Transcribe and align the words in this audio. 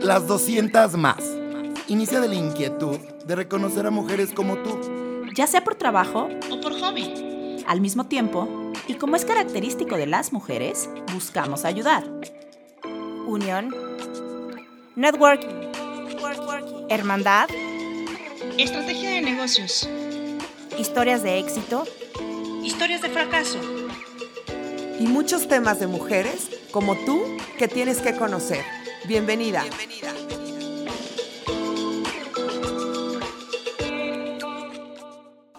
Las 0.00 0.26
200 0.26 0.96
más. 0.96 1.18
Inicia 1.88 2.20
de 2.20 2.28
la 2.28 2.34
inquietud 2.34 2.98
de 3.26 3.36
reconocer 3.36 3.86
a 3.86 3.90
mujeres 3.90 4.30
como 4.32 4.56
tú. 4.58 4.78
ya 5.34 5.46
sea 5.46 5.62
por 5.62 5.74
trabajo 5.74 6.28
o 6.50 6.60
por 6.60 6.78
hobby. 6.80 7.62
al 7.66 7.80
mismo 7.80 8.06
tiempo, 8.06 8.48
y 8.86 8.94
como 8.94 9.16
es 9.16 9.24
característico 9.24 9.96
de 9.96 10.06
las 10.06 10.32
mujeres, 10.32 10.88
buscamos 11.12 11.64
ayudar. 11.64 12.04
Unión. 13.26 13.74
Networking. 14.94 15.70
Hermandad. 16.88 17.48
Estrategia 18.56 19.10
de 19.10 19.20
negocios. 19.22 19.88
Historias 20.78 21.22
de 21.22 21.38
éxito. 21.38 21.84
Historias 22.62 23.02
de 23.02 23.08
fracaso. 23.10 23.58
y 24.98 25.06
muchos 25.08 25.46
temas 25.46 25.78
de 25.78 25.86
mujeres 25.86 26.48
como 26.70 26.96
tú 27.04 27.22
que 27.58 27.68
tienes 27.68 27.98
que 27.98 28.16
conocer. 28.16 28.64
Bienvenida. 29.08 29.64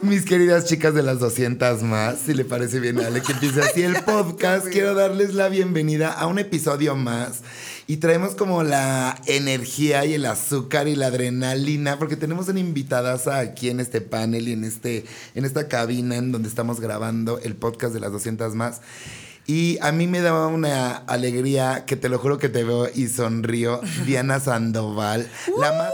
Mis 0.02 0.26
queridas 0.26 0.66
chicas 0.66 0.94
de 0.94 1.02
las 1.02 1.20
200 1.20 1.82
más, 1.84 2.20
si 2.20 2.34
le 2.34 2.44
parece 2.44 2.80
bien 2.80 3.00
a 3.00 3.08
Ale 3.08 3.22
que 3.22 3.32
empiece 3.32 3.62
así 3.62 3.84
el 3.84 3.96
podcast, 4.06 4.68
quiero 4.68 4.94
darles 4.96 5.34
la 5.34 5.48
bienvenida 5.48 6.12
a 6.12 6.28
un 6.28 6.40
episodio 6.40 6.96
más. 6.96 7.42
Y 7.88 7.98
traemos 7.98 8.36
como 8.36 8.64
la 8.64 9.22
energía 9.28 10.06
y 10.06 10.14
el 10.14 10.26
azúcar 10.26 10.90
y 10.90 10.96
la 10.96 11.08
adrenalina, 11.08 11.98
porque 11.98 12.18
tenemos 12.18 12.50
una 12.50 12.60
invitada 12.60 13.18
aquí 13.40 13.70
en 13.70 13.80
este 13.80 14.02
panel 14.02 14.50
y 14.50 14.52
en, 14.52 14.66
este, 14.66 15.06
en 15.36 15.46
esta 15.46 15.70
cabina 15.70 16.18
en 16.18 16.34
donde 16.34 16.50
estamos 16.50 16.82
grabando 16.82 17.40
el 17.40 17.56
podcast 17.56 17.94
de 17.94 18.02
las 18.02 18.12
200 18.12 18.56
más. 18.56 18.82
Y 19.48 19.78
a 19.82 19.94
mí 19.94 20.08
me 20.08 20.20
daba 20.20 20.48
una 20.48 20.98
alegría 20.98 21.86
que 21.86 21.96
te 21.96 22.10
lo 22.10 22.20
juro 22.20 22.38
que 22.38 22.50
te 22.50 22.66
veo 22.66 22.90
y 22.94 23.08
sonrío. 23.08 23.80
Diana 24.06 24.40
Sandoval, 24.40 25.30
la 25.58 25.72
más... 25.72 25.92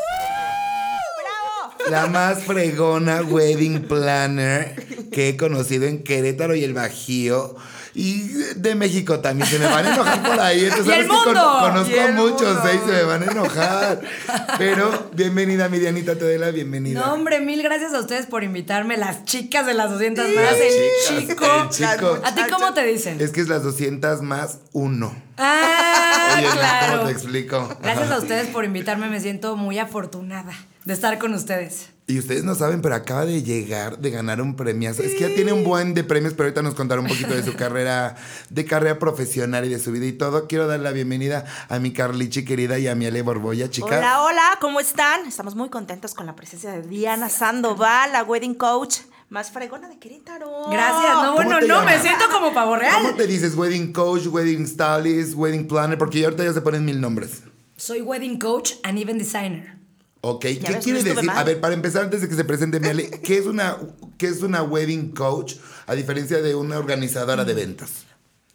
La 1.90 2.08
más 2.08 2.44
fregona 2.44 3.24
wedding 3.24 3.84
planner 3.90 4.74
que 5.12 5.28
he 5.28 5.38
conocido 5.38 5.86
en 5.86 6.02
Querétaro 6.02 6.56
y 6.56 6.64
el 6.64 6.74
Bajío. 6.74 7.58
Y 7.96 8.24
de 8.56 8.74
México 8.76 9.20
también 9.20 9.48
se 9.48 9.60
me 9.60 9.66
van 9.66 9.86
a 9.86 9.94
enojar 9.94 10.24
por 10.24 10.40
ahí. 10.40 10.62
Entonces, 10.66 10.88
¡Y 10.88 11.00
el 11.02 11.08
sabes 11.08 11.24
que 11.26 11.34
con- 11.34 11.60
conozco 11.62 11.92
¡Y 11.96 12.00
el 12.00 12.14
muchos 12.14 12.58
y 12.66 12.78
se 12.90 12.92
me 12.92 13.04
van 13.04 13.22
a 13.24 13.32
enojar. 13.32 14.02
Pero 14.58 15.10
bienvenida, 15.14 15.70
mi 15.70 15.78
Dianita, 15.80 16.16
te 16.16 16.26
doy 16.26 16.38
la 16.40 16.50
bienvenida. 16.52 17.00
No, 17.06 17.14
hombre, 17.14 17.40
mil 17.40 17.62
gracias 17.62 17.94
a 17.94 18.00
ustedes 18.00 18.26
por 18.26 18.44
invitarme, 18.44 18.98
las 18.98 19.26
chicas 19.26 19.66
de 19.68 19.76
las 19.76 19.92
200 19.92 20.26
Las 20.28 20.36
más, 20.36 20.54
el 20.60 21.28
chico. 21.28 21.46
el 21.46 21.70
chico. 21.70 22.20
¿A 22.24 22.34
ti 22.34 22.42
cómo 22.52 22.74
te 22.74 22.84
dicen? 22.84 23.22
Es 23.22 23.32
que 23.32 23.42
es 23.42 23.48
las 23.48 23.62
200 23.64 24.22
más 24.24 24.58
uno. 24.72 25.16
Ah, 25.38 26.36
Oye, 26.38 26.48
¿cómo 26.48 26.60
claro. 26.60 27.06
te 27.06 27.12
explico? 27.12 27.78
Gracias 27.82 28.10
a 28.12 28.18
ustedes 28.18 28.48
por 28.48 28.66
invitarme, 28.66 29.08
me 29.08 29.20
siento 29.20 29.56
muy 29.56 29.78
afortunada 29.80 30.54
de 30.86 30.94
estar 30.94 31.18
con 31.20 31.34
ustedes. 31.34 31.90
Y 32.06 32.20
ustedes 32.20 32.44
no 32.44 32.54
saben, 32.54 32.82
pero 32.82 32.96
acaba 32.96 33.26
de 33.26 33.44
llegar, 33.44 34.00
de 34.00 34.12
ganar 34.12 34.42
un 34.42 34.58
premiazo. 34.58 35.04
Es 35.04 35.14
que 35.14 35.22
ya 35.30 35.36
tiene 35.36 35.54
un 35.54 35.64
buen 35.64 35.94
de 35.94 36.04
premios, 36.04 36.34
pero 36.34 36.46
ahorita 36.46 36.62
nos 36.62 36.76
contará 36.76 37.00
un 37.00 37.08
poquito 37.08 37.34
de 37.34 37.44
su 37.44 37.54
carrera, 37.58 38.18
de 38.50 38.66
carrera 38.66 39.00
profesional 39.00 39.64
y 39.66 39.70
de 39.70 39.80
su 39.80 39.92
vida 39.94 40.06
y 40.06 40.12
todo. 40.12 40.48
Quiero 40.48 40.68
dar 40.68 40.82
la 40.82 40.92
bienvenida 40.92 41.46
a 41.70 41.80
mi 41.80 41.94
Carlichi 41.94 42.44
querida 42.44 42.78
y 42.78 42.88
a 42.88 42.96
mi 42.96 43.06
Ale 43.06 43.22
Borbolla, 43.22 43.70
chica. 43.70 43.88
Hola, 43.88 44.22
hola, 44.24 44.58
¿cómo 44.60 44.82
están? 44.82 45.26
Estamos 45.28 45.56
muy 45.56 45.70
contentos 45.70 46.14
con 46.14 46.26
la 46.26 46.36
presencia 46.36 46.72
de 46.72 46.82
Diana 46.82 47.30
Sandoval, 47.30 48.12
la 48.12 48.24
wedding 48.24 48.56
coach 48.56 48.98
más 49.30 49.50
fregona 49.50 49.88
de 49.88 49.98
Querétaro. 49.98 50.70
Gracias. 50.70 51.14
No, 51.14 51.22
¿Cómo 51.22 51.36
bueno, 51.36 51.60
te 51.60 51.68
no, 51.68 51.80
llamas? 51.80 51.96
me 51.96 52.02
siento 52.02 52.26
como 52.32 52.54
pavo 52.54 52.72
¿Cómo 52.72 52.82
real. 52.82 53.16
te 53.16 53.28
dices 53.28 53.56
wedding 53.56 53.94
coach, 53.94 54.28
wedding 54.28 54.68
stylist, 54.68 55.36
wedding 55.36 55.68
planner? 55.70 55.98
Porque 55.98 56.20
ya 56.20 56.26
ahorita 56.26 56.44
ya 56.44 56.54
se 56.54 56.62
ponen 56.62 56.84
mil 56.84 57.00
nombres. 57.00 57.44
Soy 57.78 58.02
wedding 58.02 58.38
coach 58.38 58.74
and 58.84 59.00
event 59.00 59.20
designer. 59.20 59.83
Ok, 60.26 60.40
¿qué 60.40 60.60
ves, 60.70 60.84
quiere 60.86 61.04
decir? 61.04 61.30
A 61.30 61.44
ver, 61.44 61.60
para 61.60 61.74
empezar, 61.74 62.04
antes 62.04 62.22
de 62.22 62.30
que 62.30 62.36
se 62.36 62.46
presente 62.46 62.80
mi 62.80 62.88
Ale, 62.88 63.10
¿qué 63.10 63.38
es 63.38 63.46
una, 63.46 63.76
qué 64.18 64.28
es 64.28 64.42
una 64.42 64.64
wedding 64.64 65.12
coach 65.12 65.56
a 65.86 65.96
diferencia 65.96 66.42
de 66.42 66.56
una 66.56 66.78
organizadora 66.78 67.44
de 67.44 67.54
ventas? 67.54 68.06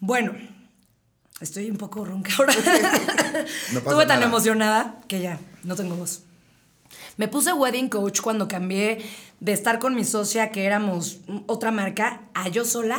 Bueno, 0.01 0.33
estoy 1.43 1.71
un 1.71 1.77
poco 1.77 2.07
ronca 2.07 2.33
ahora. 2.39 2.55
No 3.73 3.81
pasa 3.81 3.91
Estuve 3.91 4.07
tan 4.07 4.21
nada. 4.21 4.25
emocionada 4.25 5.01
que 5.09 5.21
ya, 5.21 5.39
no 5.63 5.77
tengo 5.77 5.95
voz. 5.95 6.23
Me 7.19 7.29
puse 7.29 7.53
wedding 7.53 7.91
coach 7.91 8.23
cuando 8.23 8.49
cambié 8.49 9.05
de 9.41 9.53
estar 9.53 9.79
con 9.79 9.95
mi 9.95 10.07
socia, 10.07 10.51
que 10.51 10.65
éramos 10.65 11.19
otra 11.49 11.71
marca, 11.71 12.23
a 12.33 12.49
yo 12.49 12.65
sola, 12.65 12.99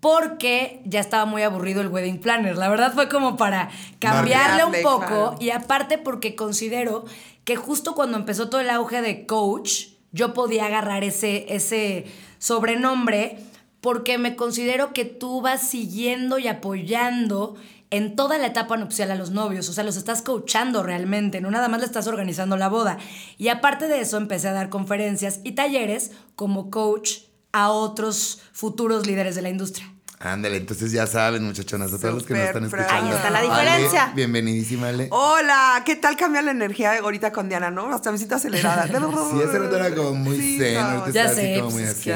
porque 0.00 0.80
ya 0.86 1.00
estaba 1.00 1.26
muy 1.26 1.42
aburrido 1.42 1.82
el 1.82 1.88
wedding 1.88 2.20
planner. 2.20 2.56
La 2.56 2.70
verdad 2.70 2.94
fue 2.94 3.10
como 3.10 3.36
para 3.36 3.68
cambiarle 3.98 4.64
un 4.64 4.82
poco 4.82 5.06
claro. 5.06 5.36
y 5.40 5.50
aparte 5.50 5.98
porque 5.98 6.34
considero 6.36 7.04
que 7.48 7.56
justo 7.56 7.94
cuando 7.94 8.18
empezó 8.18 8.50
todo 8.50 8.60
el 8.60 8.68
auge 8.68 9.00
de 9.00 9.24
coach, 9.24 9.86
yo 10.12 10.34
podía 10.34 10.66
agarrar 10.66 11.02
ese, 11.02 11.46
ese 11.48 12.04
sobrenombre 12.38 13.38
porque 13.80 14.18
me 14.18 14.36
considero 14.36 14.92
que 14.92 15.06
tú 15.06 15.40
vas 15.40 15.66
siguiendo 15.66 16.38
y 16.38 16.46
apoyando 16.46 17.54
en 17.88 18.16
toda 18.16 18.36
la 18.36 18.48
etapa 18.48 18.76
nupcial 18.76 19.10
a 19.12 19.14
los 19.14 19.30
novios, 19.30 19.66
o 19.70 19.72
sea, 19.72 19.82
los 19.82 19.96
estás 19.96 20.20
coachando 20.20 20.82
realmente, 20.82 21.40
no 21.40 21.50
nada 21.50 21.68
más 21.68 21.80
le 21.80 21.86
estás 21.86 22.06
organizando 22.06 22.58
la 22.58 22.68
boda. 22.68 22.98
Y 23.38 23.48
aparte 23.48 23.88
de 23.88 24.02
eso, 24.02 24.18
empecé 24.18 24.48
a 24.48 24.52
dar 24.52 24.68
conferencias 24.68 25.40
y 25.42 25.52
talleres 25.52 26.12
como 26.34 26.68
coach 26.70 27.20
a 27.52 27.70
otros 27.70 28.42
futuros 28.52 29.06
líderes 29.06 29.36
de 29.36 29.40
la 29.40 29.48
industria. 29.48 29.90
Ándale, 30.20 30.56
entonces 30.56 30.90
ya 30.90 31.06
saben, 31.06 31.44
muchachonas, 31.44 31.92
a 31.92 31.98
todos 31.98 32.14
los 32.14 32.22
que 32.24 32.34
nos 32.34 32.42
están 32.42 32.64
escuchando. 32.64 32.92
Ahí 32.92 33.14
está 33.14 33.30
la 33.30 33.38
Ale, 33.38 33.48
diferencia. 33.48 34.12
bienvenidísima, 34.16 34.88
Ale. 34.88 35.06
Hola, 35.12 35.80
¿qué 35.86 35.94
tal 35.94 36.16
cambia 36.16 36.42
la 36.42 36.50
energía 36.50 36.98
ahorita 36.98 37.30
con 37.30 37.48
Diana, 37.48 37.70
no? 37.70 37.94
Hasta 37.94 38.10
me 38.10 38.18
siento 38.18 38.34
acelerada. 38.34 38.86
Sí, 39.28 39.40
ese 39.42 39.58
rato 39.58 39.76
era 39.76 39.94
como 39.94 40.14
muy 40.14 40.36
Sí, 40.36 40.58
zen, 40.58 40.74
no, 40.74 40.80
ahorita 40.80 41.10
Ya 41.10 41.20
está 41.26 41.32
así 41.40 41.40
sé, 41.54 41.60
como 41.60 41.70
muy 41.70 41.82
pues, 41.82 41.98
así. 41.98 42.12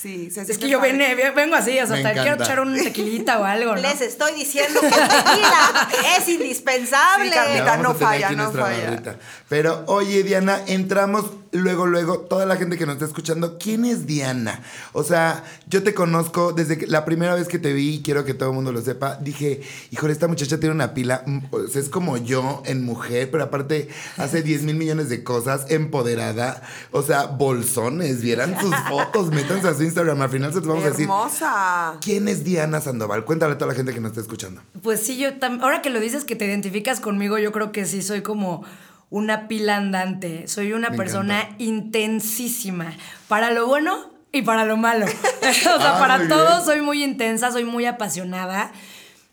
Sí, 0.00 0.30
se 0.30 0.42
Es 0.42 0.46
siente 0.46 0.66
que 0.66 0.68
yo 0.70 0.80
vene- 0.80 1.14
vengo 1.34 1.54
así, 1.56 1.72
o 1.80 1.86
sea, 1.86 1.96
Me 1.96 2.06
hasta 2.06 2.22
quiero 2.22 2.42
echar 2.42 2.60
un 2.60 2.74
tequilita 2.76 3.40
o 3.40 3.44
algo, 3.44 3.74
¿no? 3.74 3.80
Les 3.82 4.00
estoy 4.00 4.32
diciendo 4.34 4.78
que 4.80 4.86
el 4.86 4.92
tequila 4.92 5.88
es 6.18 6.28
indispensable. 6.28 7.28
Sí, 7.30 7.34
Carlita, 7.34 7.76
no 7.78 7.94
falla, 7.94 8.30
no 8.32 8.52
falla. 8.52 8.84
barrita. 8.90 9.16
Pero 9.48 9.84
oye, 9.86 10.22
Diana, 10.22 10.60
entramos 10.66 11.26
luego, 11.52 11.86
luego, 11.86 12.18
toda 12.20 12.44
la 12.44 12.56
gente 12.56 12.76
que 12.76 12.84
nos 12.84 12.96
está 12.96 13.06
escuchando, 13.06 13.56
¿quién 13.58 13.84
es 13.86 14.06
Diana? 14.06 14.62
O 14.92 15.02
sea, 15.02 15.42
yo 15.68 15.82
te 15.82 15.94
conozco 15.94 16.52
desde 16.52 16.76
que- 16.76 16.86
la 16.86 17.04
primera 17.06 17.34
vez 17.34 17.48
que 17.48 17.58
te 17.58 17.72
vi, 17.72 17.94
y 17.94 18.02
quiero 18.02 18.24
que 18.26 18.34
todo 18.34 18.50
el 18.50 18.54
mundo 18.54 18.72
lo 18.72 18.82
sepa, 18.82 19.16
dije, 19.16 19.62
híjole, 19.90 20.12
esta 20.12 20.28
muchacha 20.28 20.58
tiene 20.60 20.74
una 20.74 20.92
pila, 20.92 21.24
o 21.50 21.66
sea, 21.68 21.80
es 21.80 21.88
como 21.88 22.18
yo 22.18 22.62
en 22.66 22.84
mujer, 22.84 23.30
pero 23.30 23.44
aparte 23.44 23.88
hace 24.18 24.42
10 24.42 24.62
mil 24.62 24.76
millones 24.76 25.08
de 25.08 25.24
cosas, 25.24 25.64
empoderada, 25.70 26.60
o 26.92 27.02
sea, 27.02 27.24
bolsones, 27.24 28.20
vieran 28.20 28.60
sus 28.60 28.74
fotos, 28.90 29.30
métanse 29.30 29.68
a 29.68 29.74
su 29.74 29.82
Instagram, 29.86 30.20
al 30.20 30.28
final 30.30 30.50
se 30.52 30.58
los 30.58 30.66
vamos 30.68 30.84
a 30.84 30.88
decir. 30.90 31.02
Hermosa. 31.04 31.96
¿Quién 32.02 32.28
es 32.28 32.44
Diana 32.44 32.80
Sandoval? 32.80 33.24
Cuéntale 33.24 33.54
a 33.54 33.58
toda 33.58 33.70
la 33.72 33.76
gente 33.76 33.92
que 33.94 34.00
nos 34.00 34.10
está 34.10 34.20
escuchando. 34.20 34.60
Pues 34.82 35.00
sí, 35.00 35.16
yo 35.16 35.30
ahora 35.62 35.80
que 35.82 35.90
lo 35.90 36.00
dices 36.00 36.24
que 36.24 36.36
te 36.36 36.44
identificas 36.46 37.00
conmigo, 37.00 37.38
yo 37.38 37.52
creo 37.52 37.72
que 37.72 37.86
sí 37.86 38.02
soy 38.02 38.22
como 38.22 38.64
una 39.08 39.48
pila 39.48 39.76
andante. 39.76 40.46
Soy 40.48 40.72
una 40.72 40.90
Me 40.90 40.96
persona 40.96 41.40
encanta. 41.42 41.62
intensísima. 41.64 42.92
Para 43.28 43.50
lo 43.50 43.66
bueno 43.66 44.10
y 44.32 44.42
para 44.42 44.64
lo 44.64 44.76
malo. 44.76 45.06
o 45.40 45.52
sea, 45.52 45.96
Ah, 45.96 45.98
para 45.98 46.28
todo 46.28 46.46
bien. 46.56 46.64
soy 46.64 46.80
muy 46.82 47.02
intensa, 47.04 47.50
soy 47.52 47.64
muy 47.64 47.86
apasionada. 47.86 48.72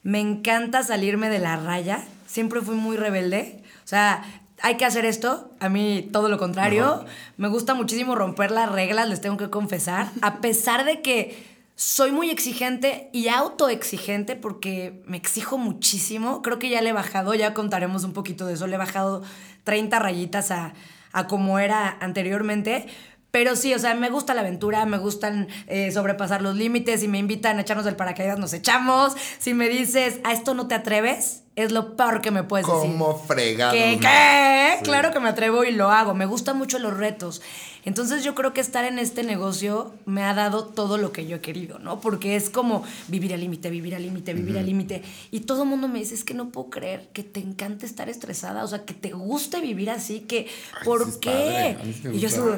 Me 0.04 0.20
encanta 0.20 0.84
salirme 0.84 1.30
de 1.30 1.40
la 1.40 1.56
raya. 1.58 2.04
Siempre 2.28 2.62
fui 2.62 2.76
muy 2.76 2.98
rebelde. 2.98 3.64
O 3.84 3.88
sea, 3.88 4.24
hay 4.64 4.78
que 4.78 4.86
hacer 4.86 5.06
esto. 5.06 5.52
A 5.60 5.68
mí 5.68 6.10
todo 6.12 6.30
lo 6.30 6.40
contrario. 6.40 7.06
Me 7.36 7.50
gusta 7.50 7.76
muchísimo 7.76 8.16
romper 8.16 8.50
las 8.50 8.72
reglas, 8.72 9.10
les 9.10 9.20
tengo 9.20 9.36
que 9.36 9.50
confesar. 9.50 10.10
A 10.22 10.40
pesar 10.40 10.86
de 10.86 11.02
que 11.02 11.54
soy 11.76 12.14
muy 12.14 12.30
exigente 12.30 13.10
y 13.12 13.28
autoexigente 13.28 14.38
porque 14.38 15.04
me 15.06 15.18
exijo 15.18 15.58
muchísimo. 15.58 16.42
Creo 16.42 16.60
que 16.60 16.70
ya 16.70 16.82
le 16.82 16.90
he 16.90 16.94
bajado, 16.94 17.34
ya 17.34 17.54
contaremos 17.54 18.06
un 18.06 18.14
poquito 18.14 18.46
de 18.46 18.54
eso. 18.54 18.66
Le 18.68 18.76
he 18.76 18.78
bajado 18.78 19.22
30 19.66 20.00
rayitas 20.00 20.50
a, 20.50 20.74
a 21.12 21.28
como 21.28 21.60
era 21.60 21.98
anteriormente. 22.00 22.88
Pero 23.34 23.56
sí, 23.56 23.74
o 23.74 23.80
sea, 23.80 23.96
me 23.96 24.12
gusta 24.12 24.36
la 24.36 24.42
aventura, 24.42 24.86
me 24.86 25.00
gustan 25.00 25.48
eh, 25.66 25.92
sobrepasar 25.92 26.44
los 26.44 26.56
límites. 26.56 27.00
Si 27.00 27.08
me 27.08 27.18
invitan 27.18 27.58
a 27.58 27.62
echarnos 27.62 27.84
del 27.84 27.96
paracaídas, 27.96 28.38
nos 28.38 28.54
echamos. 28.54 29.16
Si 29.40 29.56
me 29.56 29.70
dices, 29.70 30.20
a 30.24 30.34
esto 30.34 30.54
no 30.54 30.68
te 30.68 30.76
atreves, 30.76 31.42
es 31.56 31.72
lo 31.72 31.96
peor 31.96 32.22
que 32.22 32.30
me 32.30 32.44
puedes 32.44 32.68
decir. 32.68 32.92
¿Cómo 32.92 33.18
fregado? 33.18 33.74
¿Qué? 33.74 33.98
¿Qué? 34.00 34.84
Claro 34.84 35.12
que 35.12 35.20
me 35.20 35.30
atrevo 35.30 35.64
y 35.64 35.72
lo 35.72 35.90
hago. 35.90 36.14
Me 36.14 36.28
gustan 36.28 36.60
mucho 36.60 36.78
los 36.78 36.96
retos. 36.96 37.42
Entonces 37.86 38.24
yo 38.24 38.34
creo 38.34 38.54
que 38.54 38.62
estar 38.62 38.86
en 38.86 38.98
este 38.98 39.24
negocio 39.24 39.94
me 40.06 40.24
ha 40.24 40.34
dado 40.34 40.66
todo 40.66 40.98
lo 40.98 41.12
que 41.12 41.26
yo 41.26 41.38
he 41.38 41.42
querido, 41.42 41.80
¿no? 41.80 42.00
Porque 42.00 42.36
es 42.36 42.50
como 42.50 42.84
vivir 43.08 43.34
al 43.34 43.42
límite, 43.42 43.70
vivir 43.70 43.96
al 43.96 44.04
límite, 44.04 44.34
vivir 44.34 44.58
al 44.58 44.66
límite. 44.66 45.04
Y 45.32 45.42
todo 45.42 45.64
el 45.64 45.70
mundo 45.70 45.88
me 45.88 46.00
dice, 46.00 46.16
es 46.16 46.24
que 46.24 46.34
no 46.34 46.50
puedo 46.50 46.70
creer 46.70 47.10
que 47.14 47.24
te 47.24 47.42
encante 47.42 47.86
estar 47.86 48.10
estresada, 48.10 48.64
o 48.64 48.68
sea, 48.68 48.86
que 48.86 48.94
te 48.94 49.12
guste 49.12 49.60
vivir 49.60 49.90
así, 49.90 50.22
que 50.22 50.48
¿por 50.86 51.12
sí 51.12 51.18
qué? 51.22 51.78
y 52.12 52.20
yo 52.20 52.30
subo, 52.30 52.58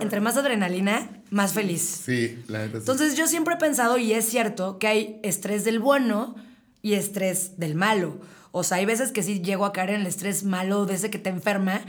entre 0.00 0.20
más 0.20 0.36
adrenalina, 0.36 1.08
más 1.30 1.52
feliz. 1.52 2.02
Sí, 2.04 2.38
la 2.46 2.60
neta 2.60 2.72
sí. 2.72 2.78
Entonces 2.78 3.16
yo 3.16 3.26
siempre 3.26 3.54
he 3.54 3.58
pensado, 3.58 3.98
y 3.98 4.12
es 4.12 4.24
cierto, 4.26 4.78
que 4.78 4.86
hay 4.86 5.20
estrés 5.22 5.64
del 5.64 5.80
bueno 5.80 6.36
y 6.80 6.94
estrés 6.94 7.58
del 7.58 7.74
malo. 7.74 8.20
O 8.52 8.62
sea, 8.62 8.76
hay 8.76 8.86
veces 8.86 9.10
que 9.10 9.24
sí 9.24 9.40
llego 9.40 9.64
a 9.64 9.72
caer 9.72 9.90
en 9.90 10.02
el 10.02 10.06
estrés 10.06 10.44
malo 10.44 10.86
de 10.86 10.94
ese 10.94 11.10
que 11.10 11.18
te 11.18 11.28
enferma, 11.28 11.80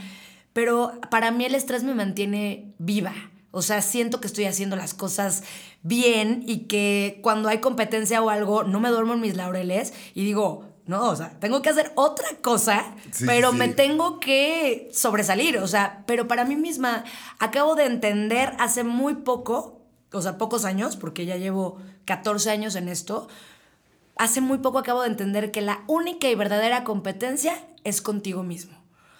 pero 0.56 0.98
para 1.10 1.32
mí 1.32 1.44
el 1.44 1.54
estrés 1.54 1.84
me 1.84 1.94
mantiene 1.94 2.72
viva. 2.78 3.12
O 3.50 3.60
sea, 3.60 3.82
siento 3.82 4.22
que 4.22 4.26
estoy 4.26 4.46
haciendo 4.46 4.74
las 4.74 4.94
cosas 4.94 5.42
bien 5.82 6.44
y 6.46 6.60
que 6.60 7.20
cuando 7.22 7.50
hay 7.50 7.58
competencia 7.58 8.22
o 8.22 8.30
algo, 8.30 8.64
no 8.64 8.80
me 8.80 8.88
duermo 8.88 9.12
en 9.12 9.20
mis 9.20 9.36
laureles 9.36 9.92
y 10.14 10.24
digo, 10.24 10.64
no, 10.86 11.10
o 11.10 11.14
sea, 11.14 11.38
tengo 11.40 11.60
que 11.60 11.68
hacer 11.68 11.92
otra 11.94 12.26
cosa, 12.40 12.94
Sí, 13.12 13.26
pero 13.26 13.50
sí. 13.50 13.58
me 13.58 13.68
tengo 13.68 14.18
que 14.18 14.88
sobresalir. 14.94 15.58
O 15.58 15.68
sea, 15.68 16.04
pero 16.06 16.26
para 16.26 16.46
mí 16.46 16.56
misma, 16.56 17.04
acabo 17.38 17.74
de 17.74 17.84
entender 17.84 18.54
hace 18.58 18.82
muy 18.82 19.16
poco, 19.16 19.82
o 20.10 20.22
sea, 20.22 20.38
pocos 20.38 20.64
años, 20.64 20.96
porque 20.96 21.26
ya 21.26 21.36
llevo 21.36 21.76
14 22.06 22.48
años 22.48 22.76
en 22.76 22.88
esto, 22.88 23.28
hace 24.16 24.40
muy 24.40 24.56
poco 24.56 24.78
acabo 24.78 25.02
de 25.02 25.08
entender 25.08 25.50
que 25.50 25.60
la 25.60 25.84
única 25.86 26.30
y 26.30 26.34
verdadera 26.34 26.82
competencia 26.82 27.62
es 27.84 28.00
contigo 28.00 28.42
mismo. 28.42 28.75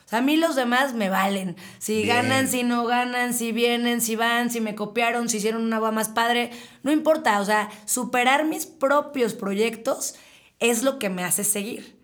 O 0.07 0.09
sea, 0.09 0.21
a 0.21 0.23
mí 0.23 0.37
los 0.37 0.55
demás 0.55 0.95
me 0.95 1.09
valen. 1.09 1.57
Si 1.79 2.03
Bien. 2.05 2.09
ganan, 2.17 2.47
si 2.49 2.63
no 2.63 2.85
ganan, 2.87 3.35
si 3.35 3.51
vienen, 3.51 4.01
si 4.01 4.15
van, 4.15 4.51
si 4.51 4.61
me 4.61 4.77
copiaron, 4.77 5.29
si 5.29 5.39
hicieron 5.39 5.63
una 5.65 5.81
boda 5.81 5.91
más 5.91 6.09
padre, 6.09 6.51
no 6.85 6.93
importa. 6.93 7.41
O 7.41 7.45
sea, 7.45 7.69
superar 7.87 8.45
mis 8.45 8.67
propios 8.67 9.35
proyectos 9.35 10.15
es 10.61 10.85
lo 10.85 11.01
que 11.01 11.11
me 11.11 11.25
hace 11.25 11.43
seguir. 11.43 11.97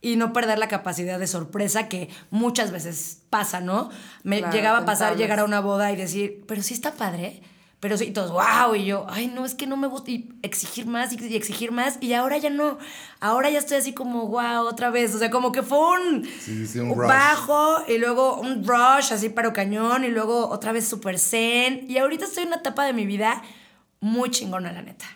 Y 0.00 0.16
no 0.16 0.32
perder 0.32 0.58
la 0.58 0.66
capacidad 0.68 1.18
de 1.18 1.26
sorpresa 1.26 1.88
que 1.88 2.08
muchas 2.30 2.72
veces 2.72 3.20
pasa, 3.28 3.60
¿no? 3.60 3.90
Me 4.24 4.38
Claro, 4.38 4.52
llegaba 4.54 4.78
a 4.78 4.84
pasar 4.84 5.16
llegar 5.16 5.38
a 5.38 5.44
una 5.44 5.60
boda 5.60 5.92
y 5.92 5.96
decir, 5.96 6.44
pero 6.48 6.62
sí 6.62 6.72
está 6.74 6.94
padre. 6.94 7.42
Pero 7.82 7.98
sí, 7.98 8.04
y 8.04 8.10
todos, 8.12 8.30
wow, 8.30 8.76
y 8.76 8.84
yo, 8.84 9.06
ay, 9.08 9.26
no, 9.26 9.44
es 9.44 9.56
que 9.56 9.66
no 9.66 9.76
me 9.76 9.88
gusta, 9.88 10.12
y 10.12 10.28
exigir 10.42 10.86
más 10.86 11.12
y, 11.12 11.34
exigir 11.34 11.72
más, 11.72 11.98
y 12.00 12.12
ahora 12.12 12.38
ya 12.38 12.48
no, 12.48 12.78
ahora 13.18 13.50
ya 13.50 13.58
estoy 13.58 13.78
así 13.78 13.92
como, 13.92 14.28
wow, 14.28 14.68
otra 14.68 14.90
vez, 14.90 15.12
o 15.16 15.18
sea, 15.18 15.32
como 15.32 15.50
que 15.50 15.64
fue 15.64 15.78
un, 15.98 16.24
Sí, 16.24 16.64
sí, 16.64 16.78
un 16.78 16.90
rush. 16.96 17.08
bajo, 17.08 17.78
y 17.88 17.98
luego 17.98 18.36
un 18.40 18.64
rush, 18.64 19.12
así 19.12 19.30
pero 19.30 19.52
cañón, 19.52 20.04
y 20.04 20.08
luego 20.10 20.48
otra 20.48 20.70
vez 20.70 20.86
super 20.86 21.18
zen, 21.18 21.90
y 21.90 21.98
ahorita 21.98 22.26
estoy 22.26 22.44
en 22.44 22.50
una 22.50 22.58
etapa 22.58 22.84
de 22.86 22.92
mi 22.92 23.04
vida 23.04 23.42
muy 23.98 24.30
chingona, 24.30 24.70
la 24.70 24.82
neta. 24.82 25.06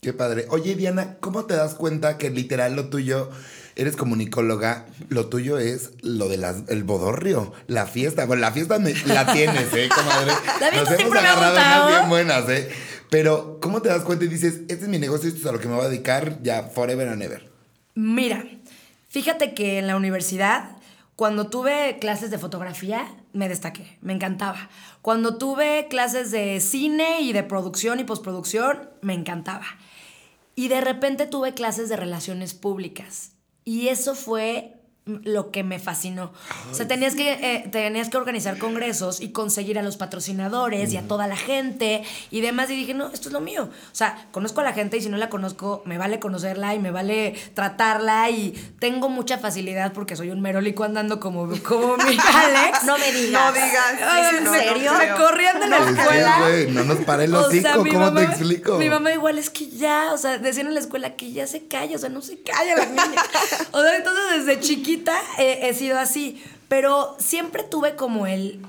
Qué 0.00 0.12
padre. 0.12 0.46
Oye, 0.50 0.74
Diana, 0.74 1.18
¿cómo 1.20 1.44
te 1.44 1.54
das 1.54 1.76
cuenta 1.76 2.18
que 2.18 2.30
literal 2.30 2.74
lo 2.74 2.88
tuyo, 2.90 3.30
eres 3.76 3.96
comunicóloga, 3.96 4.86
lo 5.08 5.26
tuyo 5.28 5.58
es 5.58 5.90
lo 6.02 6.28
del 6.28 6.44
el 6.68 6.84
bodorrio, 6.84 7.52
la 7.66 7.86
fiesta? 7.86 8.24
Bueno, 8.26 8.40
la 8.40 8.52
fiesta 8.52 8.78
me- 8.78 8.94
la 9.06 9.32
tienes, 9.32 9.72
¿eh, 9.74 9.88
comadre? 9.94 10.32
Nos 10.76 10.90
hemos 10.90 11.14
agarrado 11.16 11.54
unas 11.56 11.88
bien 11.98 12.08
buenas, 12.08 12.48
¿eh? 12.48 12.68
Pero, 13.10 13.58
¿cómo 13.60 13.82
te 13.82 13.88
das 13.88 14.02
cuenta 14.02 14.24
y 14.24 14.28
dices, 14.28 14.62
este 14.68 14.84
es 14.84 14.88
mi 14.88 14.98
negocio, 14.98 15.28
esto 15.28 15.40
es 15.42 15.46
a 15.46 15.52
lo 15.52 15.60
que 15.60 15.68
me 15.68 15.76
voy 15.76 15.84
a 15.84 15.88
dedicar 15.88 16.42
ya 16.42 16.64
forever 16.64 17.08
and 17.08 17.22
ever? 17.22 17.48
Mira, 17.94 18.44
fíjate 19.08 19.54
que 19.54 19.78
en 19.78 19.86
la 19.86 19.96
universidad, 19.96 20.70
cuando 21.14 21.48
tuve 21.48 21.98
clases 22.00 22.30
de 22.30 22.38
fotografía, 22.38 23.06
me 23.32 23.48
destaqué, 23.48 23.96
me 24.00 24.12
encantaba. 24.12 24.68
Cuando 25.02 25.38
tuve 25.38 25.86
clases 25.88 26.30
de 26.30 26.60
cine 26.60 27.20
y 27.20 27.32
de 27.32 27.42
producción 27.44 28.00
y 28.00 28.04
postproducción, 28.04 28.90
me 29.02 29.14
encantaba. 29.14 29.66
Y 30.56 30.68
de 30.68 30.80
repente 30.80 31.26
tuve 31.26 31.54
clases 31.54 31.88
de 31.88 31.96
relaciones 31.96 32.54
públicas. 32.54 33.30
Y 33.68 33.88
eso 33.88 34.14
fue 34.14 34.75
lo 35.06 35.52
que 35.52 35.62
me 35.62 35.78
fascinó. 35.78 36.32
O 36.68 36.74
sea, 36.74 36.88
tenías 36.88 37.14
que, 37.14 37.32
eh, 37.34 37.68
tenías 37.70 38.08
que 38.10 38.16
organizar 38.16 38.58
congresos 38.58 39.20
y 39.20 39.28
conseguir 39.30 39.78
a 39.78 39.82
los 39.82 39.96
patrocinadores 39.96 40.92
y 40.92 40.96
a 40.96 41.02
toda 41.06 41.28
la 41.28 41.36
gente 41.36 42.02
y 42.32 42.40
demás. 42.40 42.68
Y 42.70 42.74
dije, 42.74 42.92
no, 42.92 43.06
esto 43.12 43.28
es 43.28 43.32
lo 43.32 43.40
mío. 43.40 43.64
O 43.70 43.94
sea, 43.94 44.26
conozco 44.32 44.62
a 44.62 44.64
la 44.64 44.72
gente 44.72 44.96
y 44.96 45.00
si 45.02 45.08
no 45.08 45.16
la 45.16 45.28
conozco, 45.28 45.82
me 45.84 45.96
vale 45.96 46.18
conocerla 46.18 46.74
y 46.74 46.80
me 46.80 46.90
vale 46.90 47.36
tratarla. 47.54 48.28
Y 48.30 48.50
tengo 48.80 49.08
mucha 49.08 49.38
facilidad 49.38 49.92
porque 49.92 50.16
soy 50.16 50.30
un 50.30 50.40
merolico 50.40 50.82
andando 50.82 51.20
como, 51.20 51.48
como 51.62 51.96
mi 51.98 52.18
Alex. 52.34 52.82
No 52.84 52.98
me 52.98 53.12
digas. 53.12 53.42
No 53.44 53.52
digas. 53.52 54.32
¿En 54.34 54.44
no, 54.44 54.52
serio? 54.54 54.92
Me 54.98 55.08
corrían 55.14 55.60
de 55.60 55.68
la 55.68 55.78
escuela. 55.88 56.38
no 56.70 56.82
nos 56.84 56.98
para 57.04 57.22
el 57.22 57.32
O 57.32 57.46
hocico, 57.46 57.62
sea, 57.62 57.76
¿cómo 57.76 57.92
mamá- 58.00 58.20
te 58.22 58.26
explico? 58.26 58.76
Mi 58.76 58.90
mamá 58.90 59.12
igual 59.12 59.38
es 59.38 59.50
que 59.50 59.68
ya, 59.68 60.12
o 60.12 60.18
sea, 60.18 60.38
decían 60.38 60.66
en 60.66 60.74
la 60.74 60.80
escuela 60.80 61.14
que 61.14 61.30
ya 61.30 61.46
se 61.46 61.68
calla, 61.68 61.94
o 61.94 61.98
sea, 62.00 62.08
no 62.08 62.22
se 62.22 62.40
calla 62.40 62.74
la 62.74 62.86
niña. 62.86 63.22
o 63.70 63.80
sea, 63.80 63.94
entonces 63.96 64.44
desde 64.44 64.58
chiquita 64.60 64.95
eh, 65.38 65.60
he 65.62 65.74
sido 65.74 65.98
así, 65.98 66.42
pero 66.68 67.16
siempre 67.18 67.62
tuve 67.62 67.96
como 67.96 68.26
el... 68.26 68.60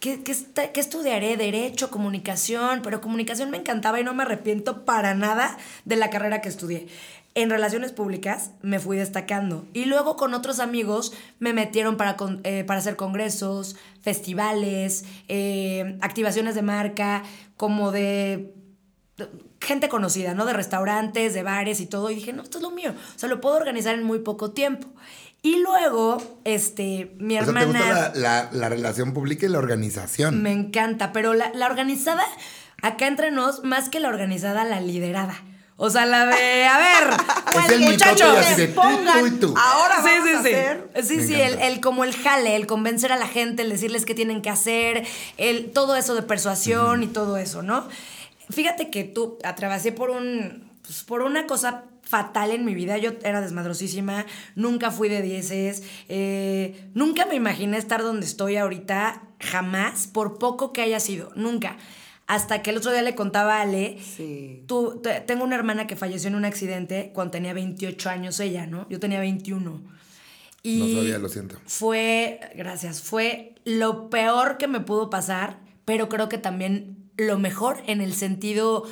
¿Qué, 0.00 0.22
qué 0.22 0.36
qué 0.72 0.80
estudiaré? 0.80 1.36
Derecho, 1.36 1.90
comunicación, 1.90 2.80
pero 2.82 3.00
comunicación 3.00 3.50
me 3.50 3.56
encantaba 3.56 3.98
y 3.98 4.04
no 4.04 4.12
me 4.14 4.22
arrepiento 4.24 4.84
para 4.84 5.14
nada 5.14 5.56
de 5.84 5.96
la 5.96 6.10
carrera 6.10 6.42
que 6.42 6.48
estudié. 6.50 6.86
En 7.34 7.50
relaciones 7.50 7.92
públicas 7.92 8.50
me 8.62 8.78
fui 8.78 8.96
destacando 8.98 9.66
y 9.72 9.86
luego 9.86 10.16
con 10.16 10.32
otros 10.34 10.60
amigos 10.60 11.12
me 11.38 11.52
metieron 11.54 11.96
para, 11.96 12.16
con- 12.16 12.40
eh, 12.44 12.62
para 12.64 12.80
hacer 12.80 12.96
congresos, 12.96 13.76
festivales, 14.02 15.04
eh, 15.28 15.98
activaciones 16.02 16.54
de 16.54 16.62
marca, 16.62 17.22
como 17.56 17.90
de 17.90 18.52
gente 19.60 19.88
conocida, 19.88 20.34
¿no? 20.34 20.44
De 20.44 20.52
restaurantes, 20.52 21.32
de 21.34 21.42
bares 21.42 21.80
y 21.80 21.86
todo. 21.86 22.10
Y 22.10 22.14
dije, 22.16 22.32
no, 22.32 22.42
esto 22.42 22.58
es 22.58 22.62
lo 22.62 22.70
mío. 22.70 22.94
O 23.14 23.18
sea, 23.18 23.28
lo 23.28 23.40
puedo 23.40 23.56
organizar 23.56 23.94
en 23.94 24.04
muy 24.04 24.18
poco 24.20 24.52
tiempo. 24.52 24.88
Y 25.46 25.60
luego, 25.60 26.40
este, 26.44 27.12
mi 27.18 27.38
o 27.38 27.44
sea, 27.44 27.52
¿te 27.54 27.60
hermana... 27.60 27.78
gusta 27.84 28.12
la, 28.16 28.20
la- 28.20 28.48
la 28.52 28.68
relación 28.68 29.12
pública 29.14 29.46
y 29.46 29.48
la 29.48 29.58
organización? 29.58 30.42
Me 30.42 30.50
encanta, 30.50 31.12
pero 31.12 31.34
la, 31.34 31.52
la 31.54 31.66
organizada, 31.66 32.24
acá 32.82 33.06
entre 33.06 33.30
nos, 33.30 33.62
más 33.62 33.88
que 33.88 34.00
la 34.00 34.08
organizada, 34.08 34.64
la 34.64 34.80
liderada. 34.80 35.40
O 35.76 35.88
sea, 35.90 36.04
la 36.06 36.26
de, 36.26 36.64
a 36.64 36.78
ver, 36.78 37.10
Es 37.64 37.70
el 37.70 37.84
así 37.84 38.60
de 38.62 38.68
tú, 38.68 38.80
tú 39.20 39.26
y 39.26 39.30
tú. 39.38 39.54
Ahora 39.56 39.96
Sí, 40.02 40.08
vamos 40.08 40.28
sí, 40.28 40.34
a 40.34 40.42
sí. 40.42 40.48
hacer. 40.48 40.90
Sí, 41.04 41.16
Me 41.18 41.22
sí, 41.22 41.34
el, 41.40 41.58
el- 41.60 41.80
como 41.80 42.02
el 42.02 42.16
jale, 42.16 42.56
el 42.56 42.66
convencer 42.66 43.12
a 43.12 43.16
la 43.16 43.28
gente, 43.28 43.62
el 43.62 43.68
decirles 43.70 44.04
qué 44.04 44.14
tienen 44.16 44.42
que 44.42 44.50
hacer, 44.50 45.06
el, 45.36 45.70
todo 45.70 45.94
eso 45.94 46.16
de 46.16 46.22
persuasión 46.22 47.04
y 47.04 47.06
todo 47.06 47.36
eso, 47.36 47.62
¿no? 47.62 47.86
Fíjate 48.50 48.90
que 48.90 49.04
tú 49.04 49.38
atravesé 49.44 49.92
por 49.92 50.10
un, 50.10 50.70
pues, 50.82 51.04
por 51.04 51.22
una 51.22 51.46
cosa 51.46 51.84
fatal 52.06 52.52
en 52.52 52.64
mi 52.64 52.74
vida. 52.74 52.96
Yo 52.98 53.12
era 53.24 53.40
desmadrosísima, 53.40 54.24
nunca 54.54 54.90
fui 54.90 55.08
de 55.08 55.20
dieces, 55.22 55.82
eh, 56.08 56.88
nunca 56.94 57.26
me 57.26 57.34
imaginé 57.34 57.76
estar 57.76 58.02
donde 58.02 58.24
estoy 58.24 58.56
ahorita, 58.56 59.22
jamás, 59.40 60.06
por 60.06 60.38
poco 60.38 60.72
que 60.72 60.82
haya 60.82 61.00
sido, 61.00 61.30
nunca. 61.34 61.76
Hasta 62.28 62.62
que 62.62 62.70
el 62.70 62.78
otro 62.78 62.90
día 62.92 63.02
le 63.02 63.14
contaba 63.14 63.58
a 63.58 63.62
Ale, 63.62 63.98
Sí. 64.02 64.62
Tú, 64.66 65.00
te- 65.02 65.20
tengo 65.20 65.44
una 65.44 65.54
hermana 65.56 65.86
que 65.86 65.94
falleció 65.96 66.28
en 66.28 66.34
un 66.36 66.44
accidente 66.44 67.10
cuando 67.14 67.32
tenía 67.32 67.52
28 67.52 68.08
años 68.10 68.40
ella, 68.40 68.66
¿no? 68.66 68.88
Yo 68.88 68.98
tenía 68.98 69.20
21. 69.20 69.82
Y 70.62 70.78
No 70.94 71.00
sabía, 71.00 71.18
lo 71.18 71.28
siento. 71.28 71.56
Fue, 71.66 72.40
gracias, 72.56 73.00
fue 73.02 73.54
lo 73.64 74.10
peor 74.10 74.58
que 74.58 74.66
me 74.66 74.80
pudo 74.80 75.08
pasar, 75.10 75.58
pero 75.84 76.08
creo 76.08 76.28
que 76.28 76.38
también 76.38 76.96
lo 77.16 77.38
mejor 77.38 77.80
en 77.86 78.00
el 78.00 78.12
sentido, 78.14 78.82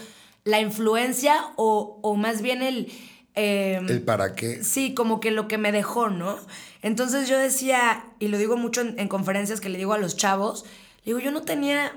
la 0.45 0.61
influencia 0.61 1.37
o, 1.57 1.99
o 2.03 2.15
más 2.17 2.43
bien 2.43 2.63
el... 2.63 2.93
eh, 3.35 3.81
¿El 3.89 4.03
para 4.03 4.35
qué? 4.35 4.63
Sí, 4.63 4.95
como 4.95 5.21
que 5.21 5.31
lo 5.31 5.49
que 5.49 5.59
me 5.59 5.73
dejó, 5.73 6.09
¿no? 6.11 6.37
Entonces 6.83 7.29
yo 7.29 7.39
decía, 7.39 8.05
y 8.19 8.29
lo 8.29 8.37
digo 8.39 8.57
mucho 8.57 8.83
en, 8.83 8.99
en 8.99 9.09
conferencias 9.09 9.61
que 9.61 9.69
le 9.71 9.79
digo 9.79 9.95
a 9.95 9.99
los 9.99 10.17
chavos, 10.17 10.65
digo, 11.05 11.19
yo 11.19 11.31
no 11.31 11.43
tenía 11.43 11.93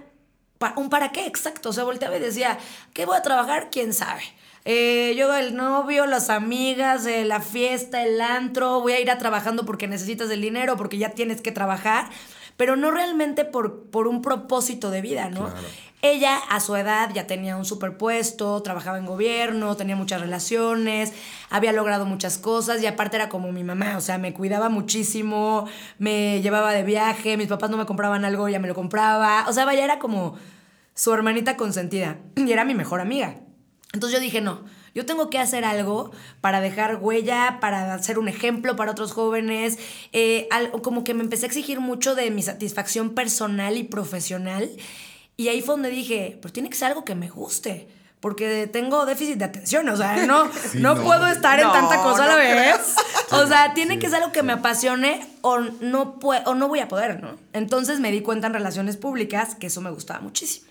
pa- 0.59 0.73
un 0.77 0.89
para 0.89 1.11
qué 1.11 1.25
exacto. 1.25 1.69
O 1.69 1.73
sea, 1.73 1.83
volteaba 1.83 2.15
y 2.15 2.21
decía, 2.21 2.57
¿qué 2.93 3.05
voy 3.05 3.17
a 3.17 3.21
trabajar? 3.21 3.69
¿Quién 3.69 3.93
sabe? 3.93 4.21
Eh, 4.63 5.13
yo 5.17 5.33
el 5.35 5.55
novio, 5.55 6.05
las 6.05 6.29
amigas, 6.29 7.05
eh, 7.05 7.23
la 7.25 7.39
fiesta, 7.41 8.03
el 8.03 8.19
antro, 8.21 8.81
voy 8.81 8.93
a 8.93 8.99
ir 8.99 9.09
a 9.11 9.17
trabajando 9.17 9.65
porque 9.65 9.87
necesitas 9.87 10.29
el 10.29 10.41
dinero, 10.41 10.75
porque 10.77 10.97
ya 10.97 11.09
tienes 11.11 11.41
que 11.41 11.53
trabajar, 11.53 12.09
pero 12.57 12.75
no 12.75 12.91
realmente 12.91 13.45
por, 13.45 13.83
por 13.89 14.07
un 14.07 14.21
propósito 14.21 14.89
de 14.89 15.01
vida, 15.01 15.29
¿no? 15.29 15.45
Claro. 15.51 15.67
Ella 16.03 16.37
a 16.49 16.59
su 16.59 16.75
edad 16.75 17.09
ya 17.13 17.25
tenía 17.25 17.57
un 17.57 17.65
superpuesto, 17.65 18.61
trabajaba 18.61 18.99
en 18.99 19.05
gobierno, 19.07 19.75
tenía 19.75 19.95
muchas 19.95 20.21
relaciones, 20.21 21.11
había 21.49 21.71
logrado 21.71 22.05
muchas 22.05 22.37
cosas 22.37 22.81
y 22.83 22.85
aparte 22.85 23.15
era 23.17 23.29
como 23.29 23.51
mi 23.51 23.63
mamá, 23.63 23.97
o 23.97 24.01
sea, 24.01 24.19
me 24.19 24.31
cuidaba 24.31 24.69
muchísimo, 24.69 25.67
me 25.97 26.39
llevaba 26.43 26.71
de 26.71 26.83
viaje, 26.83 27.35
mis 27.35 27.47
papás 27.47 27.71
no 27.71 27.77
me 27.77 27.87
compraban 27.87 28.25
algo, 28.25 28.47
ella 28.47 28.59
me 28.59 28.67
lo 28.67 28.75
compraba, 28.75 29.45
o 29.49 29.53
sea, 29.53 29.65
vaya, 29.65 29.83
era 29.83 29.97
como 29.97 30.35
su 30.93 31.11
hermanita 31.13 31.57
consentida 31.57 32.17
y 32.35 32.51
era 32.51 32.63
mi 32.63 32.75
mejor 32.75 33.01
amiga. 33.01 33.37
Entonces 33.91 34.19
yo 34.19 34.23
dije, 34.23 34.39
no, 34.39 34.65
yo 34.93 35.03
tengo 35.05 35.31
que 35.31 35.39
hacer 35.39 35.65
algo 35.65 36.11
para 36.41 36.61
dejar 36.61 36.97
huella, 36.97 37.57
para 37.59 37.97
ser 38.03 38.19
un 38.19 38.27
ejemplo 38.27 38.75
para 38.75 38.91
otros 38.91 39.13
jóvenes. 39.13 39.79
eh, 40.13 40.47
al- 40.51 40.71
como 40.83 41.03
que 41.03 41.15
me 41.15 41.23
empecé 41.23 41.45
a 41.45 41.47
exigir 41.47 41.79
mucho 41.79 42.13
de 42.13 42.29
mi 42.29 42.43
satisfacción 42.43 43.15
personal 43.15 43.77
y 43.77 43.83
profesional. 43.83 44.69
Y 45.37 45.47
ahí 45.49 45.61
fue 45.61 45.73
donde 45.75 45.89
dije, 45.89 46.37
pero 46.41 46.51
tiene 46.51 46.69
que 46.69 46.75
ser 46.75 46.87
algo 46.89 47.05
que 47.05 47.15
me 47.15 47.29
guste. 47.29 47.87
Porque 48.19 48.65
tengo 48.65 49.05
déficit 49.05 49.35
de 49.37 49.45
atención, 49.45 49.87
o 49.89 49.95
sea, 49.95 50.25
no, 50.25 50.51
Sí, 50.71 50.79
no, 50.79 50.95
no. 50.95 51.03
puedo 51.03 51.27
estar 51.27 51.59
en 51.59 51.67
No, 51.67 51.71
tanta 51.71 52.01
cosa 52.01 52.23
a 52.23 52.27
la 52.27 52.35
vez. 52.35 52.95
O 53.31 53.45
sea, 53.45 53.75
tiene 53.75 53.99
que 53.99 54.07
ser 54.09 54.15
algo 54.23 54.31
que 54.31 54.41
me 54.41 54.53
apasione 54.53 55.23
o 55.41 55.59
no, 55.59 56.19
pue- 56.19 56.41
o 56.47 56.55
no 56.55 56.67
voy 56.67 56.79
a 56.79 56.87
poder, 56.87 57.21
¿no? 57.21 57.37
Entonces 57.53 57.99
me 57.99 58.11
di 58.11 58.21
cuenta 58.21 58.47
en 58.47 58.53
relaciones 58.53 58.97
públicas 58.97 59.53
que 59.53 59.67
eso 59.67 59.81
me 59.81 59.91
gustaba 59.91 60.19
muchísimo. 60.19 60.65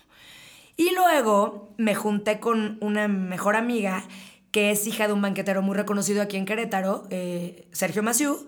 Y 0.76 0.90
luego 0.94 1.73
me 1.76 1.94
junté 1.94 2.40
con 2.40 2.78
una 2.80 3.06
mejor 3.06 3.54
amiga 3.54 4.02
que 4.50 4.73
es 4.73 4.85
hija 4.88 5.06
de 5.06 5.12
un 5.12 5.23
banquetero 5.23 5.62
muy 5.62 5.76
reconocido 5.76 6.23
aquí 6.23 6.37
en 6.37 6.46
Querétaro, 6.46 7.06
eh, 7.11 7.68
Sergio 7.70 8.02
Maciú. 8.02 8.44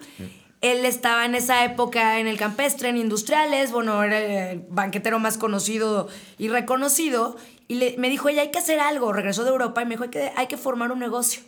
Él 0.60 0.84
estaba 0.84 1.24
en 1.24 1.34
esa 1.34 1.64
época 1.64 2.18
en 2.18 2.26
el 2.26 2.36
campestre, 2.36 2.88
en 2.88 2.96
industriales, 2.96 3.70
bueno, 3.70 4.02
era 4.02 4.50
el 4.50 4.64
banquetero 4.68 5.18
más 5.20 5.38
conocido 5.38 6.08
y 6.36 6.48
reconocido. 6.48 7.36
Y 7.68 7.74
le- 7.76 7.94
me 7.98 8.08
dijo, 8.10 8.28
ella, 8.28 8.42
hay 8.42 8.50
que 8.50 8.58
hacer 8.58 8.80
algo. 8.80 9.12
Regresó 9.12 9.44
de 9.44 9.50
Europa 9.50 9.82
y 9.82 9.84
me 9.84 9.90
dijo, 9.92 10.04
hay 10.04 10.10
que, 10.10 10.32
hay 10.36 10.46
que 10.48 10.56
formar 10.56 10.90
un 10.90 10.98
negocio. 10.98 11.42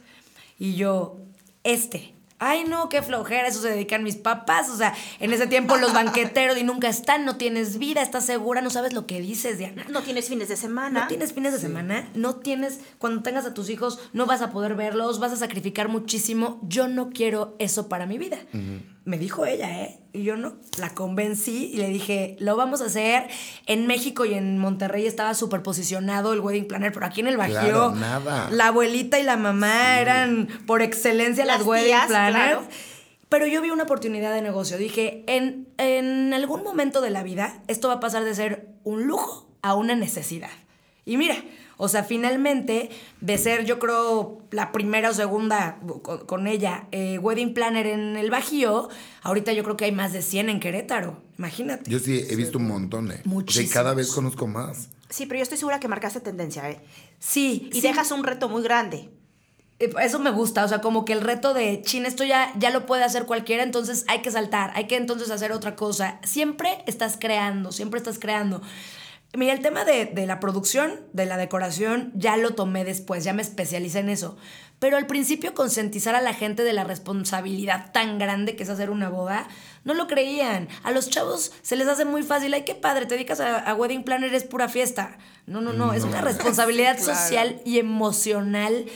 Y 0.58 0.74
yo, 0.76 1.16
este. 1.64 2.14
Ay, 2.42 2.64
no, 2.64 2.88
qué 2.88 3.02
flojera, 3.02 3.48
eso 3.48 3.60
se 3.60 3.68
dedican 3.68 4.02
mis 4.02 4.16
papás. 4.16 4.70
O 4.70 4.76
sea, 4.78 4.94
en 5.18 5.30
ese 5.30 5.46
tiempo 5.46 5.76
los 5.76 5.92
banqueteros 5.92 6.56
y 6.56 6.62
nunca 6.64 6.88
están, 6.88 7.26
no 7.26 7.36
tienes 7.36 7.78
vida, 7.78 8.00
estás 8.00 8.24
segura, 8.24 8.62
no 8.62 8.70
sabes 8.70 8.94
lo 8.94 9.06
que 9.06 9.20
dices, 9.20 9.58
Diana. 9.58 9.84
No 9.90 10.00
tienes 10.00 10.28
fines 10.30 10.48
de 10.48 10.56
semana. 10.56 11.00
No 11.02 11.06
tienes 11.06 11.34
fines 11.34 11.52
de 11.52 11.58
semana, 11.58 12.08
no 12.14 12.36
tienes, 12.36 12.80
cuando 12.96 13.20
tengas 13.22 13.44
a 13.44 13.52
tus 13.52 13.68
hijos, 13.68 13.98
no 14.14 14.24
vas 14.24 14.40
a 14.40 14.52
poder 14.52 14.74
verlos, 14.74 15.18
vas 15.20 15.32
a 15.32 15.36
sacrificar 15.36 15.88
muchísimo. 15.88 16.58
Yo 16.62 16.88
no 16.88 17.10
quiero 17.10 17.56
eso 17.58 17.90
para 17.90 18.06
mi 18.06 18.16
vida. 18.16 18.38
Me 19.04 19.18
dijo 19.18 19.46
ella, 19.46 19.82
¿eh? 19.82 19.98
Y 20.12 20.24
yo 20.24 20.36
no, 20.36 20.54
la 20.78 20.90
convencí 20.90 21.70
y 21.72 21.76
le 21.78 21.88
dije, 21.88 22.36
lo 22.38 22.56
vamos 22.56 22.80
a 22.82 22.86
hacer. 22.86 23.28
En 23.66 23.86
México 23.86 24.24
y 24.24 24.34
en 24.34 24.58
Monterrey 24.58 25.06
estaba 25.06 25.34
súper 25.34 25.62
posicionado 25.62 26.32
el 26.32 26.40
wedding 26.40 26.66
planner, 26.66 26.92
pero 26.92 27.06
aquí 27.06 27.20
en 27.20 27.28
el 27.28 27.36
Bajío, 27.36 27.60
Claro, 27.60 27.94
nada. 27.94 28.48
la 28.50 28.66
abuelita 28.68 29.18
y 29.18 29.22
la 29.22 29.36
mamá 29.36 30.00
eran 30.00 30.48
por 30.66 30.82
excelencia 30.82 31.44
las, 31.44 31.58
Las 31.60 31.66
wedding 31.66 31.86
tías, 31.86 32.06
planners. 32.08 32.34
claro. 32.36 32.62
Pero 33.28 33.46
yo 33.46 33.62
vi 33.62 33.70
una 33.70 33.84
oportunidad 33.84 34.34
de 34.34 34.42
negocio. 34.42 34.76
Dije, 34.76 35.22
en, 35.28 35.68
en 35.78 36.34
algún 36.34 36.62
momento 36.64 37.00
de 37.00 37.10
la 37.10 37.22
vida, 37.22 37.62
esto 37.68 37.86
va 37.88 37.94
a 37.94 38.00
pasar 38.00 38.24
de 38.24 38.34
ser 38.34 38.68
un 38.84 39.04
lujo 39.06 39.48
a 39.62 39.74
una 39.74 39.94
necesidad. 39.94 40.50
Y 41.04 41.16
mira, 41.16 41.36
o 41.82 41.88
sea, 41.88 42.04
finalmente, 42.04 42.90
de 43.22 43.38
ser, 43.38 43.64
yo 43.64 43.78
creo, 43.78 44.42
la 44.50 44.70
primera 44.70 45.08
o 45.08 45.14
segunda 45.14 45.78
con, 46.02 46.26
con 46.26 46.46
ella, 46.46 46.86
eh, 46.92 47.18
wedding 47.18 47.54
planner 47.54 47.86
en 47.86 48.16
el 48.18 48.30
Bajío, 48.30 48.90
ahorita 49.22 49.54
yo 49.54 49.64
creo 49.64 49.78
que 49.78 49.86
hay 49.86 49.92
más 49.92 50.12
de 50.12 50.20
100 50.20 50.50
en 50.50 50.60
Querétaro. 50.60 51.22
Imagínate. 51.38 51.90
Yo 51.90 51.98
sí 51.98 52.22
he 52.28 52.36
visto 52.36 52.58
un 52.58 52.68
montón, 52.68 53.10
¿eh? 53.10 53.22
Muchísimos. 53.24 53.70
Y 53.70 53.72
cada 53.72 53.94
vez 53.94 54.12
conozco 54.12 54.46
más. 54.46 54.90
Sí, 55.08 55.24
pero 55.24 55.38
yo 55.38 55.42
estoy 55.42 55.56
segura 55.56 55.80
que 55.80 55.88
marcaste 55.88 56.20
tendencia, 56.20 56.68
¿eh? 56.68 56.82
sí. 57.18 57.70
Y 57.72 57.76
sí. 57.76 57.80
dejas 57.80 58.12
un 58.12 58.24
reto 58.24 58.50
muy 58.50 58.62
grande. 58.62 59.08
Eh, 59.78 59.90
Eso 60.02 60.18
me 60.18 60.30
gusta, 60.30 60.62
o 60.62 60.68
sea, 60.68 60.82
como 60.82 61.06
que 61.06 61.14
el 61.14 61.22
reto 61.22 61.54
de, 61.54 61.80
chin, 61.80 62.04
esto 62.04 62.24
ya, 62.24 62.52
ya 62.58 62.68
lo 62.68 62.84
puede 62.84 63.04
hacer 63.04 63.24
cualquiera, 63.24 63.62
entonces 63.62 64.04
hay 64.06 64.20
que 64.20 64.30
saltar, 64.30 64.70
hay 64.74 64.86
que 64.86 64.96
entonces 64.96 65.30
hacer 65.30 65.50
otra 65.52 65.76
cosa. 65.76 66.20
Siempre 66.24 66.84
estás 66.86 67.16
creando, 67.18 67.72
siempre 67.72 67.96
estás 67.96 68.18
creando. 68.18 68.60
Mira, 69.32 69.52
el 69.52 69.60
tema 69.60 69.84
de, 69.84 70.06
de 70.06 70.26
la 70.26 70.40
producción, 70.40 71.00
de 71.12 71.24
la 71.24 71.36
decoración, 71.36 72.10
ya 72.16 72.36
lo 72.36 72.54
tomé 72.54 72.84
después, 72.84 73.22
ya 73.22 73.32
me 73.32 73.42
especialicé 73.42 74.00
en 74.00 74.08
eso. 74.08 74.36
Pero 74.80 74.96
al 74.96 75.06
principio 75.06 75.54
concientizar 75.54 76.14
a 76.16 76.20
la 76.20 76.34
gente 76.34 76.64
de 76.64 76.72
la 76.72 76.82
responsabilidad 76.84 77.92
tan 77.92 78.18
grande 78.18 78.56
que 78.56 78.64
es 78.64 78.68
hacer 78.70 78.90
una 78.90 79.08
boda, 79.08 79.46
no 79.84 79.94
lo 79.94 80.08
creían. 80.08 80.68
A 80.82 80.90
los 80.90 81.10
chavos 81.10 81.52
se 81.62 81.76
les 81.76 81.86
hace 81.86 82.04
muy 82.04 82.22
fácil, 82.24 82.52
ay, 82.54 82.64
qué 82.64 82.74
padre, 82.74 83.06
te 83.06 83.14
dedicas 83.14 83.38
a, 83.40 83.58
a 83.58 83.74
wedding 83.74 84.02
planner, 84.02 84.34
es 84.34 84.42
pura 84.44 84.68
fiesta. 84.68 85.16
No, 85.46 85.60
no, 85.60 85.72
no, 85.72 85.92
es 85.92 86.02
una 86.02 86.22
responsabilidad 86.22 86.96
Claro. 87.02 87.14
social 87.14 87.60
y 87.64 87.78
emocional 87.78 88.86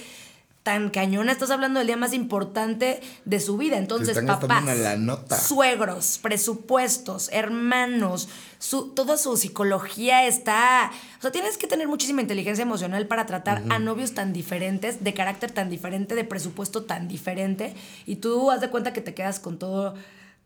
tan 0.64 0.88
cañona. 0.88 1.30
Estás 1.30 1.50
hablando 1.50 1.78
del 1.78 1.86
día 1.86 1.96
más 1.98 2.14
importante 2.14 3.00
de 3.26 3.38
su 3.38 3.58
vida. 3.58 3.76
Entonces, 3.76 4.18
papás, 4.26 4.62
una 4.62 4.74
lanota. 4.74 5.38
suegros, 5.38 6.18
presupuestos, 6.22 7.28
hermanos, 7.32 8.30
su, 8.58 8.88
toda 8.88 9.18
su 9.18 9.36
psicología 9.36 10.26
está... 10.26 10.90
O 11.18 11.22
sea, 11.22 11.30
tienes 11.30 11.58
que 11.58 11.66
tener 11.66 11.86
muchísima 11.86 12.22
inteligencia 12.22 12.62
emocional 12.62 13.06
para 13.06 13.26
tratar 13.26 13.62
a 13.68 13.78
novios 13.78 14.14
tan 14.14 14.32
diferentes, 14.32 15.04
de 15.04 15.12
carácter 15.12 15.52
tan 15.52 15.68
diferente, 15.68 16.14
de 16.14 16.24
presupuesto 16.24 16.84
tan 16.84 17.08
diferente. 17.08 17.74
Y 18.06 18.16
tú 18.16 18.50
haz 18.50 18.62
de 18.62 18.70
cuenta 18.70 18.92
que 18.92 19.02
te 19.02 19.14
quedas 19.14 19.38
con 19.38 19.58
todo... 19.58 19.94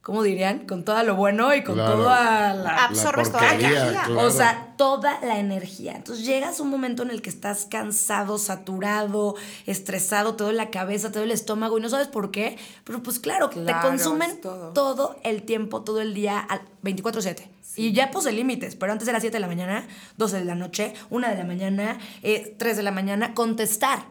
¿Cómo 0.03 0.23
dirían? 0.23 0.61
Con 0.67 0.85
todo 0.85 1.03
lo 1.03 1.17
bueno 1.17 1.55
y 1.55 1.63
con 1.63 1.75
Claro. 1.75 1.97
toda 1.97 2.55
la... 2.55 2.85
Absorbes 2.87 3.31
toda 3.31 3.43
la 3.43 3.55
energía. 3.55 4.03
claro. 4.07 4.21
O 4.27 4.31
sea, 4.31 4.75
toda 4.79 5.21
la 5.21 5.39
energía. 5.39 5.97
Entonces 5.97 6.25
llegas 6.25 6.59
a 6.59 6.63
un 6.63 6.71
momento 6.71 7.03
en 7.03 7.11
el 7.11 7.21
que 7.21 7.29
estás 7.29 7.67
cansado, 7.67 8.39
saturado, 8.39 9.35
estresado, 9.67 10.35
te 10.35 10.45
duele 10.45 10.57
la 10.57 10.71
cabeza, 10.71 11.09
te 11.13 11.19
duele 11.19 11.35
el 11.35 11.39
estómago 11.39 11.77
y 11.77 11.83
no 11.83 11.91
sabes 11.91 12.09
por 12.09 12.31
qué. 12.31 12.57
Pero 12.85 13.03
pues 13.03 13.19
claro, 13.19 13.51
que 13.51 13.61
te 13.61 13.73
consumen 13.83 14.41
todo. 14.41 14.73
todo 14.73 15.17
el 15.25 15.43
tiempo, 15.43 15.83
todo 15.83 16.01
el 16.01 16.15
día, 16.15 16.39
al 16.39 16.63
24-7. 16.83 17.43
Y 17.77 17.93
ya 17.93 18.11
puse 18.11 18.33
límites, 18.33 18.77
pero 18.77 18.93
antes 18.93 19.07
era 19.07 19.21
7 19.21 19.37
de 19.37 19.41
la 19.41 19.47
mañana, 19.47 19.87
12 20.17 20.39
de 20.39 20.45
la 20.45 20.55
noche, 20.55 20.95
1 21.11 21.29
de 21.29 21.37
la 21.37 21.45
mañana, 21.45 21.99
eh, 22.23 22.57
3 22.59 22.77
de 22.79 22.83
la 22.83 22.93
mañana, 22.93 23.35
contestar. 23.35 24.05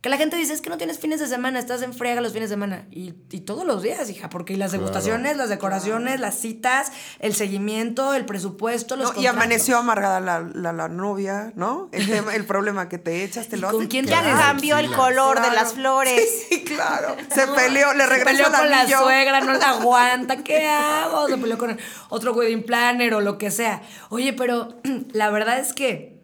Que 0.00 0.08
la 0.08 0.16
gente 0.16 0.34
dice, 0.38 0.54
es 0.54 0.62
que 0.62 0.70
no 0.70 0.78
tienes 0.78 0.98
fines 0.98 1.20
de 1.20 1.26
semana, 1.26 1.58
estás 1.58 1.82
en 1.82 1.92
friega 1.92 2.22
los 2.22 2.32
fines 2.32 2.48
de 2.48 2.54
semana. 2.54 2.86
Y, 2.90 3.12
y 3.30 3.40
todos 3.40 3.66
los 3.66 3.82
días, 3.82 4.08
hija, 4.08 4.30
porque 4.30 4.56
las 4.56 4.72
degustaciones, 4.72 5.36
las 5.36 5.50
decoraciones, 5.50 6.20
las 6.20 6.36
citas, 6.36 6.90
el 7.18 7.34
seguimiento, 7.34 8.14
el 8.14 8.24
presupuesto, 8.24 8.96
los 8.96 9.14
No, 9.14 9.20
y 9.20 9.26
amaneció 9.26 9.76
amargada 9.76 10.18
la, 10.20 10.40
la, 10.40 10.72
la 10.72 10.88
novia, 10.88 11.52
¿no? 11.54 11.90
El, 11.92 12.08
tema- 12.08 12.34
el 12.34 12.46
problema 12.46 12.88
que 12.88 12.96
te 12.96 13.24
echas, 13.24 13.48
te 13.48 13.56
¿Y 13.56 13.60
lo 13.60 13.70
con 13.72 13.88
quién 13.88 14.06
te 14.06 14.12
Ya 14.12 14.22
Claro, 14.22 14.38
cambió 14.38 14.78
el 14.78 14.90
color 14.90 15.42
de 15.42 15.50
las 15.50 15.74
flores. 15.74 16.46
Sí, 16.48 16.64
claro. 16.64 17.14
Se 17.34 17.46
peleó, 17.54 17.92
le 17.92 18.04
Se 18.04 18.08
regresó 18.08 18.24
peleó 18.30 18.46
el 18.46 18.52
con 18.54 18.70
la 18.70 18.88
suegra, 18.88 19.40
no 19.42 19.52
la 19.52 19.68
aguanta, 19.80 20.38
¿qué 20.42 20.66
hago? 20.66 21.28
Se 21.28 21.36
peleó 21.36 21.58
con 21.58 21.76
otro 22.08 22.32
wedding 22.32 22.62
planner 22.64 23.12
o 23.12 23.20
lo 23.20 23.36
que 23.36 23.50
sea. 23.50 23.82
Oye, 24.08 24.32
pero 24.32 24.80
la 25.12 25.28
verdad 25.28 25.58
es 25.58 25.74
que, 25.74 26.22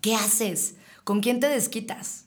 ¿qué 0.00 0.14
haces? 0.14 0.76
¿Con 1.04 1.20
quién 1.20 1.40
te 1.40 1.48
desquitas? 1.48 2.24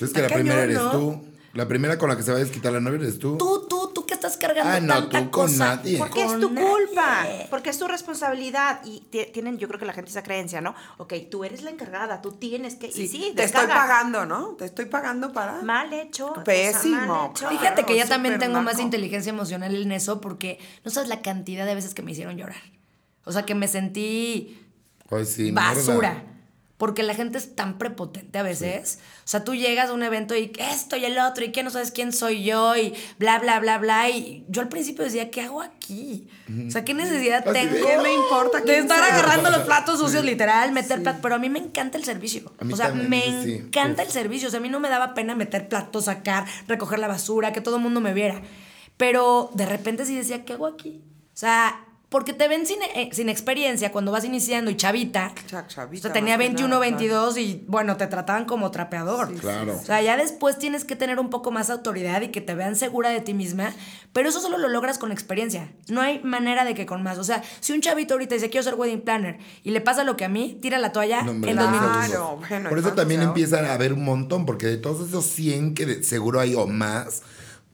Es 0.00 0.12
que 0.12 0.20
la 0.20 0.26
Está 0.26 0.34
primera 0.36 0.56
cañón, 0.60 0.70
eres 0.70 0.82
¿no? 0.82 0.90
tú. 0.90 1.24
La 1.54 1.68
primera 1.68 1.96
con 1.98 2.08
la 2.08 2.16
que 2.16 2.24
se 2.24 2.32
va 2.32 2.38
a 2.38 2.40
desquitar 2.40 2.72
la 2.72 2.80
novia 2.80 2.96
eres 2.98 3.20
tú. 3.20 3.38
Tú, 3.38 3.68
tú, 3.68 3.92
tú 3.94 4.04
que 4.04 4.14
estás 4.14 4.36
cargando 4.36 4.68
Ah, 4.72 4.80
no, 4.80 4.94
tanta 5.08 5.18
tú 5.20 5.30
con 5.30 5.46
cosa. 5.46 5.76
nadie. 5.76 5.98
Porque 5.98 6.24
es 6.24 6.32
Con 6.32 6.40
tu 6.40 6.48
culpa, 6.48 7.22
nadie. 7.22 7.46
porque 7.48 7.70
es 7.70 7.78
tu 7.78 7.86
responsabilidad 7.86 8.80
y 8.84 9.02
ti- 9.08 9.26
tienen, 9.32 9.56
yo 9.58 9.68
creo 9.68 9.78
que 9.78 9.86
la 9.86 9.92
gente 9.92 10.10
esa 10.10 10.24
creencia, 10.24 10.60
¿no? 10.60 10.74
Ok, 10.98 11.14
tú 11.30 11.44
eres 11.44 11.62
la 11.62 11.70
encargada, 11.70 12.20
tú 12.22 12.32
tienes 12.32 12.74
que, 12.74 12.90
Sí, 12.90 13.02
y 13.02 13.06
sí, 13.08 13.32
te 13.36 13.44
estoy 13.44 13.68
pagando, 13.68 14.26
¿no? 14.26 14.56
Te 14.58 14.64
estoy 14.64 14.86
pagando 14.86 15.32
para. 15.32 15.62
Mal 15.62 15.92
hecho. 15.92 16.32
o 16.32 16.34
sea, 16.34 16.42
Pésimo, 16.42 16.96
mal 17.06 17.30
hecho. 17.30 17.48
Fíjate 17.48 17.84
que 17.84 17.94
ya 17.96 18.08
también 18.08 18.40
tengo 18.40 18.60
más 18.60 18.80
inteligencia 18.80 19.30
emocional 19.30 19.76
en 19.76 19.92
eso 19.92 20.20
porque 20.20 20.58
no 20.84 20.90
sabes 20.90 21.08
la 21.08 21.22
cantidad 21.22 21.66
de 21.66 21.76
veces 21.76 21.94
que 21.94 22.02
me 22.02 22.10
hicieron 22.10 22.36
llorar. 22.36 22.60
O 23.24 23.30
sea, 23.30 23.46
que 23.46 23.54
me 23.54 23.68
sentí 23.68 24.58
Ay, 25.08 25.24
sí, 25.24 25.52
basura. 25.52 26.10
mierda. 26.14 26.33
Porque 26.76 27.04
la 27.04 27.14
gente 27.14 27.38
es 27.38 27.54
tan 27.54 27.78
prepotente 27.78 28.36
a 28.38 28.42
veces. 28.42 28.98
O 29.18 29.28
sea, 29.28 29.44
tú 29.44 29.54
llegas 29.54 29.90
a 29.90 29.92
un 29.92 30.02
evento 30.02 30.36
y 30.36 30.50
esto 30.58 30.96
y 30.96 31.04
el 31.04 31.18
otro 31.18 31.44
y 31.44 31.52
que 31.52 31.62
no 31.62 31.70
sabes 31.70 31.92
quién 31.92 32.12
soy 32.12 32.42
yo 32.42 32.76
y 32.76 32.92
bla, 33.18 33.38
bla, 33.38 33.60
bla, 33.60 33.78
bla. 33.78 34.10
Y 34.10 34.44
yo 34.48 34.60
al 34.60 34.68
principio 34.68 35.04
decía, 35.04 35.30
¿qué 35.30 35.42
hago 35.42 35.62
aquí? 35.62 36.28
O 36.66 36.70
sea, 36.72 36.84
¿qué 36.84 36.92
necesidad 36.92 37.44
tengo? 37.44 37.76
¿qué 37.76 37.98
me 38.02 38.12
importa 38.12 38.60
De 38.60 38.78
estar 38.78 39.02
agarrando 39.02 39.50
los 39.50 39.60
platos 39.62 40.00
sucios, 40.00 40.24
literal, 40.24 40.72
meter 40.72 41.00
platos. 41.00 41.20
Pero 41.22 41.36
a 41.36 41.38
mí 41.38 41.48
me 41.48 41.60
encanta 41.60 41.96
el 41.96 42.04
servicio. 42.04 42.52
O 42.60 42.76
sea, 42.76 42.88
también, 42.88 43.08
me 43.08 43.44
sí. 43.44 43.52
encanta 43.54 44.02
Uf. 44.02 44.08
el 44.08 44.12
servicio. 44.12 44.48
O 44.48 44.50
sea, 44.50 44.58
a 44.58 44.62
mí 44.62 44.68
no 44.68 44.80
me 44.80 44.88
daba 44.88 45.14
pena 45.14 45.36
meter 45.36 45.68
platos, 45.68 46.06
sacar, 46.06 46.44
recoger 46.66 46.98
la 46.98 47.06
basura, 47.06 47.52
que 47.52 47.60
todo 47.60 47.76
el 47.76 47.82
mundo 47.82 48.00
me 48.00 48.12
viera. 48.12 48.42
Pero 48.96 49.50
de 49.54 49.66
repente 49.66 50.04
sí 50.06 50.16
decía, 50.16 50.44
¿qué 50.44 50.54
hago 50.54 50.66
aquí? 50.66 51.02
O 51.34 51.36
sea, 51.36 51.84
porque 52.14 52.32
te 52.32 52.46
ven 52.46 52.64
sin, 52.64 52.80
eh, 52.94 53.08
sin 53.10 53.28
experiencia 53.28 53.90
cuando 53.90 54.12
vas 54.12 54.24
iniciando 54.24 54.70
y 54.70 54.76
chavita. 54.76 55.34
Cha- 55.48 55.66
chavita, 55.66 56.06
o 56.06 56.10
sea, 56.10 56.12
tenía 56.12 56.34
más 56.36 56.44
que 56.44 56.48
21, 56.50 56.68
nada, 56.68 56.78
22 56.78 57.38
y 57.38 57.64
bueno, 57.66 57.96
te 57.96 58.06
trataban 58.06 58.44
como 58.44 58.70
trapeador. 58.70 59.34
Claro. 59.34 59.76
O 59.76 59.84
sea, 59.84 60.00
ya 60.00 60.16
después 60.16 60.56
tienes 60.56 60.84
que 60.84 60.94
tener 60.94 61.18
un 61.18 61.28
poco 61.28 61.50
más 61.50 61.70
autoridad 61.70 62.22
y 62.22 62.28
que 62.28 62.40
te 62.40 62.54
vean 62.54 62.76
segura 62.76 63.10
de 63.10 63.20
ti 63.20 63.34
misma, 63.34 63.72
pero 64.12 64.28
eso 64.28 64.38
solo 64.40 64.58
lo 64.58 64.68
logras 64.68 64.96
con 64.98 65.10
experiencia. 65.10 65.72
No 65.88 66.02
hay 66.02 66.20
manera 66.22 66.64
de 66.64 66.76
que 66.76 66.86
con 66.86 67.02
más. 67.02 67.18
O 67.18 67.24
sea, 67.24 67.42
si 67.58 67.72
un 67.72 67.80
chavito 67.80 68.14
ahorita 68.14 68.36
dice 68.36 68.48
quiero 68.48 68.62
ser 68.62 68.76
wedding 68.76 69.00
planner 69.00 69.38
y 69.64 69.72
le 69.72 69.80
pasa 69.80 70.04
lo 70.04 70.16
que 70.16 70.24
a 70.24 70.28
mí, 70.28 70.56
tira 70.62 70.78
la 70.78 70.92
toalla 70.92 71.22
No, 71.22 71.32
hombre, 71.32 71.50
en 71.50 71.56
dos 71.56 71.68
minutos. 71.68 71.96
Claro, 72.06 72.38
bueno, 72.48 72.68
Por 72.68 72.78
¿y 72.78 72.80
eso 72.82 72.92
también 72.92 73.22
empiezan 73.22 73.64
a 73.64 73.72
haber 73.74 73.92
un 73.92 74.04
montón, 74.04 74.46
porque 74.46 74.66
de 74.68 74.76
todos 74.76 75.08
esos 75.08 75.24
100 75.26 75.74
que 75.74 75.84
de- 75.84 76.04
seguro 76.04 76.38
hay 76.38 76.54
o 76.54 76.68
más, 76.68 77.22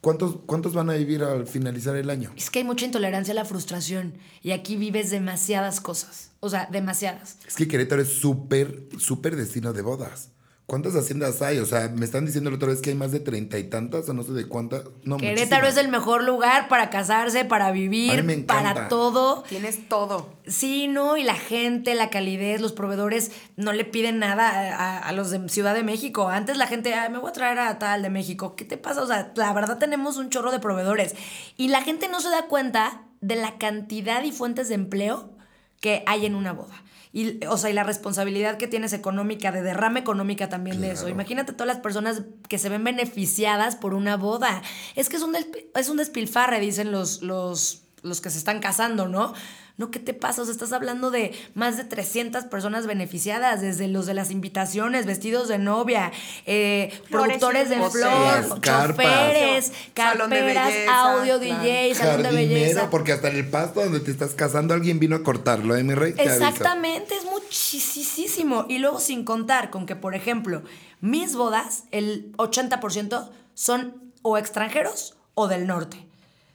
¿cuántos, 0.01 0.37
¿cuántos 0.47 0.75
van 0.75 0.91
a 0.91 0.95
vivir 0.95 1.23
al 1.23 1.47
finalizar 1.47 1.97
el 1.97 2.11
año? 2.11 2.33
Es 2.37 2.51
que 2.51 2.61
hay 2.61 2.65
mucha 2.65 2.87
intolerancia 2.87 3.33
a 3.33 3.35
la 3.35 3.45
frustración 3.45 4.15
y 4.43 4.53
aquí 4.53 4.77
vives 4.77 5.11
demasiadas 5.11 5.81
cosas. 5.81 6.31
O 6.41 6.49
sea, 6.49 6.69
demasiadas. 6.71 7.37
Es 7.47 7.55
que 7.55 7.69
Querétaro 7.69 8.03
es 8.03 8.09
súper, 8.09 8.89
súper 8.99 9.37
destino 9.37 9.73
de 9.73 9.83
bodas. 9.83 10.31
¿Cuántas 10.71 10.95
haciendas 10.95 11.43
hay? 11.43 11.59
O 11.59 11.67
sea, 11.67 11.89
me 11.89 12.05
están 12.05 12.25
diciendo 12.27 12.49
la 12.49 12.55
otra 12.55 12.69
vez 12.69 12.81
que 12.81 12.91
hay 12.91 12.97
más 12.97 13.11
de 13.11 13.19
treinta 13.19 13.59
y 13.59 13.65
tantas, 13.65 14.09
o 14.09 14.15
no 14.15 14.23
sé 14.23 14.31
de 14.35 14.47
cuántas. 14.47 14.85
No, 15.03 15.17
Querétaro 15.17 15.63
muchísimas. 15.63 15.69
es 15.73 15.77
el 15.79 15.89
mejor 15.91 16.23
lugar 16.23 16.69
para 16.69 16.91
casarse, 16.91 17.45
para 17.45 17.67
A 17.67 17.73
mí 17.73 17.81
vivir, 17.89 18.23
me 18.23 18.35
encanta. 18.35 18.73
para 18.75 18.89
todo. 18.89 19.43
Tienes 19.49 19.89
todo. 19.89 20.29
Sí, 20.47 20.87
no, 20.87 21.17
y 21.17 21.25
la 21.25 21.35
gente, 21.35 21.97
la 21.97 22.09
calidez, 22.09 22.61
los 22.61 22.71
proveedores 22.73 23.33
no 23.57 23.73
le 23.73 23.85
piden 23.85 24.21
nada 24.21 24.49
a, 24.49 24.77
a- 24.77 24.99
a 25.01 25.13
los 25.13 25.31
de 25.31 25.49
Ciudad 25.49 25.75
de 25.75 25.83
México. 25.83 26.29
Antes 26.29 26.57
la 26.57 26.69
gente, 26.69 26.95
"Ay, 26.95 27.11
me 27.11 27.19
voy 27.19 27.31
a 27.31 27.33
traer 27.33 27.59
a 27.59 27.79
tal 27.81 28.03
de 28.03 28.11
México. 28.11 28.55
¿Qué 28.55 28.65
te 28.65 28.77
pasa? 28.77 29.03
O 29.03 29.07
sea, 29.09 29.33
la 29.35 29.53
verdad 29.53 29.79
tenemos 29.79 30.19
un 30.19 30.31
chorro 30.31 30.53
de 30.53 30.61
proveedores. 30.61 31.17
Y 31.57 31.67
la 31.67 31.83
gente 31.83 32.09
no 32.09 32.21
se 32.21 32.29
da 32.31 32.47
cuenta 32.47 33.03
de 33.21 33.35
la 33.35 33.59
cantidad 33.59 34.23
y 34.23 34.31
fuentes 34.31 34.69
de 34.69 34.77
empleo 34.77 35.33
que 35.81 36.03
hay 36.07 36.27
en 36.27 36.35
una 36.35 36.53
boda. 36.53 36.83
Y, 37.13 37.45
o 37.47 37.57
sea, 37.57 37.71
y 37.71 37.73
la 37.73 37.83
responsabilidad 37.83 38.57
que 38.57 38.69
tienes 38.69 38.93
económica, 38.93 39.51
de 39.51 39.63
derrama 39.63 39.99
económica 39.99 40.49
también 40.49 40.81
de 40.81 40.93
eso. 40.93 41.09
Imagínate 41.09 41.53
todas 41.53 41.67
las 41.67 41.83
personas 41.83 42.23
que 42.49 42.59
se 42.59 42.69
ven 42.69 42.85
beneficiadas 42.85 43.75
por 43.75 43.95
una 43.95 44.17
boda. 44.17 44.63
Es 44.95 45.09
que 45.09 45.17
es 45.17 45.23
un, 45.23 45.35
es 45.75 45.89
un 45.89 45.97
despilfarre, 45.97 46.61
dicen 46.61 46.93
los, 46.93 47.23
los, 47.23 47.83
los 48.03 48.21
que 48.21 48.31
se 48.31 48.39
están 48.39 48.61
casando, 48.61 49.09
¿no? 49.09 49.35
No, 49.77 49.91
¿qué 49.91 49.99
te 49.99 50.15
pasa? 50.15 50.43
O 50.43 50.45
sea, 50.45 50.53
estás 50.53 50.73
hablando 50.73 51.11
de 51.11 51.33
más 51.55 51.77
de 51.77 51.85
300 51.85 52.45
personas 52.45 52.87
beneficiadas, 52.87 53.61
desde 53.61 53.89
los 53.89 54.07
de 54.07 54.15
las 54.15 54.31
invitaciones, 54.31 55.07
vestidos 55.07 55.49
de 55.49 55.59
novia, 55.59 56.13
eh, 56.47 56.93
productores 57.11 57.69
de 57.69 57.77
flor, 57.77 58.61
choferes, 58.61 59.73
Salón 59.95 60.31
de 60.31 60.37
carperas, 60.37 60.67
belleza, 60.69 61.01
audio, 61.01 61.41
claro. 61.41 61.63
DJ, 61.63 61.95
salón 61.95 62.23
de 62.23 62.31
belleza. 62.33 62.91
porque 62.91 63.13
hasta 63.13 63.29
en 63.29 63.37
el 63.37 63.49
pasto 63.49 63.81
donde 63.81 64.01
te 64.01 64.11
estás 64.11 64.35
casando 64.35 64.75
alguien 64.75 64.99
vino 64.99 65.17
a 65.17 65.23
cortarlo, 65.23 65.77
¿eh, 65.77 65.83
mi 65.83 65.95
rey? 65.95 66.13
Te 66.13 66.23
aviso. 66.23 66.47
Exactamente, 66.47 67.15
es 67.15 67.25
muchísimo. 67.25 68.67
Y 68.69 68.79
luego 68.79 69.01
sin 69.01 69.25
contar 69.25 69.71
con 69.71 69.87
que, 69.87 69.97
por 69.97 70.15
ejemplo, 70.15 70.63
mis 71.01 71.35
bodas, 71.35 71.85
el 71.91 72.33
80% 72.37 73.31
son 73.55 74.13
o 74.23 74.39
extranjeros 74.39 75.17
o 75.35 75.49
del 75.49 75.67
norte. 75.67 76.07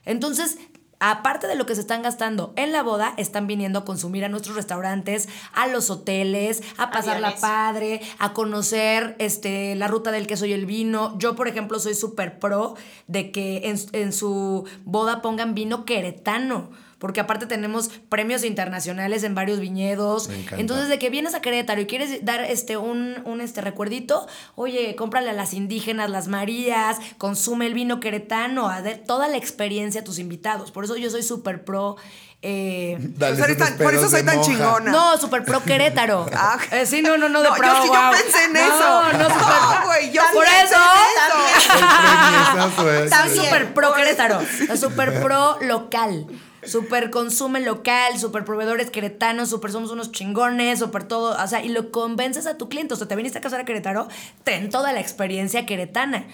Entonces, 0.05 0.57
aparte 1.11 1.47
de 1.47 1.55
lo 1.55 1.65
que 1.65 1.75
se 1.75 1.81
están 1.81 2.01
gastando 2.01 2.53
en 2.55 2.71
la 2.71 2.83
boda, 2.83 3.13
están 3.17 3.47
viniendo 3.47 3.79
a 3.79 3.85
consumir 3.85 4.25
a 4.25 4.29
nuestros 4.29 4.55
restaurantes, 4.55 5.29
a 5.53 5.67
los 5.67 5.89
hoteles, 5.89 6.63
a 6.77 6.91
pasarla 6.91 7.27
Aviones. 7.27 7.41
padre, 7.41 8.01
a 8.19 8.33
conocer 8.33 9.15
este, 9.19 9.75
la 9.75 9.87
ruta 9.87 10.11
del 10.11 10.27
queso 10.27 10.45
y 10.45 10.53
el 10.53 10.65
vino. 10.65 11.17
Yo, 11.19 11.35
por 11.35 11.47
ejemplo, 11.47 11.79
soy 11.79 11.95
súper 11.95 12.39
pro 12.39 12.75
de 13.07 13.31
que 13.31 13.69
en, 13.69 13.77
en 13.93 14.13
su 14.13 14.65
boda 14.83 15.21
pongan 15.21 15.53
vino 15.53 15.85
queretano. 15.85 16.69
Porque 17.05 17.19
aparte 17.19 17.45
tenemos 17.45 17.89
premios 18.09 18.43
internacionales 18.43 19.21
en 19.21 19.35
varios 19.35 19.59
viñedos. 19.59 20.27
Me. 20.27 20.43
Entonces, 20.57 20.87
de 20.87 20.97
que 20.97 21.11
vienes 21.11 21.35
a 21.35 21.39
Querétaro 21.41 21.79
y 21.81 21.85
quieres 21.85 22.25
dar 22.25 22.41
este 22.41 22.77
un, 22.77 23.21
un 23.25 23.41
este 23.41 23.61
recuerdito, 23.61 24.25
oye, 24.55 24.95
cómprale 24.95 25.29
a 25.29 25.33
las 25.33 25.53
indígenas, 25.53 26.09
las 26.09 26.27
Marías, 26.27 26.97
consume 27.19 27.67
el 27.67 27.75
vino 27.75 27.99
queretano, 27.99 28.69
a 28.69 28.81
ver 28.81 29.03
toda 29.05 29.27
la 29.27 29.37
experiencia 29.37 30.01
a 30.01 30.03
tus 30.03 30.17
invitados. 30.17 30.71
Por 30.71 30.83
eso 30.85 30.95
yo 30.97 31.11
soy 31.11 31.21
súper 31.21 31.63
pro. 31.63 31.95
eh, 32.41 32.97
Dale 32.99 33.37
Por 33.37 33.49
eso 33.51 33.59
tan- 33.59 33.77
por 33.77 34.09
soy 34.09 34.23
tan 34.23 34.37
monja. 34.37 34.49
chingona. 34.51 34.91
no, 34.91 35.17
super 35.19 35.43
pro 35.43 35.61
Querétaro. 35.63 36.25
Ah. 36.33 36.57
Eh, 36.71 36.87
sí, 36.87 37.03
no, 37.03 37.17
no, 37.17 37.29
no, 37.29 37.43
de 37.43 37.49
No, 37.49 37.55
pro, 37.55 37.67
yo 37.67 37.81
sí, 37.83 37.87
yo 37.87 38.11
pensé 38.11 38.45
en 38.45 38.53
No, 38.53 38.59
eso. 38.59 39.03
No, 39.17 39.23
super 39.29 39.45
No, 39.45 39.85
güey, 39.85 40.11
yo 40.11 40.21
Por 40.33 40.45
eso. 40.45 40.55
pensé 40.55 40.75
en 40.75 41.57
eso. 41.57 41.73
El 41.75 41.87
premiesazo, 41.87 42.91
¿eh? 42.91 43.03
Está 43.05 43.17
También. 43.19 43.43
súper 43.45 43.73
pro. 43.75 43.93
Querétaro. 43.93 44.39
Súper 44.75 45.21
pro 45.21 45.57
local. 45.61 46.27
Súper 46.65 47.09
consume 47.09 47.59
local, 47.59 48.17
súper 48.17 48.45
proveedores 48.45 48.89
queretanos, 48.89 49.49
súper 49.49 49.71
somos 49.71 49.91
unos 49.91 50.11
chingones, 50.11 50.79
súper 50.79 51.03
todo. 51.03 51.41
O 51.41 51.47
sea, 51.47 51.63
y 51.63 51.69
lo 51.69 51.91
convences 51.91 52.47
a 52.47 52.57
tu 52.57 52.69
cliente. 52.69 52.93
O 52.93 52.97
sea, 52.97 53.07
te 53.07 53.15
viniste 53.15 53.37
a 53.37 53.41
casar 53.41 53.59
a 53.59 53.65
Querétaro, 53.65 54.07
ten 54.43 54.69
toda 54.69 54.93
la 54.93 54.99
experiencia 54.99 55.65
queretana. 55.65 56.25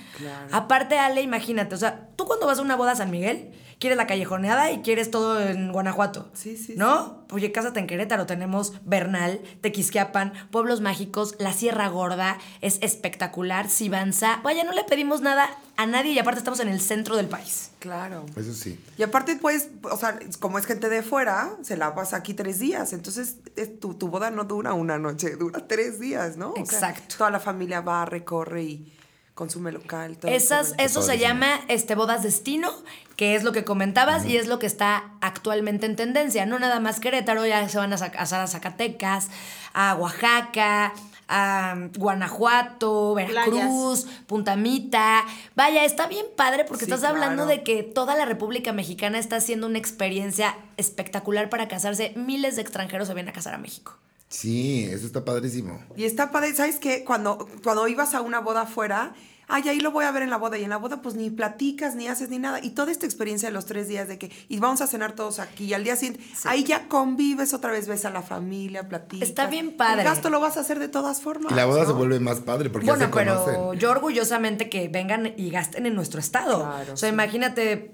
Aparte, 0.52 0.98
Ale, 0.98 1.22
imagínate. 1.22 1.76
O 1.76 1.78
sea, 1.78 2.08
tú 2.16 2.26
cuando 2.26 2.48
vas 2.48 2.60
a 2.60 2.62
una 2.62 2.76
boda 2.76 2.92
a 2.92 2.96
San 2.96 3.12
Miguel, 3.12 3.52
quieres 3.82 3.98
la 3.98 4.06
callejoneada 4.08 4.72
y 4.72 4.82
quieres 4.82 5.10
todo 5.10 5.42
en 5.42 5.72
Guanajuato. 5.72 6.30
Sí, 6.34 6.56
sí, 6.56 6.76
¿No? 6.78 7.26
Oye, 7.32 7.52
cásate 7.52 7.80
en 7.80 7.88
Querétaro. 7.88 8.28
Tenemos 8.28 8.74
Bernal, 8.86 9.42
Tequisquiapan, 9.62 10.34
Pueblos 10.52 10.82
Mágicos, 10.82 11.36
la 11.40 11.52
Sierra 11.52 11.88
Gorda. 11.90 12.38
Es 12.62 12.78
espectacular. 12.82 13.70
Sibanza. 13.70 14.40
Vaya, 14.44 14.64
no 14.64 14.72
le 14.72 14.84
pedimos 14.84 15.22
nada 15.22 15.50
a 15.82 15.86
nadie 15.86 16.12
y 16.12 16.20
aparte 16.20 16.40
estamos 16.40 16.60
en 16.60 16.68
el 16.68 16.80
centro 16.82 17.16
del 17.16 17.28
país. 17.28 17.72
Claro. 17.80 18.26
Eso 18.36 18.54
sí. 18.54 18.80
Y 18.98 19.04
aparte, 19.04 19.36
pues, 19.36 19.70
o 19.84 19.98
sea, 19.98 20.20
como 20.40 20.58
es 20.60 20.66
gente 20.66 20.90
de 20.90 21.02
fuera, 21.04 21.52
se 21.64 21.78
la 21.78 21.94
pasa 21.96 22.18
aquí 22.18 22.34
tres 22.34 22.60
días. 22.60 22.94
Entonces, 22.94 23.38
es- 23.56 23.80
tu, 23.80 23.94
tu 23.96 24.08
boda 24.10 24.32
no 24.32 24.44
dura 24.46 24.74
una 24.74 24.98
noche, 24.98 25.36
dura 25.40 25.68
tres 25.68 26.00
días, 26.00 26.38
¿no? 26.38 26.52
O 26.52 26.56
sea, 26.66 26.90
Exacto. 26.92 27.16
toda 27.18 27.32
la 27.32 27.40
familia 27.40 27.82
va, 27.82 28.06
recorre 28.06 28.64
y 28.64 28.94
consume 29.34 29.72
local. 29.72 30.18
todo 30.18 30.30
Esas, 30.32 30.76
eso 30.78 31.02
se 31.02 31.18
llama 31.18 31.62
este, 31.68 31.96
bodas 31.96 32.22
destino, 32.22 32.70
que 33.16 33.34
es 33.36 33.44
lo 33.44 33.52
que 33.54 33.64
comentabas 33.64 34.26
y 34.26 34.38
es 34.38 34.48
lo 34.48 34.60
que 34.60 34.68
está 34.68 35.14
actualmente 35.22 35.86
en 35.88 35.96
tendencia. 35.96 36.46
No 36.46 36.60
nada 36.60 36.80
más 36.80 37.00
Querétaro, 37.00 37.46
ya 37.48 37.68
se 37.68 37.78
van 37.80 37.92
a 37.94 37.98
casar 38.12 38.42
a 38.42 38.48
Zacatecas, 38.48 39.30
a 39.74 39.96
Oaxaca, 39.96 40.94
a 41.32 41.76
Guanajuato, 41.98 43.14
Veracruz, 43.16 44.06
Punta 44.28 44.56
Mita. 44.56 45.26
Vaya, 45.56 45.86
está 45.86 46.08
bien 46.08 46.26
padre 46.36 46.66
porque 46.66 46.86
Sí, 46.86 46.92
estás 46.92 47.10
hablando 47.10 47.46
claro. 47.46 47.50
de 47.58 47.64
que 47.64 47.84
toda 47.84 48.16
la 48.16 48.26
República 48.26 48.74
Mexicana 48.74 49.18
está 49.18 49.38
haciendo 49.38 49.66
una 49.68 49.78
experiencia 49.78 50.58
espectacular 50.78 51.50
para 51.50 51.68
casarse. 51.68 52.14
Miles 52.16 52.58
de 52.58 52.62
extranjeros 52.62 53.08
se 53.08 53.14
vienen 53.14 53.32
a 53.32 53.34
casar 53.34 53.54
a 53.54 53.58
México. 53.58 53.98
Sí, 54.28 54.86
eso 54.90 55.06
está 55.06 55.26
padrísimo. 55.26 55.84
Y 55.98 56.04
está 56.06 56.32
padre, 56.32 56.54
¿sabes 56.54 56.78
qué? 56.78 57.04
Cuando, 57.04 57.48
cuando 57.64 57.88
ibas 57.88 58.14
a 58.14 58.22
una 58.22 58.40
boda 58.40 58.62
afuera, 58.62 59.14
ay, 59.52 59.68
ahí 59.70 59.80
lo 59.80 59.92
voy 59.92 60.06
a 60.06 60.12
ver 60.12 60.24
en 60.24 60.30
la 60.30 60.38
boda. 60.38 60.58
Y 60.58 60.64
en 60.64 60.70
la 60.70 60.78
boda, 60.78 61.02
pues 61.02 61.16
ni 61.16 61.30
platicas, 61.30 61.96
ni 61.96 62.08
haces 62.08 62.30
ni 62.30 62.40
nada. 62.40 62.60
Y 62.64 62.72
toda 62.72 62.92
esta 62.92 63.06
experiencia 63.06 63.50
de 63.50 63.54
los 63.54 63.66
tres 63.66 63.88
días 63.88 64.08
de 64.08 64.18
que, 64.18 64.32
y 64.48 64.60
vamos 64.60 64.82
a 64.82 64.88
cenar 64.88 65.14
todos 65.14 65.40
aquí. 65.40 65.66
Y 65.66 65.74
al 65.74 65.84
día 65.84 65.96
siguiente, 65.96 66.24
ahí 66.46 66.64
ya 66.64 66.88
convives 66.88 67.54
otra 67.54 67.72
vez, 67.72 67.88
ves 67.88 68.06
a 68.06 68.10
la 68.10 68.22
familia, 68.22 68.88
platicas. 68.88 69.28
Está 69.28 69.48
bien 69.48 69.76
padre. 69.78 70.02
El 70.02 70.08
gasto 70.08 70.30
lo 70.30 70.40
vas 70.40 70.58
a 70.58 70.62
hacer 70.62 70.80
de 70.80 70.88
todas 70.88 71.22
formas. 71.22 71.52
Y 71.52 71.56
la 71.56 71.66
boda 71.66 71.82
¿no? 71.82 71.88
se 71.88 71.94
vuelve 71.94 72.20
más 72.20 72.40
padre 72.40 72.70
porque 72.70 72.88
ya 72.88 72.94
Bueno, 72.94 73.06
se 73.08 73.12
pero 73.12 73.46
conocen. 73.46 73.80
yo 73.80 73.92
orgullosamente 73.92 74.70
que 74.70 74.88
vengan 74.88 75.34
y 75.38 75.50
gasten 75.50 75.86
en 75.86 75.96
nuestro 75.96 76.20
estado. 76.20 76.62
Claro, 76.64 76.94
o 76.94 76.98
sea, 76.98 77.10
sí. 77.10 77.14
imagínate, 77.14 77.92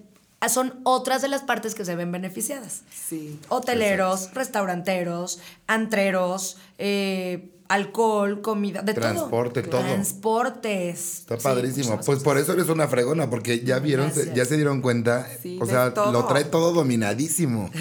son 0.49 0.79
otras 0.83 1.21
de 1.21 1.27
las 1.27 1.41
partes 1.41 1.73
que 1.75 1.83
se 1.85 1.95
ven 1.95 2.11
beneficiadas. 2.11 2.83
Sí. 2.91 3.39
Hoteleros, 3.49 4.33
restauranteros, 4.33 5.39
antreros, 5.65 6.57
eh, 6.77 7.51
alcohol, 7.69 8.41
comida, 8.41 8.81
de 8.81 8.93
Transporte, 8.93 9.61
todo. 9.63 9.81
todo. 9.81 9.89
Transportes. 9.89 11.19
Está 11.19 11.37
padrísimo. 11.37 11.99
Pues 12.05 12.23
por 12.23 12.37
eso 12.37 12.53
eres 12.53 12.69
una 12.69 12.87
fregona, 12.87 13.29
porque 13.29 13.59
ya 13.63 13.79
vieron, 13.79 14.11
se- 14.13 14.33
ya 14.33 14.45
se 14.45 14.55
dieron 14.55 14.81
cuenta. 14.81 15.27
Sí, 15.41 15.59
o 15.61 15.65
sea, 15.65 15.93
todo. 15.93 16.11
lo 16.11 16.25
trae 16.25 16.43
todo 16.45 16.73
dominadísimo. 16.73 17.69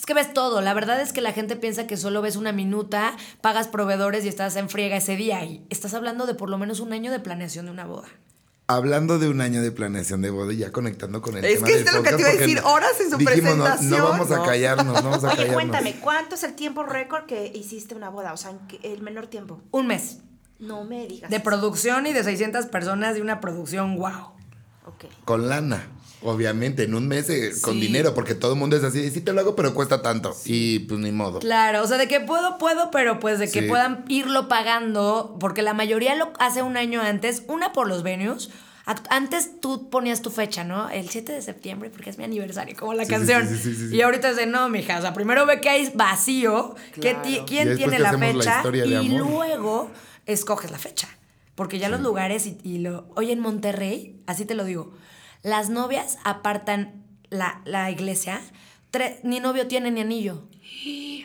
Es 0.00 0.06
que 0.06 0.14
ves 0.14 0.32
todo. 0.32 0.62
La 0.62 0.72
verdad 0.72 0.98
es 1.02 1.12
que 1.12 1.20
la 1.20 1.32
gente 1.34 1.56
piensa 1.56 1.86
que 1.86 1.98
solo 1.98 2.22
ves 2.22 2.36
una 2.36 2.52
minuta, 2.52 3.14
pagas 3.42 3.68
proveedores 3.68 4.24
y 4.24 4.28
estás 4.28 4.56
en 4.56 4.70
friega 4.70 4.96
ese 4.96 5.14
día. 5.14 5.44
Y 5.44 5.62
estás 5.68 5.92
hablando 5.92 6.24
de 6.24 6.34
por 6.34 6.48
lo 6.48 6.56
menos 6.56 6.80
un 6.80 6.94
año 6.94 7.12
de 7.12 7.20
planeación 7.20 7.66
de 7.66 7.72
una 7.72 7.84
boda. 7.84 8.08
Hablando 8.74 9.18
de 9.18 9.28
un 9.28 9.40
año 9.40 9.62
de 9.62 9.72
planeación 9.72 10.22
de 10.22 10.30
boda, 10.30 10.52
y 10.52 10.58
ya 10.58 10.70
conectando 10.70 11.20
con 11.20 11.36
el 11.36 11.44
Es 11.44 11.54
tema 11.54 11.66
que 11.66 11.72
del 11.72 11.80
esto 11.84 11.90
es 11.90 11.96
lo 11.96 12.02
que 12.04 12.14
te 12.14 12.20
iba 12.22 12.30
a 12.30 12.32
decir, 12.34 12.60
horas 12.64 13.00
en 13.00 13.10
su 13.10 13.16
dijimos, 13.16 13.56
no- 13.56 13.64
presentación. 13.64 13.90
No, 14.00 14.08
vamos 14.08 14.30
a 14.30 14.36
No. 14.36 14.44
callarnos, 14.44 14.86
no 15.02 15.10
vamos 15.10 15.24
a 15.24 15.28
Oye, 15.28 15.36
callarnos. 15.36 15.54
cuéntame, 15.54 15.96
¿cuánto 16.00 16.34
es 16.36 16.44
el 16.44 16.54
tiempo 16.54 16.82
récord 16.84 17.26
que 17.26 17.50
hiciste 17.54 17.94
una 17.96 18.10
boda? 18.10 18.32
O 18.32 18.36
sea, 18.36 18.52
¿en 18.52 18.58
qué- 18.68 18.80
el 18.92 19.02
menor 19.02 19.26
tiempo. 19.26 19.60
Un 19.72 19.88
mes. 19.88 20.18
No 20.60 20.84
me 20.84 21.06
digas. 21.08 21.30
De 21.30 21.40
producción 21.40 22.06
y 22.06 22.12
de 22.12 22.22
600 22.22 22.66
personas 22.66 23.14
de 23.14 23.22
una 23.22 23.40
producción, 23.40 23.96
wow. 23.96 24.32
Ok. 24.86 25.04
Con 25.24 25.48
lana. 25.48 25.88
Obviamente, 26.22 26.82
en 26.84 26.94
un 26.94 27.08
mes 27.08 27.30
eh, 27.30 27.52
con 27.62 27.74
Sí. 27.74 27.80
dinero, 27.80 28.12
porque 28.14 28.34
todo 28.34 28.52
el 28.52 28.58
mundo 28.58 28.76
es 28.76 28.84
así, 28.84 29.10
sí 29.10 29.20
te 29.22 29.32
lo 29.32 29.40
hago, 29.40 29.56
pero 29.56 29.72
cuesta 29.74 30.02
tanto. 30.02 30.36
Y 30.44 30.80
pues 30.80 31.00
ni 31.00 31.12
modo. 31.12 31.38
Claro, 31.38 31.82
o 31.82 31.86
sea, 31.86 31.96
de 31.96 32.08
que 32.08 32.20
puedo, 32.20 32.58
puedo, 32.58 32.90
pero 32.90 33.18
pues 33.20 33.38
de 33.38 33.50
que 33.50 33.62
Sí. 33.62 33.68
puedan 33.68 34.04
irlo 34.08 34.46
pagando, 34.48 35.36
porque 35.40 35.62
la 35.62 35.72
mayoría 35.72 36.14
lo 36.16 36.32
hace 36.38 36.62
un 36.62 36.76
año 36.76 37.00
antes, 37.00 37.42
una 37.48 37.72
por 37.72 37.88
los 37.88 38.02
venues. 38.02 38.50
Antes 39.08 39.60
tú 39.60 39.88
ponías 39.88 40.20
tu 40.20 40.30
fecha, 40.30 40.64
¿no? 40.64 40.90
El 40.90 41.08
7 41.10 41.32
de 41.32 41.42
septiembre, 41.42 41.90
porque 41.90 42.10
es 42.10 42.18
mi 42.18 42.24
aniversario, 42.24 42.74
como 42.76 42.92
la 42.92 43.04
Sí, 43.04 43.10
sí, 43.10 43.14
canción. 43.14 43.48
sí, 43.48 43.56
sí, 43.56 43.74
sí, 43.74 43.88
sí. 43.90 43.96
Y 43.96 44.02
ahorita 44.02 44.30
es 44.30 44.36
de, 44.36 44.46
no, 44.46 44.68
mija, 44.68 44.98
o 44.98 45.00
sea, 45.00 45.14
primero 45.14 45.46
ve 45.46 45.60
que 45.60 45.68
hay 45.68 45.90
vacío, 45.94 46.74
que 46.94 47.16
quién 47.46 47.76
tiene 47.76 47.98
la 48.00 48.18
fecha, 48.18 48.62
y 48.74 49.08
luego 49.10 49.90
escoges 50.26 50.70
la 50.72 50.78
fecha. 50.78 51.08
Porque 51.54 51.78
ya 51.78 51.88
los 51.88 52.00
lugares, 52.00 52.46
y, 52.46 52.58
y 52.64 52.78
lo... 52.78 53.06
Oye, 53.16 53.32
en 53.32 53.40
Monterrey, 53.40 54.20
así 54.26 54.44
te 54.44 54.54
lo 54.54 54.64
digo, 54.64 54.92
las 55.42 55.68
novias 55.70 56.18
apartan 56.24 57.04
la, 57.30 57.60
la 57.64 57.90
iglesia, 57.90 58.40
tre- 58.92 59.20
ni 59.22 59.40
novio 59.40 59.66
tiene 59.68 59.90
ni 59.90 60.00
anillo. 60.00 60.42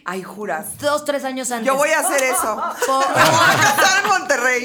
Ay, 0.05 0.21
juras. 0.23 0.77
Dos, 0.79 1.05
tres 1.05 1.23
años 1.23 1.51
antes. 1.51 1.65
Yo 1.67 1.75
voy 1.75 1.89
a 1.89 1.99
hacer 1.99 2.21
eso. 2.23 2.61
Por- 2.87 3.07
Me 3.07 3.23
voy 3.23 3.49
a 3.49 3.61
casar 3.61 4.03
en 4.03 4.09
Monterrey. 4.09 4.61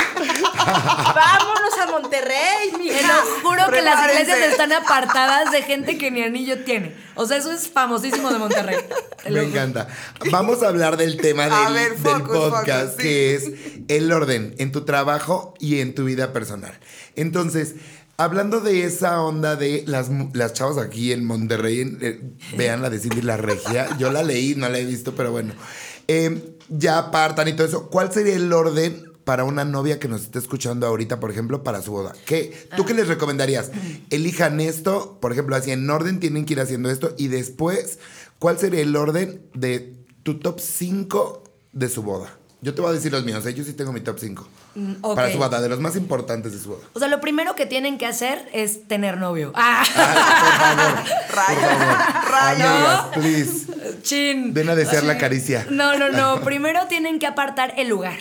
Vámonos 0.57 1.79
a 1.81 1.87
Monterrey, 1.91 2.71
Te 2.73 2.79
mija. 2.79 3.07
lo 3.07 3.41
juro 3.49 3.71
que 3.71 3.83
las 3.83 4.11
iglesias 4.11 4.39
están 4.39 4.73
apartadas 4.73 5.51
de 5.53 5.63
gente 5.63 5.99
que 5.99 6.11
ni 6.11 6.23
anillo 6.23 6.65
tiene. 6.65 6.95
O 7.15 7.27
sea, 7.27 7.37
eso 7.39 7.53
es 7.53 7.69
famosísimo 7.71 8.31
de 8.33 8.39
Monterrey. 8.39 8.77
Te 9.23 9.31
lo 9.31 9.43
Me 9.43 9.49
encanta. 9.49 9.89
Vamos 10.31 10.63
a 10.63 10.69
hablar 10.69 10.97
del 10.97 11.17
tema 11.19 11.45
del, 11.49 11.95
podcast, 11.97 12.27
focus, 12.27 12.97
sí. 12.97 13.03
que 13.03 13.35
es 13.35 13.51
el 13.89 14.13
orden 14.13 14.55
en 14.59 14.73
tu 14.73 14.85
trabajo 14.85 15.55
y 15.59 15.81
en 15.81 15.95
tu 15.95 16.05
vida 16.05 16.33
personal. 16.33 16.79
Entonces, 17.17 17.75
hablando 18.21 18.61
de 18.61 18.85
esa 18.85 19.23
onda 19.23 19.57
de 19.57 19.85
las, 19.87 20.11
las 20.35 20.53
chavas 20.53 20.79
aquí 20.79 21.13
en 21.13 21.25
Monterrey, 21.25 21.97
eh, 22.01 22.21
vean 22.57 22.83
la 22.83 22.91
de 22.91 22.99
Cindy 22.99 23.23
La 23.23 23.37
Regia. 23.37 23.97
Yo 23.99 24.13
la 24.13 24.23
leí, 24.23 24.55
no 24.55 24.69
la 24.69 24.79
he 24.79 24.85
visto, 24.85 25.15
pero 25.15 25.33
bueno. 25.33 25.55
Eh, 26.09 26.57
ya 26.69 26.99
apartan 26.99 27.49
y 27.49 27.53
todo 27.55 27.67
eso. 27.67 27.89
¿Cuál 27.89 28.13
sería 28.13 28.35
el 28.35 28.53
orden 28.53 29.13
para 29.25 29.45
una 29.45 29.65
novia 29.65 29.99
que 29.99 30.09
nos 30.09 30.23
esté 30.23 30.39
escuchando 30.39 30.87
ahorita, 30.87 31.21
por 31.21 31.31
ejemplo, 31.31 31.63
para 31.63 31.83
su 31.83 31.93
boda? 31.93 32.13
¿Qué, 32.27 32.69
¿Tú 32.77 32.85
qué 32.85 32.95
les 32.95 33.09
recomendarías? 33.09 33.71
Elijan 34.11 34.61
esto, 34.61 35.19
por 35.21 35.33
ejemplo, 35.33 35.57
así 35.57 35.71
en 35.71 35.89
orden 35.89 36.21
tienen 36.21 36.45
que 36.45 36.55
ir 36.55 36.61
haciendo 36.61 36.91
esto 36.91 37.15
y 37.17 37.29
después, 37.29 37.99
¿cuál 38.39 38.59
sería 38.59 38.81
el 38.81 38.97
orden 38.97 39.43
de 39.55 40.01
tu 40.23 40.39
top 40.39 40.61
5 40.61 41.45
de 41.73 41.89
su 41.89 42.03
boda. 42.03 42.40
Yo 42.63 42.75
te 42.75 42.83
voy 42.83 42.91
a 42.91 42.93
decir 42.93 43.11
los 43.11 43.25
míos, 43.25 43.45
¿eh? 43.47 43.55
yo 43.55 43.65
sí 43.65 43.73
tengo 43.73 43.91
mi 43.93 44.01
top 44.01 44.19
5. 44.19 44.49
Mm. 44.75 44.95
Para 45.15 45.33
su 45.33 45.39
boda, 45.39 45.63
de 45.63 45.69
los 45.69 45.81
más 45.81 45.97
importantes 45.97 46.53
de 46.53 46.59
su 46.59 46.71
boda. 46.71 46.83
O 46.93 46.99
sea, 46.99 47.09
lo 47.09 47.21
primero 47.21 47.55
que 47.55 47.65
tienen 47.65 47.97
que 47.97 48.07
hacer 48.07 48.49
es 48.53 48.87
tener 48.87 49.17
novio. 49.17 49.53
Ah, 49.55 49.83
Ay, 49.87 49.97
por 49.97 50.53
favor, 50.59 51.05
por 51.27 51.37
favor. 51.37 52.41
Amigas, 52.41 53.05
please. 53.15 54.03
chin. 54.03 54.53
Ven 54.53 54.69
a 54.69 54.75
desear 54.75 55.05
la 55.05 55.17
caricia. 55.17 55.67
No, 55.71 55.97
no, 55.97 56.11
no. 56.11 56.41
Primero 56.45 56.87
tienen 56.87 57.19
que 57.19 57.27
apartar 57.27 57.75
el 57.79 57.89
lugar. 57.89 58.19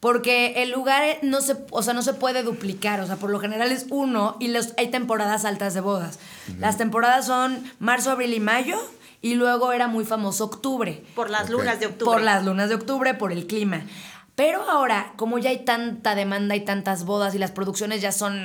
Porque 0.00 0.62
el 0.62 0.70
lugar 0.70 1.02
no 1.22 1.40
se, 1.40 1.56
o 1.70 1.82
sea, 1.82 1.92
no 1.92 2.02
se 2.02 2.14
puede 2.14 2.44
duplicar. 2.44 3.00
O 3.00 3.06
sea, 3.06 3.16
por 3.16 3.30
lo 3.30 3.40
general 3.40 3.72
es 3.72 3.86
uno 3.90 4.36
y 4.38 4.48
los, 4.48 4.72
hay 4.78 4.90
temporadas 4.90 5.44
altas 5.44 5.74
de 5.74 5.80
bodas. 5.80 6.20
Las 6.58 6.78
temporadas 6.78 7.26
son 7.26 7.64
marzo, 7.80 8.12
abril 8.12 8.32
y 8.32 8.40
mayo. 8.40 8.78
Y 9.20 9.34
luego 9.34 9.72
era 9.72 9.88
muy 9.88 10.04
famoso 10.04 10.44
octubre. 10.44 11.02
Por 11.14 11.30
las 11.30 11.50
lunas 11.50 11.80
de 11.80 11.86
octubre. 11.86 12.12
Por 12.12 12.22
las 12.22 12.44
lunas 12.44 12.68
de 12.68 12.76
octubre, 12.76 13.14
por 13.14 13.32
el 13.32 13.46
clima. 13.46 13.82
Pero 14.38 14.62
ahora, 14.70 15.14
como 15.16 15.38
ya 15.38 15.50
hay 15.50 15.64
tanta 15.64 16.14
demanda 16.14 16.54
y 16.54 16.64
tantas 16.64 17.04
bodas 17.04 17.34
y 17.34 17.38
las 17.38 17.50
producciones 17.50 18.00
ya 18.00 18.12
son 18.12 18.40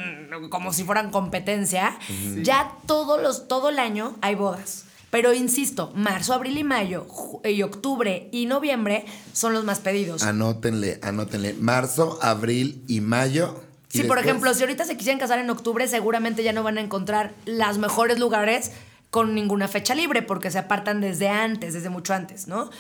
como 0.50 0.74
si 0.74 0.84
fueran 0.84 1.12
competencia, 1.12 1.96
ya 2.42 2.72
todos 2.88 3.22
los, 3.22 3.48
todo 3.48 3.70
el 3.70 3.78
año 3.78 4.16
hay 4.22 4.34
bodas. 4.34 4.86
Pero 5.12 5.32
insisto, 5.36 5.92
marzo, 5.94 6.34
abril 6.34 6.58
y 6.58 6.64
mayo, 6.64 7.06
y 7.44 7.62
octubre 7.62 8.30
y 8.32 8.48
noviembre 8.48 9.06
son 9.34 9.54
los 9.54 9.64
más 9.64 9.78
pedidos. 9.78 10.24
Anótenle, 10.24 10.98
anótenle. 11.04 11.54
Marzo, 11.54 12.18
abril 12.24 12.84
y 12.88 13.00
mayo. 13.02 13.62
y 13.92 14.00
Sí, 14.00 14.04
por 14.06 14.18
ejemplo, 14.18 14.52
si 14.56 14.64
ahorita 14.64 14.86
se 14.86 14.98
quisieran 14.98 15.20
casar 15.20 15.38
en 15.38 15.52
octubre, 15.52 15.88
seguramente 15.88 16.42
ya 16.42 16.54
no 16.54 16.64
van 16.64 16.80
a 16.80 16.82
encontrar 16.82 17.36
los 17.46 17.78
mejores 17.78 18.18
lugares 18.18 18.72
con 19.13 19.36
ninguna 19.36 19.67
fecha 19.67 19.93
libre, 19.93 20.23
porque 20.23 20.49
se 20.49 20.58
apartan 20.58 20.99
desde 20.99 21.30
antes, 21.30 21.76
desde 21.76 21.89
mucho 21.89 22.15
antes, 22.15 22.47
¿no? 22.47 22.71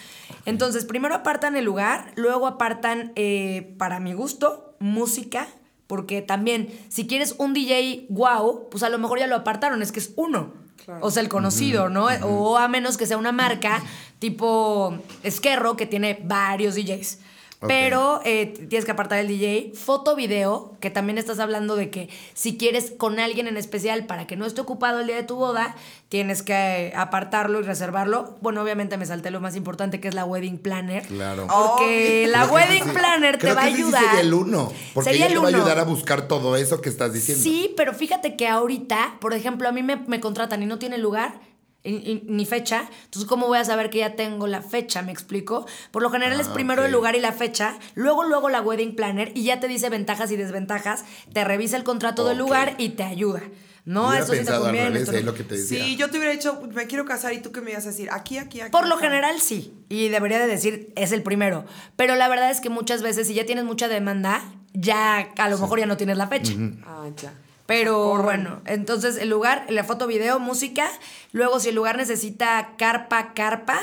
Entonces, 0.47 0.83
primero 0.83 1.13
apartan 1.13 1.55
el 1.55 1.63
lugar, 1.63 2.11
luego 2.15 2.47
apartan, 2.47 3.11
eh, 3.15 3.75
para 3.77 3.99
mi 3.99 4.13
gusto, 4.13 4.75
música, 4.79 5.47
porque 5.85 6.23
también, 6.23 6.69
si 6.89 7.05
quieres 7.05 7.35
un 7.37 7.53
DJ 7.53 8.07
wow, 8.09 8.67
pues 8.71 8.81
a 8.81 8.89
lo 8.89 8.97
mejor 8.97 9.19
ya 9.19 9.27
lo 9.27 9.35
apartaron, 9.35 9.83
es 9.83 9.91
que 9.91 9.99
es 9.99 10.11
uno. 10.15 10.55
O 11.01 11.11
sea, 11.11 11.21
el 11.21 11.29
conocido, 11.29 11.89
¿no? 11.89 12.07
O 12.23 12.57
a 12.57 12.67
menos 12.67 12.97
que 12.97 13.05
sea 13.05 13.17
una 13.17 13.31
marca 13.31 13.83
tipo 14.17 14.97
Esquerro, 15.21 15.77
que 15.77 15.85
tiene 15.85 16.19
varios 16.23 16.73
DJs. 16.73 17.19
Pero 17.67 18.21
eh, 18.25 18.47
tienes 18.69 18.85
que 18.85 18.91
apartar 18.91 19.19
el 19.19 19.27
DJ. 19.27 19.71
Foto, 19.75 20.15
video, 20.15 20.73
que 20.79 20.89
también 20.89 21.17
estás 21.17 21.39
hablando 21.39 21.75
de 21.75 21.89
que 21.89 22.09
si 22.33 22.57
quieres 22.57 22.91
con 22.97 23.19
alguien 23.19 23.47
en 23.47 23.57
especial 23.57 24.05
para 24.05 24.27
que 24.27 24.35
no 24.35 24.45
esté 24.45 24.61
ocupado 24.61 24.99
el 25.01 25.07
día 25.07 25.15
de 25.15 25.23
tu 25.23 25.35
boda, 25.35 25.75
tienes 26.09 26.43
que 26.43 26.93
apartarlo 26.95 27.59
y 27.59 27.63
reservarlo. 27.63 28.35
Bueno, 28.41 28.61
obviamente 28.61 28.97
me 28.97 29.05
salté 29.05 29.31
lo 29.31 29.39
más 29.41 29.55
importante 29.55 29.99
que 29.99 30.07
es 30.07 30.13
la 30.13 30.25
wedding 30.25 30.57
planner. 30.57 31.03
Claro. 31.07 31.47
Porque 31.47 32.27
la 32.29 32.45
wedding 32.45 32.83
sí- 32.83 32.89
planner 32.91 33.37
te 33.37 33.53
va 33.53 33.61
a 33.63 33.67
sí 33.67 33.73
ayudar. 33.75 34.03
sería 34.03 34.19
el 34.21 34.33
uno. 34.33 34.71
Porque 34.93 35.09
Sería 35.11 35.25
ella 35.27 35.35
el 35.35 35.39
te 35.41 35.51
va 35.51 35.57
a 35.57 35.61
ayudar 35.61 35.79
a 35.79 35.83
buscar 35.83 36.27
todo 36.27 36.55
eso 36.55 36.81
que 36.81 36.89
estás 36.89 37.13
diciendo. 37.13 37.43
Sí, 37.43 37.73
pero 37.77 37.93
fíjate 37.93 38.35
que 38.35 38.47
ahorita, 38.47 39.17
por 39.19 39.33
ejemplo, 39.33 39.67
a 39.67 39.71
mí 39.71 39.83
me, 39.83 39.95
me 39.97 40.19
contratan 40.19 40.61
y 40.63 40.65
no 40.65 40.77
tiene 40.79 40.97
lugar 40.97 41.39
ni 41.83 42.45
fecha. 42.45 42.89
Entonces, 43.05 43.27
¿cómo 43.27 43.47
voy 43.47 43.57
a 43.57 43.65
saber 43.65 43.89
que 43.89 43.99
ya 43.99 44.15
tengo 44.15 44.47
la 44.47 44.61
fecha? 44.61 45.01
¿Me 45.01 45.11
explico? 45.11 45.65
Por 45.91 46.01
lo 46.01 46.09
general 46.09 46.39
es 46.39 46.47
Ah, 46.47 46.53
primero 46.53 46.85
el 46.85 46.91
lugar 46.91 47.15
y 47.15 47.19
la 47.19 47.31
fecha, 47.31 47.77
luego, 47.95 48.23
luego 48.23 48.49
la 48.49 48.61
wedding 48.61 48.95
planner 48.95 49.31
y 49.35 49.43
ya 49.43 49.59
te 49.59 49.67
dice 49.67 49.89
ventajas 49.89 50.31
y 50.31 50.35
desventajas, 50.35 51.03
te 51.33 51.43
revisa 51.43 51.75
el 51.77 51.83
contrato 51.83 52.25
del 52.25 52.37
lugar 52.37 52.75
y 52.77 52.89
te 52.89 53.03
ayuda. 53.03 53.41
No, 53.85 54.13
eso 54.13 54.33
sí 54.33 54.45
te 54.45 54.45
conviene. 54.45 54.85
revés, 54.85 55.01
esto 55.01 55.11
es 55.17 55.25
no. 55.25 55.31
lo 55.31 55.37
que 55.37 55.43
te 55.43 55.55
decía. 55.55 55.83
Sí, 55.83 55.97
yo 55.97 56.09
te 56.09 56.17
hubiera 56.17 56.31
dicho, 56.31 56.61
me 56.73 56.87
quiero 56.87 57.03
casar 57.03 57.33
y 57.33 57.41
tú 57.41 57.51
qué 57.51 57.59
me 57.59 57.71
ibas 57.71 57.83
a 57.85 57.89
decir, 57.89 58.09
aquí, 58.11 58.37
aquí, 58.37 58.61
aquí. 58.61 58.71
Por 58.71 58.87
lo 58.87 58.95
acá. 58.95 59.05
general 59.05 59.41
sí, 59.41 59.73
y 59.89 60.07
debería 60.07 60.39
de 60.39 60.47
decir 60.47 60.93
es 60.95 61.11
el 61.11 61.21
primero, 61.21 61.65
pero 61.97 62.15
la 62.15 62.29
verdad 62.29 62.49
es 62.49 62.61
que 62.61 62.69
muchas 62.69 63.01
veces 63.01 63.27
si 63.27 63.33
ya 63.33 63.45
tienes 63.45 63.65
mucha 63.65 63.89
demanda, 63.89 64.41
ya 64.73 65.17
a 65.37 65.49
lo 65.49 65.57
mejor 65.57 65.79
ya 65.79 65.85
no 65.85 65.97
tienes 65.97 66.17
la 66.17 66.27
fecha. 66.27 66.53
Ah, 66.85 67.07
ya. 67.21 67.33
Pero 67.65 68.21
bueno, 68.21 68.61
entonces 68.65 69.17
el 69.17 69.29
lugar, 69.29 69.65
la 69.69 69.83
foto, 69.83 70.05
video, 70.05 70.39
música. 70.39 70.89
Luego, 71.31 71.59
si 71.59 71.69
el 71.69 71.75
lugar 71.75 71.97
necesita 71.97 72.73
carpa, 72.77 73.33
carpa. 73.33 73.79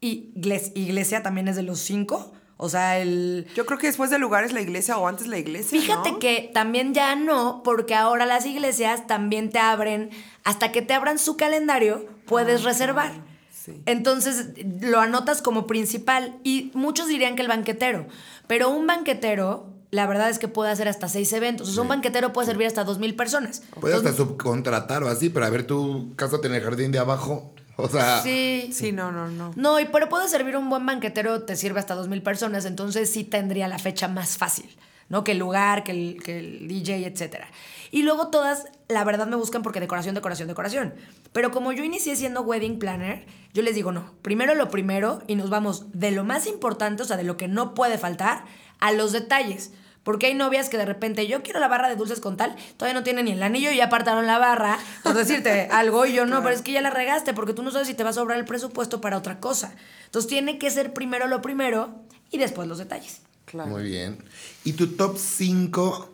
Y 0.00 0.30
iglesia, 0.34 0.72
iglesia 0.74 1.22
también 1.22 1.48
es 1.48 1.56
de 1.56 1.62
los 1.62 1.80
cinco. 1.80 2.32
O 2.60 2.68
sea, 2.68 2.98
el. 2.98 3.46
Yo 3.54 3.66
creo 3.66 3.78
que 3.78 3.86
después 3.86 4.10
del 4.10 4.20
lugar 4.20 4.44
es 4.44 4.52
la 4.52 4.60
iglesia 4.60 4.98
o 4.98 5.06
antes 5.06 5.28
la 5.28 5.38
iglesia. 5.38 5.80
Fíjate 5.80 6.12
¿no? 6.12 6.18
que 6.18 6.50
también 6.52 6.92
ya 6.92 7.14
no, 7.14 7.62
porque 7.62 7.94
ahora 7.94 8.26
las 8.26 8.46
iglesias 8.46 9.06
también 9.06 9.50
te 9.50 9.60
abren, 9.60 10.10
hasta 10.42 10.72
que 10.72 10.82
te 10.82 10.92
abran 10.92 11.20
su 11.20 11.36
calendario, 11.36 12.06
puedes 12.26 12.64
reservar. 12.64 13.12
sí. 13.52 13.80
Entonces 13.86 14.48
lo 14.80 14.98
anotas 14.98 15.40
como 15.40 15.68
principal 15.68 16.38
y 16.42 16.72
muchos 16.74 17.06
dirían 17.06 17.36
que 17.36 17.42
el 17.42 17.48
banquetero, 17.48 18.08
pero 18.48 18.70
un 18.70 18.88
banquetero, 18.88 19.77
la 19.90 20.06
verdad 20.06 20.28
es 20.28 20.38
que 20.38 20.48
puede 20.48 20.70
hacer 20.70 20.88
hasta 20.88 21.08
seis 21.08 21.32
eventos. 21.32 21.68
O 21.68 21.72
sea, 21.72 21.82
un 21.82 21.88
banquetero 21.88 22.32
puede 22.32 22.46
servir 22.46 22.66
hasta 22.66 22.84
dos 22.84 22.98
mil 22.98 23.14
personas. 23.16 23.62
Puedes 23.80 23.96
hasta 23.96 24.12
subcontratar 24.12 25.02
o 25.02 25.08
así, 25.08 25.30
pero 25.30 25.46
a 25.46 25.50
ver, 25.50 25.66
tu 25.66 26.14
casa 26.16 26.40
tiene 26.40 26.58
el 26.58 26.62
jardín 26.62 26.92
de 26.92 26.98
abajo. 26.98 27.54
O 27.76 27.88
sea, 27.88 28.20
Sí. 28.22 28.70
Sí, 28.72 28.92
no, 28.92 29.12
no, 29.12 29.28
no. 29.28 29.52
No, 29.56 29.80
y 29.80 29.86
pero 29.86 30.08
puede 30.08 30.28
servir 30.28 30.56
un 30.56 30.68
buen 30.68 30.84
banquetero, 30.84 31.42
te 31.44 31.56
sirve 31.56 31.78
hasta 31.78 31.94
dos 31.94 32.08
mil 32.08 32.22
personas, 32.22 32.64
entonces 32.64 33.10
sí 33.10 33.24
tendría 33.24 33.68
la 33.68 33.78
fecha 33.78 34.08
más 34.08 34.36
fácil, 34.36 34.68
¿no? 35.08 35.22
Que 35.24 35.32
el 35.32 35.38
lugar, 35.38 35.84
que 35.84 35.92
el, 35.92 36.22
que 36.22 36.38
el 36.40 36.68
DJ, 36.68 37.06
etcétera. 37.06 37.48
Y 37.90 38.02
luego 38.02 38.28
todas, 38.28 38.64
la 38.88 39.04
verdad, 39.04 39.26
me 39.26 39.36
buscan 39.36 39.62
porque 39.62 39.80
decoración, 39.80 40.14
decoración, 40.14 40.48
decoración. 40.48 40.94
Pero 41.32 41.50
como 41.50 41.72
yo 41.72 41.84
inicié 41.84 42.16
siendo 42.16 42.42
wedding 42.42 42.78
planner, 42.78 43.24
yo 43.54 43.62
les 43.62 43.74
digo, 43.74 43.92
no, 43.92 44.12
primero 44.22 44.54
lo 44.54 44.68
primero 44.68 45.22
y 45.26 45.36
nos 45.36 45.48
vamos 45.48 45.86
de 45.92 46.10
lo 46.10 46.24
más 46.24 46.46
importante, 46.46 47.04
o 47.04 47.06
sea, 47.06 47.16
de 47.16 47.22
lo 47.22 47.36
que 47.36 47.48
no 47.48 47.74
puede 47.74 47.96
faltar, 47.96 48.44
a 48.80 48.92
los 48.92 49.12
detalles. 49.12 49.72
Porque 50.08 50.24
hay 50.24 50.32
novias 50.32 50.70
que 50.70 50.78
de 50.78 50.86
repente, 50.86 51.26
yo 51.26 51.42
quiero 51.42 51.60
la 51.60 51.68
barra 51.68 51.90
de 51.90 51.94
dulces 51.94 52.18
con 52.18 52.38
tal, 52.38 52.56
todavía 52.78 52.98
no 52.98 53.04
tienen 53.04 53.26
ni 53.26 53.32
el 53.32 53.42
anillo 53.42 53.70
y 53.70 53.76
ya 53.76 53.84
apartaron 53.84 54.26
la 54.26 54.38
barra, 54.38 54.78
por 55.02 55.12
decirte 55.12 55.68
algo, 55.70 56.06
y 56.06 56.14
yo 56.14 56.24
no, 56.24 56.42
pero 56.42 56.54
es 56.54 56.62
que 56.62 56.72
ya 56.72 56.80
la 56.80 56.88
regaste, 56.88 57.34
porque 57.34 57.52
tú 57.52 57.62
no 57.62 57.70
sabes 57.70 57.88
si 57.88 57.92
te 57.92 58.04
va 58.04 58.08
a 58.08 58.12
sobrar 58.14 58.38
el 58.38 58.46
presupuesto 58.46 59.02
para 59.02 59.18
otra 59.18 59.38
cosa. 59.38 59.74
Entonces 60.06 60.26
tiene 60.30 60.58
que 60.58 60.70
ser 60.70 60.94
primero 60.94 61.26
lo 61.26 61.42
primero 61.42 61.94
y 62.30 62.38
después 62.38 62.66
los 62.66 62.78
detalles. 62.78 63.20
Claro. 63.44 63.68
muy 63.68 63.82
bien. 63.82 64.24
¿Y 64.64 64.72
tu 64.72 64.96
top 64.96 65.18
5 65.18 66.10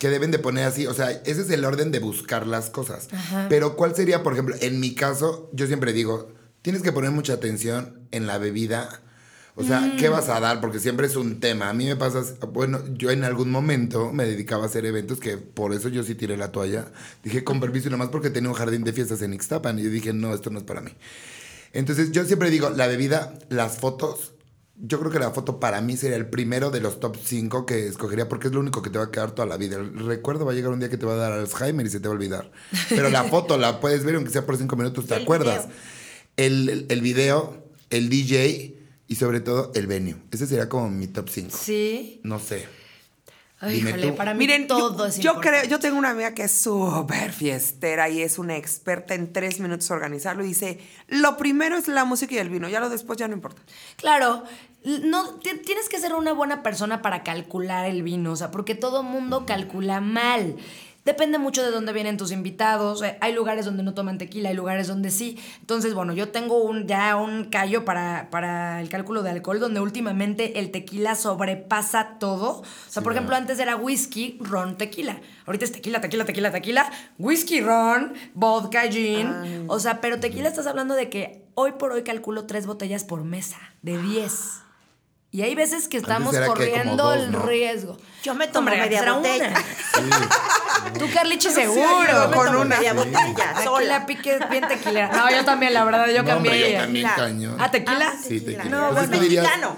que 0.00 0.10
deben 0.10 0.32
de 0.32 0.40
poner 0.40 0.64
así? 0.64 0.88
O 0.88 0.94
sea, 0.94 1.12
ese 1.12 1.42
es 1.42 1.50
el 1.50 1.64
orden 1.64 1.92
de 1.92 2.00
buscar 2.00 2.48
las 2.48 2.68
cosas. 2.68 3.06
Pero 3.48 3.76
¿cuál 3.76 3.94
sería, 3.94 4.24
por 4.24 4.32
ejemplo, 4.32 4.56
en 4.60 4.80
mi 4.80 4.96
caso, 4.96 5.48
yo 5.52 5.68
siempre 5.68 5.92
digo, 5.92 6.32
tienes 6.62 6.82
que 6.82 6.90
poner 6.90 7.12
mucha 7.12 7.34
atención 7.34 8.08
en 8.10 8.26
la 8.26 8.38
bebida. 8.38 9.02
O 9.58 9.64
sea, 9.64 9.80
Mm. 9.80 9.96
¿qué 9.96 10.08
vas 10.10 10.28
a 10.28 10.38
dar? 10.38 10.60
Porque 10.60 10.78
siempre 10.78 11.06
es 11.06 11.16
un 11.16 11.40
tema. 11.40 11.70
A 11.70 11.72
mí 11.72 11.86
me 11.86 11.96
pasa, 11.96 12.22
bueno, 12.52 12.80
yo 12.94 13.10
en 13.10 13.24
algún 13.24 13.50
momento 13.50 14.12
me 14.12 14.24
dedicaba 14.26 14.64
a 14.64 14.66
hacer 14.66 14.84
eventos 14.84 15.18
que 15.18 15.38
por 15.38 15.72
eso 15.72 15.88
yo 15.88 16.02
sí 16.04 16.14
tiré 16.14 16.36
la 16.36 16.52
toalla. 16.52 16.92
Dije, 17.24 17.42
con 17.42 17.58
permiso 17.58 17.88
y 17.88 17.90
nomás 17.90 18.10
porque 18.10 18.28
tenía 18.30 18.50
un 18.50 18.54
jardín 18.54 18.84
de 18.84 18.92
fiestas 18.92 19.22
en 19.22 19.32
Ixtapan. 19.32 19.78
Y 19.78 19.84
yo 19.84 19.90
dije, 19.90 20.12
no, 20.12 20.34
esto 20.34 20.50
no 20.50 20.58
es 20.58 20.64
para 20.64 20.82
mí. 20.82 20.90
Entonces 21.72 22.12
yo 22.12 22.24
siempre 22.26 22.50
digo, 22.50 22.68
la 22.70 22.86
bebida, 22.86 23.32
las 23.48 23.78
fotos, 23.78 24.32
yo 24.78 24.98
creo 25.00 25.10
que 25.10 25.18
la 25.18 25.30
foto 25.30 25.58
para 25.58 25.80
mí 25.80 25.96
sería 25.96 26.16
el 26.18 26.26
primero 26.26 26.70
de 26.70 26.80
los 26.82 27.00
top 27.00 27.16
5 27.22 27.64
que 27.64 27.86
escogería 27.86 28.28
porque 28.28 28.48
es 28.48 28.52
lo 28.52 28.60
único 28.60 28.82
que 28.82 28.90
te 28.90 28.98
va 28.98 29.04
a 29.04 29.10
quedar 29.10 29.30
toda 29.30 29.48
la 29.48 29.56
vida. 29.56 29.76
El 29.76 30.04
recuerdo 30.06 30.44
va 30.44 30.52
a 30.52 30.54
llegar 30.54 30.70
un 30.72 30.80
día 30.80 30.90
que 30.90 30.98
te 30.98 31.06
va 31.06 31.14
a 31.14 31.16
dar 31.16 31.32
Alzheimer 31.32 31.86
y 31.86 31.88
se 31.90 31.98
te 32.00 32.08
va 32.08 32.12
a 32.12 32.16
olvidar. 32.16 32.50
Pero 32.90 33.08
la 33.08 33.24
foto 33.30 33.56
la 33.56 33.80
puedes 33.80 34.04
ver 34.04 34.16
aunque 34.16 34.30
sea 34.30 34.44
por 34.44 34.58
5 34.58 34.76
minutos, 34.76 35.06
te 35.06 35.14
El 35.16 35.22
acuerdas. 35.22 35.66
video. 35.66 35.76
El, 36.36 36.68
el, 36.68 36.86
el 36.90 37.00
video, 37.00 37.56
el 37.88 38.10
DJ 38.10 38.75
y 39.08 39.14
sobre 39.16 39.40
todo 39.40 39.72
el 39.74 39.86
venue. 39.86 40.16
Ese 40.30 40.46
sería 40.46 40.68
como 40.68 40.88
mi 40.90 41.06
top 41.06 41.28
5. 41.28 41.56
Sí. 41.56 42.20
No 42.22 42.38
sé. 42.38 42.66
Ay, 43.58 43.76
Dime 43.76 43.90
híjole, 43.90 44.08
tú. 44.08 44.16
para 44.16 44.34
mí 44.34 44.38
Miren, 44.40 44.66
todo 44.66 44.98
yo, 44.98 45.06
es 45.06 45.16
yo 45.18 45.30
importante. 45.32 45.60
creo, 45.60 45.70
yo 45.70 45.78
tengo 45.80 45.98
una 45.98 46.10
amiga 46.10 46.34
que 46.34 46.42
es 46.44 46.52
súper 46.52 47.32
fiestera 47.32 48.10
y 48.10 48.20
es 48.20 48.38
una 48.38 48.54
experta 48.56 49.14
en 49.14 49.32
tres 49.32 49.60
minutos 49.60 49.90
organizarlo 49.90 50.44
y 50.44 50.48
dice, 50.48 50.78
lo 51.08 51.38
primero 51.38 51.76
es 51.78 51.88
la 51.88 52.04
música 52.04 52.34
y 52.34 52.38
el 52.38 52.50
vino, 52.50 52.68
ya 52.68 52.80
lo 52.80 52.90
después 52.90 53.18
ya 53.18 53.28
no 53.28 53.34
importa. 53.34 53.62
Claro, 53.96 54.44
no, 54.84 55.36
ti- 55.38 55.58
tienes 55.64 55.88
que 55.88 55.98
ser 55.98 56.12
una 56.14 56.32
buena 56.34 56.62
persona 56.62 57.00
para 57.00 57.22
calcular 57.22 57.86
el 57.86 58.02
vino, 58.02 58.32
o 58.32 58.36
sea, 58.36 58.50
porque 58.50 58.74
todo 58.74 59.02
mundo 59.02 59.46
calcula 59.46 60.02
mal. 60.02 60.56
Depende 61.06 61.38
mucho 61.38 61.62
de 61.62 61.70
dónde 61.70 61.92
vienen 61.92 62.16
tus 62.16 62.32
invitados. 62.32 63.00
eh, 63.02 63.16
Hay 63.20 63.32
lugares 63.32 63.64
donde 63.64 63.84
no 63.84 63.94
toman 63.94 64.18
tequila, 64.18 64.48
hay 64.48 64.56
lugares 64.56 64.88
donde 64.88 65.12
sí. 65.12 65.38
Entonces, 65.60 65.94
bueno, 65.94 66.12
yo 66.12 66.30
tengo 66.30 66.58
un, 66.58 66.88
ya 66.88 67.14
un 67.14 67.44
callo 67.44 67.84
para, 67.84 68.28
para 68.28 68.80
el 68.80 68.88
cálculo 68.88 69.22
de 69.22 69.30
alcohol 69.30 69.60
donde 69.60 69.78
últimamente 69.80 70.58
el 70.58 70.72
tequila 70.72 71.14
sobrepasa 71.14 72.18
todo. 72.18 72.60
O 72.60 72.64
sea, 72.88 73.02
por 73.02 73.12
ejemplo, 73.12 73.36
antes 73.36 73.60
era 73.60 73.76
whisky, 73.76 74.36
ron, 74.40 74.76
tequila. 74.76 75.20
Ahorita 75.46 75.64
es 75.64 75.70
tequila, 75.70 76.00
tequila, 76.00 76.24
tequila, 76.24 76.50
tequila, 76.50 76.90
whisky, 77.18 77.60
ron, 77.60 78.12
vodka, 78.34 78.82
gin. 78.90 79.64
O 79.68 79.78
sea, 79.78 80.00
pero 80.00 80.18
tequila 80.18 80.48
estás 80.48 80.66
hablando 80.66 80.94
de 80.94 81.08
que 81.08 81.44
hoy 81.54 81.72
por 81.78 81.92
hoy 81.92 82.02
calculo 82.02 82.46
tres 82.46 82.66
botellas 82.66 83.04
por 83.04 83.22
mesa, 83.22 83.58
de 83.82 83.96
10. 83.96 84.32
Y 85.32 85.42
hay 85.42 85.54
veces 85.54 85.86
que 85.86 85.98
estamos 85.98 86.34
corriendo 86.36 86.96
dos, 86.96 87.16
el 87.16 87.32
riesgo. 87.32 87.96
Yo 88.22 88.34
me 88.34 88.46
tomo 88.48 88.60
Hombre, 88.70 88.80
media 88.80 89.12
botella. 89.12 89.48
una. 89.50 89.60
Sí, 89.60 90.26
Tú, 90.98 91.06
Carlichi, 91.12 91.48
Sí, 91.48 91.54
seguro. 91.54 92.30
Con 92.34 92.48
una 92.56 92.64
media 92.76 92.92
botella, 92.94 93.62
sola. 93.64 93.86
la 93.86 94.06
pique 94.06 94.34
es 94.36 94.48
bien 94.50 94.66
tequilera. 94.68 95.08
No, 95.08 95.30
yo 95.30 95.44
también, 95.44 95.74
la 95.74 95.84
verdad, 95.84 96.06
yo 96.08 96.22
No, 96.22 96.28
cambié. 96.28 96.52
hombre, 96.52 96.72
yo 96.72 96.78
también 96.78 97.06
Tequila. 97.06 97.14
cañón. 97.26 97.56
¿Ah, 97.58 97.70
tequila? 97.70 98.12
Ah, 98.14 98.18
Sí, 98.22 98.40
tequila. 98.40 98.62
tequila. 98.64 98.90
No, 98.92 98.94
tú 99.04 99.10
dirías- 99.20 99.44
mexicano. 99.44 99.76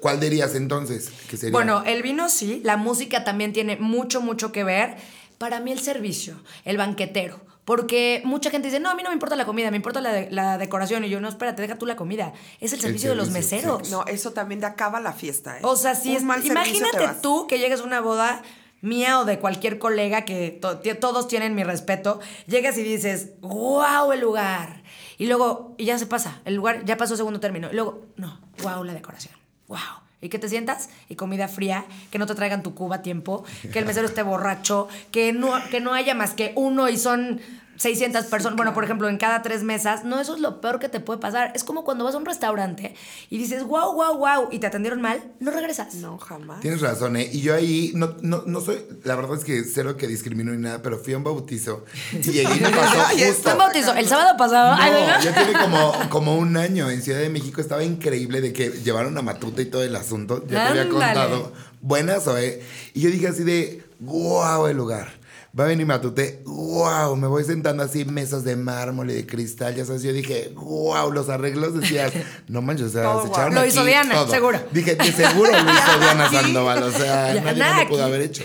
¿Cuál 0.00 0.18
dirías 0.20 0.54
entonces? 0.54 1.10
que 1.28 1.36
sería? 1.36 1.52
Bueno, 1.52 1.82
el 1.84 2.02
vino 2.02 2.28
sí, 2.30 2.60
la 2.64 2.76
música 2.76 3.22
también 3.24 3.52
tiene 3.52 3.76
mucho, 3.76 4.20
mucho 4.20 4.50
que 4.52 4.64
ver. 4.64 4.96
Para 5.38 5.60
mí 5.60 5.72
el 5.72 5.80
servicio, 5.80 6.40
el 6.64 6.76
banquetero. 6.78 7.40
Porque 7.66 8.20
mucha 8.26 8.50
gente 8.50 8.68
dice, 8.68 8.78
no, 8.78 8.90
a 8.90 8.94
mí 8.94 9.02
no 9.02 9.08
me 9.08 9.14
importa 9.14 9.36
la 9.36 9.46
comida, 9.46 9.70
me 9.70 9.76
importa 9.76 10.00
la, 10.02 10.12
de- 10.12 10.30
la 10.30 10.58
decoración. 10.58 11.02
Y 11.04 11.08
yo, 11.08 11.20
no, 11.20 11.28
espérate, 11.28 11.60
deja 11.62 11.76
tú 11.76 11.86
la 11.86 11.96
comida. 11.96 12.32
Es 12.60 12.72
el 12.74 12.80
servicio 12.80 13.10
de 13.10 13.16
los 13.16 13.28
servicio, 13.28 13.56
meseros. 13.58 13.90
No, 13.90 14.04
eso 14.06 14.32
también 14.32 14.60
te 14.60 14.66
acaba 14.66 15.00
la 15.00 15.12
fiesta, 15.12 15.56
¿eh? 15.58 15.60
O 15.62 15.74
sea, 15.76 15.94
si 15.94 16.10
Un 16.10 16.16
es, 16.16 16.22
mal 16.24 16.42
servicio 16.42 16.62
te 16.62 16.68
imagínate 16.78 17.06
vas. 17.06 17.22
tú 17.22 17.46
que 17.46 17.58
llegues 17.58 17.80
a 17.80 17.84
una 17.84 18.00
boda 18.00 18.42
mía 18.84 19.18
o 19.18 19.24
de 19.24 19.38
cualquier 19.38 19.78
colega 19.78 20.24
que 20.24 20.50
to- 20.60 20.78
todos 21.00 21.26
tienen 21.28 21.54
mi 21.54 21.64
respeto, 21.64 22.20
llegas 22.46 22.78
y 22.78 22.82
dices, 22.82 23.30
wow, 23.40 24.12
el 24.12 24.20
lugar. 24.20 24.82
Y 25.18 25.26
luego, 25.26 25.74
y 25.78 25.84
ya 25.86 25.98
se 25.98 26.06
pasa, 26.06 26.40
el 26.44 26.54
lugar 26.54 26.84
ya 26.84 26.96
pasó 26.96 27.16
segundo 27.16 27.40
término. 27.40 27.68
Y 27.70 27.74
luego, 27.74 28.02
no, 28.16 28.38
wow, 28.62 28.84
la 28.84 28.92
decoración, 28.94 29.34
wow. 29.68 29.78
Y 30.20 30.28
que 30.30 30.38
te 30.38 30.48
sientas 30.48 30.88
y 31.08 31.16
comida 31.16 31.48
fría, 31.48 31.84
que 32.10 32.18
no 32.18 32.26
te 32.26 32.34
traigan 32.34 32.62
tu 32.62 32.74
cuba 32.74 32.96
a 32.96 33.02
tiempo, 33.02 33.44
que 33.72 33.78
el 33.78 33.84
mesero 33.84 34.06
esté 34.06 34.22
borracho, 34.22 34.88
que 35.10 35.32
no, 35.34 35.52
que 35.70 35.80
no 35.80 35.92
haya 35.92 36.14
más 36.14 36.32
que 36.32 36.52
uno 36.56 36.88
y 36.88 36.96
son 36.96 37.40
600 37.76 38.26
personas. 38.26 38.56
Bueno, 38.56 38.74
por 38.74 38.84
ejemplo, 38.84 39.08
en 39.08 39.18
cada 39.18 39.42
tres 39.42 39.62
mesas. 39.62 40.04
No, 40.04 40.20
eso 40.20 40.34
es 40.34 40.40
lo 40.40 40.60
peor 40.60 40.78
que 40.78 40.88
te 40.88 41.00
puede 41.00 41.20
pasar. 41.20 41.52
Es 41.54 41.64
como 41.64 41.84
cuando 41.84 42.04
vas 42.04 42.14
a 42.14 42.18
un 42.18 42.24
restaurante 42.24 42.94
y 43.30 43.38
dices, 43.38 43.64
wow, 43.64 43.94
wow, 43.94 44.16
wow, 44.16 44.48
y 44.50 44.58
te 44.58 44.66
atendieron 44.66 45.00
mal, 45.00 45.22
no 45.40 45.50
regresas. 45.50 45.94
No, 45.96 46.18
jamás. 46.18 46.60
Tienes 46.60 46.80
razón, 46.80 47.16
¿eh? 47.16 47.28
Y 47.32 47.40
yo 47.40 47.54
ahí, 47.54 47.92
no, 47.94 48.16
no, 48.22 48.42
no 48.46 48.60
soy, 48.60 48.84
la 49.04 49.16
verdad 49.16 49.36
es 49.36 49.44
que 49.44 49.64
cero 49.64 49.96
que 49.96 50.06
discrimino 50.06 50.52
ni 50.52 50.58
nada, 50.58 50.82
pero 50.82 50.98
fui 50.98 51.14
a 51.14 51.16
un 51.16 51.24
bautizo 51.24 51.84
y 52.12 52.18
llegué 52.18 52.56
y 52.56 52.60
me 52.60 52.70
pasó 52.76 53.00
justo. 53.10 53.42
¿Fue 53.42 53.54
bautizo? 53.54 53.94
¿El 53.94 54.06
sábado 54.06 54.36
pasado? 54.36 54.76
Ay, 54.78 54.92
No, 55.24 55.32
tiene 55.32 55.52
como, 55.60 55.92
como 56.10 56.36
un 56.36 56.56
año 56.56 56.90
en 56.90 57.02
Ciudad 57.02 57.18
de 57.20 57.30
México. 57.30 57.60
Estaba 57.60 57.82
increíble 57.84 58.40
de 58.40 58.52
que 58.52 58.70
llevaron 58.70 59.16
a 59.18 59.22
Matute 59.22 59.62
y 59.62 59.66
todo 59.66 59.82
el 59.82 59.96
asunto. 59.96 60.44
Ya 60.46 60.72
te 60.72 60.80
había 60.80 60.88
contado. 60.88 61.52
Buenas, 61.80 62.26
¿eh? 62.28 62.62
Y 62.94 63.00
yo 63.02 63.10
dije 63.10 63.28
así 63.28 63.44
de, 63.44 63.84
wow, 64.00 64.66
el 64.66 64.76
lugar. 64.76 65.23
Va 65.58 65.64
a 65.64 65.66
venir 65.68 65.86
Matute, 65.86 66.42
wow, 66.46 67.14
me 67.14 67.28
voy 67.28 67.44
sentando 67.44 67.84
así, 67.84 68.04
mesas 68.04 68.42
de 68.42 68.56
mármol 68.56 69.08
y 69.10 69.14
de 69.14 69.24
cristal, 69.26 69.74
ya 69.76 69.84
sabes, 69.84 70.02
yo 70.02 70.12
dije, 70.12 70.52
wow, 70.56 71.12
los 71.12 71.28
arreglos 71.28 71.78
decías, 71.80 72.12
no 72.48 72.60
manches, 72.60 72.86
o 72.86 72.90
sea, 72.90 73.02
Todo 73.04 73.22
se 73.22 73.28
guau. 73.28 73.32
echaron 73.38 73.54
Lo 73.54 73.60
aquí 73.60 73.68
hizo 73.68 73.84
Diana, 73.84 74.14
todo. 74.14 74.30
seguro. 74.30 74.58
Dije, 74.72 74.96
de 74.96 75.12
seguro 75.12 75.52
lo 75.52 75.58
hizo 75.58 75.98
Diana 76.00 76.28
Sandoval, 76.30 76.82
o 76.82 76.90
sea, 76.90 77.34
nadie 77.34 77.58
nada 77.58 77.74
más 77.74 77.82
lo 77.84 77.88
pudo 77.88 78.04
haber 78.04 78.22
hecho. 78.22 78.42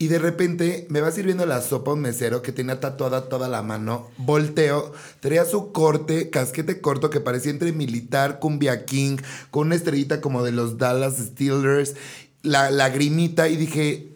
Y 0.00 0.06
de 0.06 0.20
repente 0.20 0.86
me 0.90 1.00
va 1.00 1.10
sirviendo 1.10 1.44
la 1.44 1.60
sopa 1.60 1.92
un 1.92 2.00
mesero 2.02 2.40
que 2.40 2.52
tenía 2.52 2.78
tatuada 2.78 3.28
toda 3.28 3.48
la 3.48 3.62
mano. 3.62 4.08
Volteo, 4.16 4.92
traía 5.18 5.44
su 5.44 5.72
corte, 5.72 6.30
casquete 6.30 6.80
corto 6.80 7.10
que 7.10 7.18
parecía 7.18 7.50
entre 7.50 7.72
militar, 7.72 8.38
cumbia 8.38 8.84
king, 8.84 9.16
con 9.50 9.66
una 9.66 9.74
estrellita 9.74 10.20
como 10.20 10.44
de 10.44 10.52
los 10.52 10.78
Dallas 10.78 11.16
Steelers, 11.16 11.96
la 12.44 12.70
lagrimita 12.70 13.48
y 13.48 13.56
dije, 13.56 14.10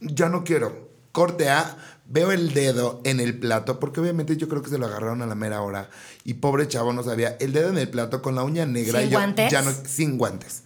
ya 0.00 0.28
no 0.28 0.42
quiero. 0.42 0.85
Corte 1.16 1.48
A, 1.48 1.78
veo 2.04 2.30
el 2.30 2.52
dedo 2.52 3.00
en 3.04 3.20
el 3.20 3.38
plato, 3.38 3.80
porque 3.80 4.00
obviamente 4.00 4.36
yo 4.36 4.50
creo 4.50 4.60
que 4.60 4.68
se 4.68 4.76
lo 4.76 4.84
agarraron 4.84 5.22
a 5.22 5.26
la 5.26 5.34
mera 5.34 5.62
hora. 5.62 5.88
Y 6.24 6.34
pobre 6.34 6.68
chavo 6.68 6.92
no 6.92 7.02
sabía, 7.02 7.38
el 7.40 7.54
dedo 7.54 7.70
en 7.70 7.78
el 7.78 7.88
plato 7.88 8.20
con 8.20 8.34
la 8.34 8.44
uña 8.44 8.66
negra. 8.66 9.00
¿Sin 9.00 9.08
y 9.08 9.12
yo, 9.12 9.16
guantes? 9.16 9.50
Ya 9.50 9.62
no, 9.62 9.72
sin 9.72 10.18
guantes. 10.18 10.64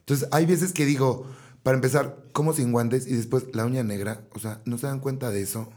Entonces, 0.00 0.28
hay 0.32 0.44
veces 0.44 0.74
que 0.74 0.84
digo, 0.84 1.26
para 1.62 1.76
empezar, 1.76 2.18
como 2.32 2.52
sin 2.52 2.72
guantes 2.72 3.06
y 3.06 3.14
después 3.14 3.44
la 3.54 3.64
uña 3.64 3.84
negra, 3.84 4.20
o 4.34 4.38
sea, 4.38 4.60
¿no 4.66 4.76
se 4.76 4.86
dan 4.86 5.00
cuenta 5.00 5.30
de 5.30 5.40
eso? 5.40 5.72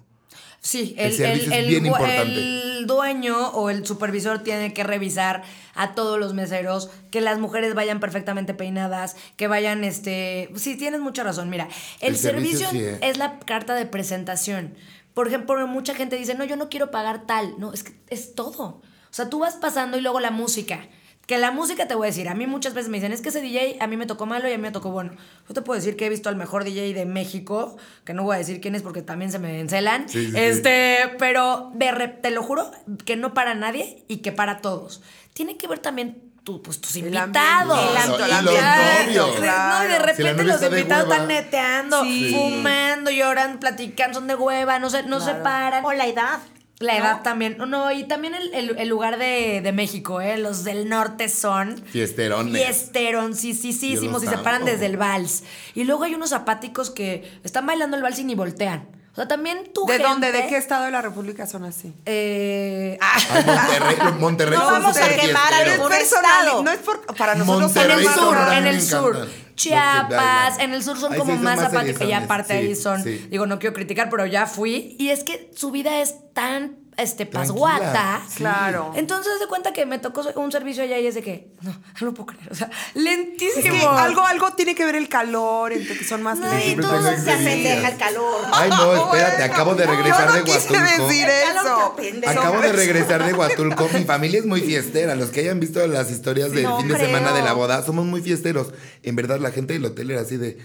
Sí, 0.62 0.94
El 0.98 1.14
el, 1.22 1.54
el- 1.54 1.88
es 1.88 2.88
dueño 2.88 3.50
o 3.50 3.70
el 3.70 3.86
supervisor 3.86 4.40
tiene 4.40 4.74
que 4.74 4.84
revisar 4.84 5.44
a 5.74 5.94
todos 5.96 6.20
los 6.20 6.34
meseros, 6.34 6.90
que 7.12 7.22
las 7.22 7.40
mujeres 7.40 7.74
vayan 7.74 8.00
perfectamente 8.00 8.54
peinadas, 8.54 9.16
que 9.38 9.48
vayan, 9.48 9.84
este... 9.84 10.50
Sí, 10.56 10.76
tienes 10.76 11.00
mucha 11.00 11.24
razón, 11.24 11.50
mira, 11.50 11.70
el, 12.02 12.18
servicio 12.18 12.68
servicio, 12.68 12.70
sí, 12.72 12.86
¿eh? 12.86 13.10
es 13.10 13.18
la 13.18 13.40
carta 13.40 13.76
de 13.76 13.86
presentación. 13.86 14.76
Por 15.14 15.28
ejemplo, 15.28 15.66
mucha 15.68 15.96
gente 15.96 16.18
dice, 16.18 16.36
no, 16.36 16.44
yo 16.44 16.56
no 16.56 16.70
quiero 16.70 16.92
pagar 16.92 17.26
tal. 17.26 17.56
No, 17.58 17.74
es 17.74 17.84
que 17.84 17.94
es 18.10 18.36
todo. 18.36 18.64
O 18.64 19.12
sea, 19.12 19.30
tú 19.30 19.40
vas 19.40 19.56
pasando 19.56 19.98
y 19.98 20.02
luego 20.02 20.20
la 20.20 20.32
música. 20.32 20.88
Que 21.30 21.38
la 21.38 21.52
música 21.52 21.88
te 21.88 21.94
voy 21.94 22.08
a 22.08 22.10
decir, 22.10 22.28
a 22.28 22.34
mí 22.34 22.48
muchas 22.48 22.74
veces 22.74 22.90
me 22.90 22.98
dicen, 22.98 23.12
es 23.12 23.22
que 23.22 23.30
ese 23.30 23.40
DJ 23.40 23.78
a 23.82 23.86
mí 23.86 23.98
me 23.98 24.08
tocó 24.08 24.26
malo 24.26 24.50
y 24.50 24.52
a 24.52 24.58
mí 24.58 24.64
me 24.64 24.72
tocó 24.72 24.90
bueno. 24.90 25.12
Yo 25.48 25.54
te 25.54 25.62
puedo 25.62 25.80
decir 25.80 25.96
que 25.96 26.08
he 26.08 26.10
visto 26.10 26.28
al 26.28 26.36
mejor 26.36 26.64
DJ 26.64 26.92
de 26.96 27.06
México, 27.06 27.78
que 28.04 28.16
no 28.16 28.24
voy 28.24 28.34
a 28.34 28.40
decir 28.40 28.60
quién 28.60 28.74
es 28.74 28.82
porque 28.82 29.04
también 29.04 29.32
se 29.32 29.38
me 29.38 29.60
encelan. 29.60 30.10
Sí, 30.10 30.26
sí, 30.26 30.32
sí. 30.32 30.38
este, 30.40 30.98
pero 31.20 31.70
de 31.76 31.92
re- 31.92 32.08
te 32.08 32.32
lo 32.32 32.42
juro 32.42 32.72
que 33.06 33.16
no 33.16 33.36
para 33.36 33.54
nadie 33.54 34.04
y 34.08 34.18
que 34.18 34.32
para 34.32 34.58
todos. 34.62 35.04
Tiene 35.34 35.56
que 35.56 35.68
ver 35.68 35.78
también 35.78 36.20
tu- 36.44 36.64
pues, 36.64 36.82
tus 36.82 36.96
El 36.96 37.10
invitados. 37.14 37.78
ambiente, 37.78 38.24
el 38.26 38.32
ambiente. 38.32 39.12
Y 39.12 39.14
los 39.14 39.28
novios. 39.28 39.40
No, 39.40 39.86
y 39.86 39.88
de 39.88 40.00
repente 40.00 40.42
Si 40.42 40.48
los 40.50 40.64
invitados 40.64 41.12
están 41.12 41.28
neteando, 41.28 42.04
Sí. 42.06 42.34
fumando, 42.36 43.12
llorando, 43.12 43.60
platicando, 43.60 44.18
son 44.18 44.28
de 44.28 44.34
hueva, 44.34 44.80
no 44.80 44.90
se, 44.90 45.04
no 45.04 45.20
se 45.20 45.26
Claro. 45.26 45.44
paran. 45.44 45.86
O 45.86 45.94
la 45.94 46.08
edad. 46.08 46.40
La 46.80 46.94
¿no? 46.98 47.00
edad 47.04 47.24
también. 47.24 47.58
No, 47.68 47.92
y 47.92 48.06
también 48.06 48.34
el, 48.36 48.54
el- 48.54 48.78
el 48.78 48.88
lugar 48.88 49.18
de, 49.20 49.60
de 49.62 49.72
México, 49.74 50.22
¿eh? 50.22 50.38
Los 50.38 50.64
del 50.64 50.88
norte 50.88 51.28
son. 51.28 51.78
Fiesterones. 51.86 52.54
Fiesteron, 52.64 53.36
sí, 53.36 53.54
sí, 53.54 53.74
sí, 53.74 53.98
sí, 53.98 54.08
los 54.08 54.24
y 54.24 54.28
se 54.28 54.38
paran 54.38 54.64
desde 54.66 54.86
el 54.86 54.96
vals. 54.98 55.44
Y 55.76 55.84
luego 55.84 56.04
hay 56.06 56.16
unos 56.16 56.32
apáticos 56.32 56.90
que 56.90 57.30
están 57.44 57.66
bailando 57.66 57.98
el 57.98 58.04
vals 58.04 58.20
y 58.20 58.24
ni 58.24 58.36
voltean. 58.36 58.88
Sea, 59.20 59.28
también 59.28 59.70
tú. 59.74 59.86
¿De 59.86 59.98
dónde? 60.00 60.32
¿De 60.32 60.48
qué 60.48 60.56
estado 60.56 60.86
de 60.86 60.92
la 60.92 61.02
República 61.02 61.46
son 61.46 61.66
así? 61.66 61.94
Eh, 62.06 62.98
ah, 63.02 63.18
Ay, 63.34 63.44
Monterrey, 64.18 64.18
Monterrey 64.18 64.58
No 64.58 64.66
vamos 64.66 64.96
a 64.96 65.10
quemar 65.10 65.54
a 65.54 65.64
ningún 65.66 65.90
personal, 65.90 66.46
estado. 66.46 66.64
no 66.64 66.72
es 66.72 66.80
por, 66.80 67.06
para 67.18 67.36
nosotros 67.36 67.74
Monterrey 67.76 68.06
en 68.06 68.08
el 68.08 68.16
sur, 68.16 68.38
en 68.54 68.68
el 68.68 68.82
sur. 68.82 69.28
Chiapas, 69.56 70.60
en 70.60 70.74
el 70.74 70.82
sur 70.82 70.98
son 70.98 71.12
Ahí 71.12 71.20
como 71.20 71.32
sí 71.32 71.38
son 71.38 71.44
más 71.44 71.60
apáticos. 71.60 72.08
Y 72.08 72.14
aparte 72.14 72.54
sí, 72.54 72.68
ahí 72.68 72.76
son, 72.78 73.04
sí. 73.04 73.28
digo, 73.30 73.46
no 73.46 73.60
quiero 73.60 73.76
criticar, 73.76 74.10
pero 74.10 74.26
ya 74.26 74.46
fui. 74.46 74.96
Y 74.98 75.10
es 75.10 75.26
que 75.26 75.52
su 75.54 75.72
vida 75.72 76.00
es 76.00 76.16
tan 76.34 76.78
este 77.02 77.26
pasguata. 77.26 78.22
sí. 78.30 78.38
Claro. 78.38 78.92
Entonces 78.96 79.40
de 79.40 79.48
cuenta 79.48 79.74
que 79.74 79.86
me 79.86 80.00
tocó 80.00 80.22
un 80.36 80.52
servicio 80.52 80.84
allá 80.84 80.98
y 81.00 81.08
es 81.08 81.16
de 81.16 81.22
que, 81.22 81.54
no, 81.62 81.72
no 81.72 82.08
lo 82.08 82.14
puedo 82.14 82.28
creer. 82.28 82.52
O 82.52 82.56
sea, 82.56 82.70
lentísimo. 82.94 83.60
Es 83.66 83.72
que 83.72 83.86
algo, 83.86 84.26
algo 84.26 84.54
tiene 84.54 84.76
que 84.76 84.86
ver 84.86 84.96
el 84.96 85.10
calor, 85.10 85.72
entre 85.74 85.98
que 85.98 86.04
son 86.04 86.22
más 86.24 86.40
No, 86.40 86.48
y 86.60 86.68
lentos. 86.70 86.90
Todo 86.90 87.02
se 87.18 87.32
apendeja 87.32 87.90
el 87.90 87.98
calor. 87.98 88.42
Ay, 88.52 88.70
no, 88.70 88.94
espérate, 89.06 89.44
acabo 89.44 89.76
de 89.76 89.86
regresar 89.86 90.32
de 90.34 90.40
no 90.40 90.46
quise 90.46 90.72
Huatulco. 90.74 91.08
decir 91.08 91.28
eso. 91.30 91.96
Acabo 92.30 92.62
de 92.62 92.72
regresar 92.72 93.26
de 93.26 93.34
Huatulco. 93.34 93.90
Mi 93.94 94.04
familia 94.06 94.40
es 94.40 94.46
muy 94.46 94.62
fiestera. 94.62 95.16
Los 95.16 95.30
que 95.30 95.42
hayan 95.42 95.60
visto 95.60 95.86
las 95.88 96.10
historias 96.12 96.52
del 96.52 96.64
No 96.64 96.78
fin 96.80 96.88
de 96.88 96.96
creo. 96.96 97.06
semana 97.08 97.34
de 97.34 97.42
la 97.42 97.54
boda, 97.54 97.84
somos 97.84 98.06
muy 98.06 98.22
fiesteros. 98.22 98.74
En 99.04 99.16
verdad, 99.16 99.40
la 99.40 99.52
gente 99.52 99.74
del 99.74 99.86
hotel 99.86 100.12
era 100.12 100.22
así 100.22 100.38
de, 100.38 100.58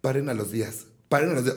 paren 0.00 0.28
a 0.28 0.34
los 0.34 0.50
días. 0.52 0.86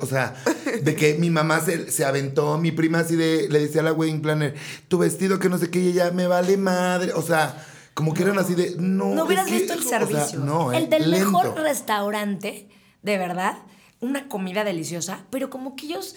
O 0.02 0.06
sea, 0.08 0.34
de 0.82 0.96
que 0.96 1.14
mi 1.20 1.30
mamá 1.30 1.60
se, 1.62 1.92
se 1.92 2.04
aventó, 2.06 2.58
mi 2.58 2.72
prima 2.72 3.00
así 3.00 3.16
de, 3.16 3.48
le 3.50 3.60
decía 3.60 3.82
a 3.82 3.84
la 3.84 3.94
wedding 3.94 4.20
planner, 4.22 4.56
tu 4.88 4.98
vestido 4.98 5.38
que 5.38 5.48
no 5.48 5.60
sé 5.60 5.70
qué, 5.70 5.80
y 5.80 5.88
ella 5.90 6.10
me 6.12 6.26
vale 6.26 6.58
madre. 6.58 7.14
O 7.14 7.22
sea, 7.22 7.64
como 7.94 8.16
que 8.16 8.24
eran 8.24 8.40
así 8.40 8.56
de, 8.56 8.76
no. 8.80 9.14
No 9.14 9.26
hubieras 9.26 9.46
que- 9.46 9.60
visto 9.60 9.74
el 9.74 9.80
o 9.80 9.84
sea, 9.84 10.00
servicio. 10.08 10.40
no, 10.40 10.74
eh, 10.74 10.78
el 10.78 10.90
del 10.90 11.12
lento. 11.12 11.28
mejor 11.30 11.62
restaurante, 11.62 12.68
de 13.04 13.18
verdad, 13.20 13.58
una 14.02 14.28
comida 14.28 14.64
deliciosa, 14.64 15.26
pero 15.30 15.52
como 15.52 15.76
que 15.76 15.86
ellos 15.86 16.16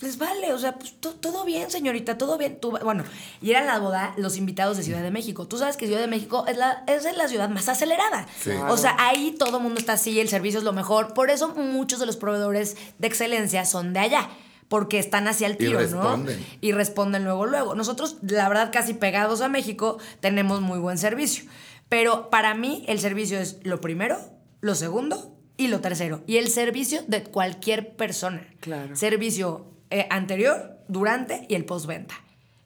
les 0.00 0.16
vale, 0.18 0.52
o 0.52 0.58
sea, 0.58 0.76
pues 0.78 0.92
to- 1.00 1.14
todo 1.14 1.44
bien, 1.44 1.70
señorita, 1.70 2.16
todo 2.18 2.38
bien. 2.38 2.58
Tú, 2.60 2.70
bueno, 2.82 3.04
y 3.42 3.50
eran 3.50 3.66
la 3.66 3.78
boda 3.78 4.14
los 4.16 4.36
invitados 4.36 4.76
de 4.76 4.82
Ciudad 4.82 5.02
de 5.02 5.10
México. 5.10 5.46
Tú 5.46 5.58
sabes 5.58 5.76
que 5.76 5.86
Ciudad 5.86 6.00
de 6.00 6.06
México 6.06 6.44
es 6.48 6.56
la, 6.56 6.84
es 6.86 7.04
la 7.16 7.28
ciudad 7.28 7.48
más 7.48 7.68
acelerada. 7.68 8.26
Sí. 8.42 8.50
O 8.68 8.76
sea, 8.76 8.96
ahí 8.98 9.34
todo 9.38 9.58
el 9.58 9.62
mundo 9.62 9.78
está 9.80 9.94
así, 9.94 10.18
el 10.20 10.28
servicio 10.28 10.58
es 10.58 10.64
lo 10.64 10.72
mejor. 10.72 11.12
Por 11.14 11.30
eso 11.30 11.48
muchos 11.54 12.00
de 12.00 12.06
los 12.06 12.16
proveedores 12.16 12.76
de 12.98 13.06
excelencia 13.06 13.64
son 13.64 13.92
de 13.92 14.00
allá. 14.00 14.28
Porque 14.68 15.00
están 15.00 15.26
hacia 15.26 15.48
el 15.48 15.54
Y 15.54 15.56
tiro, 15.56 15.80
¿no? 15.80 16.00
responden. 16.02 16.46
y 16.60 16.70
responden 16.70 17.24
luego, 17.24 17.44
luego. 17.44 17.74
Nosotros, 17.74 18.18
la 18.22 18.48
verdad, 18.48 18.70
casi 18.72 18.94
pegados 18.94 19.40
a 19.40 19.48
México, 19.48 19.98
tenemos 20.20 20.60
muy 20.60 20.78
buen 20.78 20.96
servicio. 20.96 21.42
Pero 21.88 22.30
para 22.30 22.54
mí, 22.54 22.84
el 22.86 23.00
servicio 23.00 23.40
es 23.40 23.56
lo 23.64 23.80
primero, 23.80 24.16
lo 24.60 24.76
segundo 24.76 25.36
y 25.56 25.66
lo 25.66 25.80
tercero. 25.80 26.22
Y 26.28 26.36
el 26.36 26.48
servicio 26.50 27.00
de 27.08 27.24
cualquier 27.24 27.96
persona. 27.96 28.46
Claro. 28.60 28.94
Servicio 28.94 29.66
eh, 29.90 30.06
anterior, 30.10 30.78
durante 30.88 31.46
y 31.48 31.54
el 31.54 31.64
postventa. 31.64 32.14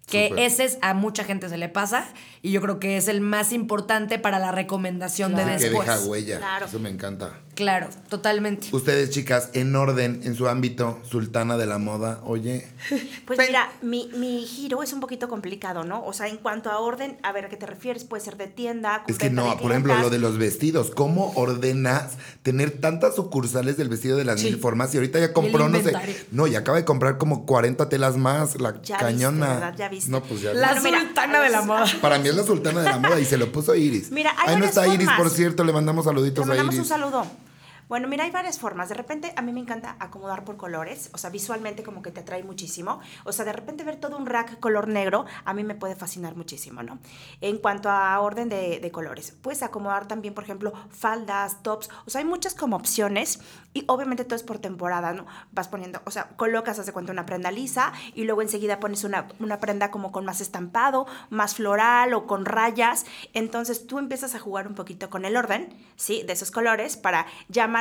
Que 0.07 0.33
ese 0.37 0.65
es 0.65 0.79
a 0.83 0.93
mucha 0.93 1.25
gente 1.25 1.49
se 1.49 1.57
le 1.57 1.71
pasa 1.71 2.07
y 2.43 2.53
yo 2.53 2.61
creo 2.61 2.79
que 2.79 2.99
es 2.99 3.09
el 3.09 3.23
más 3.23 3.53
importante 3.53 4.19
para 4.19 4.39
la 4.39 4.53
recomendación 4.53 5.35
de 5.35 5.45
Que 5.45 5.51
después. 5.53 5.89
deja 5.89 6.01
huella. 6.05 6.39
Claro. 6.39 6.67
Eso 6.67 6.79
me 6.79 6.91
encanta. 6.91 7.41
Claro, 7.55 7.89
totalmente. 8.09 8.69
Ustedes, 8.73 9.11
chicas, 9.11 9.51
en 9.53 9.75
orden, 9.77 10.21
en 10.25 10.35
su 10.35 10.49
ámbito, 10.49 10.99
sultana 11.09 11.57
de 11.57 11.67
la 11.67 11.79
moda, 11.79 12.21
oye, 12.25 12.67
Pues 13.27 13.39
mira, 13.39 13.71
mi, 13.83 14.11
mi 14.17 14.45
giro 14.45 14.83
es 14.83 14.93
un 14.93 15.01
poquito 15.01 15.29
complicado, 15.29 15.85
¿no? 15.85 16.05
O 16.05 16.13
sea, 16.13 16.29
en 16.29 16.37
cuanto 16.37 16.71
a 16.71 16.79
orden, 16.79 17.17
a 17.23 17.33
ver 17.33 17.47
a 17.47 17.49
qué 17.49 17.57
te 17.57 17.67
refieres, 17.67 18.05
puede 18.05 18.23
ser 18.25 18.37
de 18.37 18.47
tienda, 18.49 19.03
con 19.05 19.13
es 19.13 19.19
que 19.19 19.31
no, 19.31 19.51
de 19.51 19.57
por 19.57 19.71
ejemplo, 19.71 19.95
lo 19.99 20.11
de 20.11 20.19
los 20.19 20.37
vestidos, 20.39 20.91
¿cómo 20.91 21.33
ordenas 21.37 22.13
tener 22.43 22.71
tantas 22.81 23.15
sucursales 23.17 23.77
del 23.77 23.89
vestido 23.89 24.17
de 24.17 24.25
las 24.25 24.41
Sí. 24.41 24.47
mil 24.47 24.59
formas? 24.59 24.93
Y 24.95 24.99
ahorita 24.99 25.19
ya 25.21 25.33
compró, 25.33 25.69
no 25.69 25.81
sé, 25.81 25.93
no, 26.33 26.47
y 26.47 26.57
acaba 26.57 26.77
de 26.79 26.85
comprar 26.85 27.19
como 27.19 27.47
40 27.47 27.89
telas 27.89 28.17
más, 28.17 28.61
la 28.61 28.81
Ya 28.83 28.97
cañona. 28.99 29.47
viste, 29.47 29.61
¿verdad? 29.61 29.75
Ya 29.79 29.89
viste. 29.89 30.11
No, 30.11 30.23
pues 30.23 30.41
ya. 30.43 30.53
La 30.55 30.69
Bueno, 30.69 30.83
mira, 30.83 31.01
sultana 31.01 31.41
de 31.41 31.51
la 31.51 31.63
moda. 31.67 31.85
Para 32.01 32.19
mí 32.19 32.29
es 32.29 32.35
la 32.35 32.45
sultana 32.45 32.81
de 32.83 32.91
la 32.91 32.99
moda 32.99 33.21
y 33.21 33.25
se 33.25 33.37
lo 33.37 33.51
puso 33.53 33.75
Iris. 33.75 34.11
Mira, 34.11 34.33
hay 34.39 34.55
Ahí 34.55 34.61
no 34.61 34.67
está 34.67 34.87
Iris, 34.87 35.09
por 35.17 35.31
cierto, 35.31 35.65
le 35.65 35.73
mandamos 35.73 36.05
saluditos 36.05 36.45
Le 36.47 36.51
mandamos 36.57 36.75
a 36.75 36.77
un 36.77 36.81
Iris. 36.81 36.89
saludo. 36.89 37.27
Bueno, 37.89 38.09
mira, 38.09 38.25
hay 38.25 38.31
varias 38.31 38.59
formas. 38.59 38.89
De 38.89 38.95
repente, 38.95 39.33
a 39.37 39.43
mí 39.43 39.53
me 39.53 39.61
encanta 39.61 39.97
acomodar 40.01 40.45
por 40.45 40.57
colores. 40.57 41.11
O 41.13 41.19
sea, 41.19 41.31
visualmente 41.31 41.83
como 41.83 42.03
que 42.03 42.11
te 42.11 42.21
atrae 42.21 42.43
muchísimo. 42.43 43.01
O 43.25 43.33
sea, 43.33 43.45
de 43.45 43.53
repente 43.53 43.85
ver 43.85 43.97
todo 43.97 44.17
un 44.17 44.27
rack 44.27 44.59
color 44.59 44.89
negro, 44.89 45.27
a 45.45 45.53
mí 45.55 45.65
me 45.65 45.75
puede 45.75 45.95
fascinar 45.95 46.35
muchísimo, 46.35 46.83
¿no? 46.83 46.99
En 47.41 47.59
cuanto 47.59 47.91
a 47.91 48.19
orden 48.21 48.49
de, 48.49 48.81
de 48.81 48.91
colores, 48.91 49.33
puedes 49.43 49.63
acomodar 49.63 50.09
también, 50.09 50.35
por 50.35 50.45
ejemplo, 50.45 50.73
faldas, 50.91 51.63
tops. 51.63 51.91
O 52.07 52.11
sea, 52.11 52.21
hay 52.21 52.27
muchas 52.27 52.55
como 52.55 52.77
opciones. 52.77 53.41
Y 53.75 53.85
obviamente 53.89 54.25
todo 54.25 54.37
es 54.37 54.45
por 54.45 54.61
temporada, 54.61 55.13
¿no? 55.13 55.27
Vas 55.53 55.67
poniendo, 55.67 56.01
o 56.05 56.11
sea, 56.11 56.29
colocas, 56.37 56.79
haz 56.79 56.87
de 56.87 56.93
cuenta, 56.93 57.13
una 57.13 57.27
prenda 57.27 57.51
lisa 57.51 57.93
y 58.15 58.23
luego 58.23 58.41
enseguida 58.41 58.79
pones 58.79 59.03
una, 59.03 59.27
una 59.41 59.59
prenda 59.59 59.91
como 59.91 60.13
con 60.13 60.25
más 60.25 60.41
estampado, 60.41 61.07
más 61.29 61.57
floral 61.57 62.15
o 62.15 62.27
con 62.27 62.45
rayas. 62.45 63.05
Entonces 63.33 63.87
tú 63.89 63.99
empiezas 63.99 64.37
a 64.37 64.39
jugar 64.39 64.69
un 64.69 64.75
poquito 64.75 65.11
con 65.11 65.25
el 65.25 65.37
orden, 65.37 65.75
¿sí? 65.97 66.23
De 66.23 66.35
esos 66.35 66.53
colores 66.53 66.97
para 66.97 67.27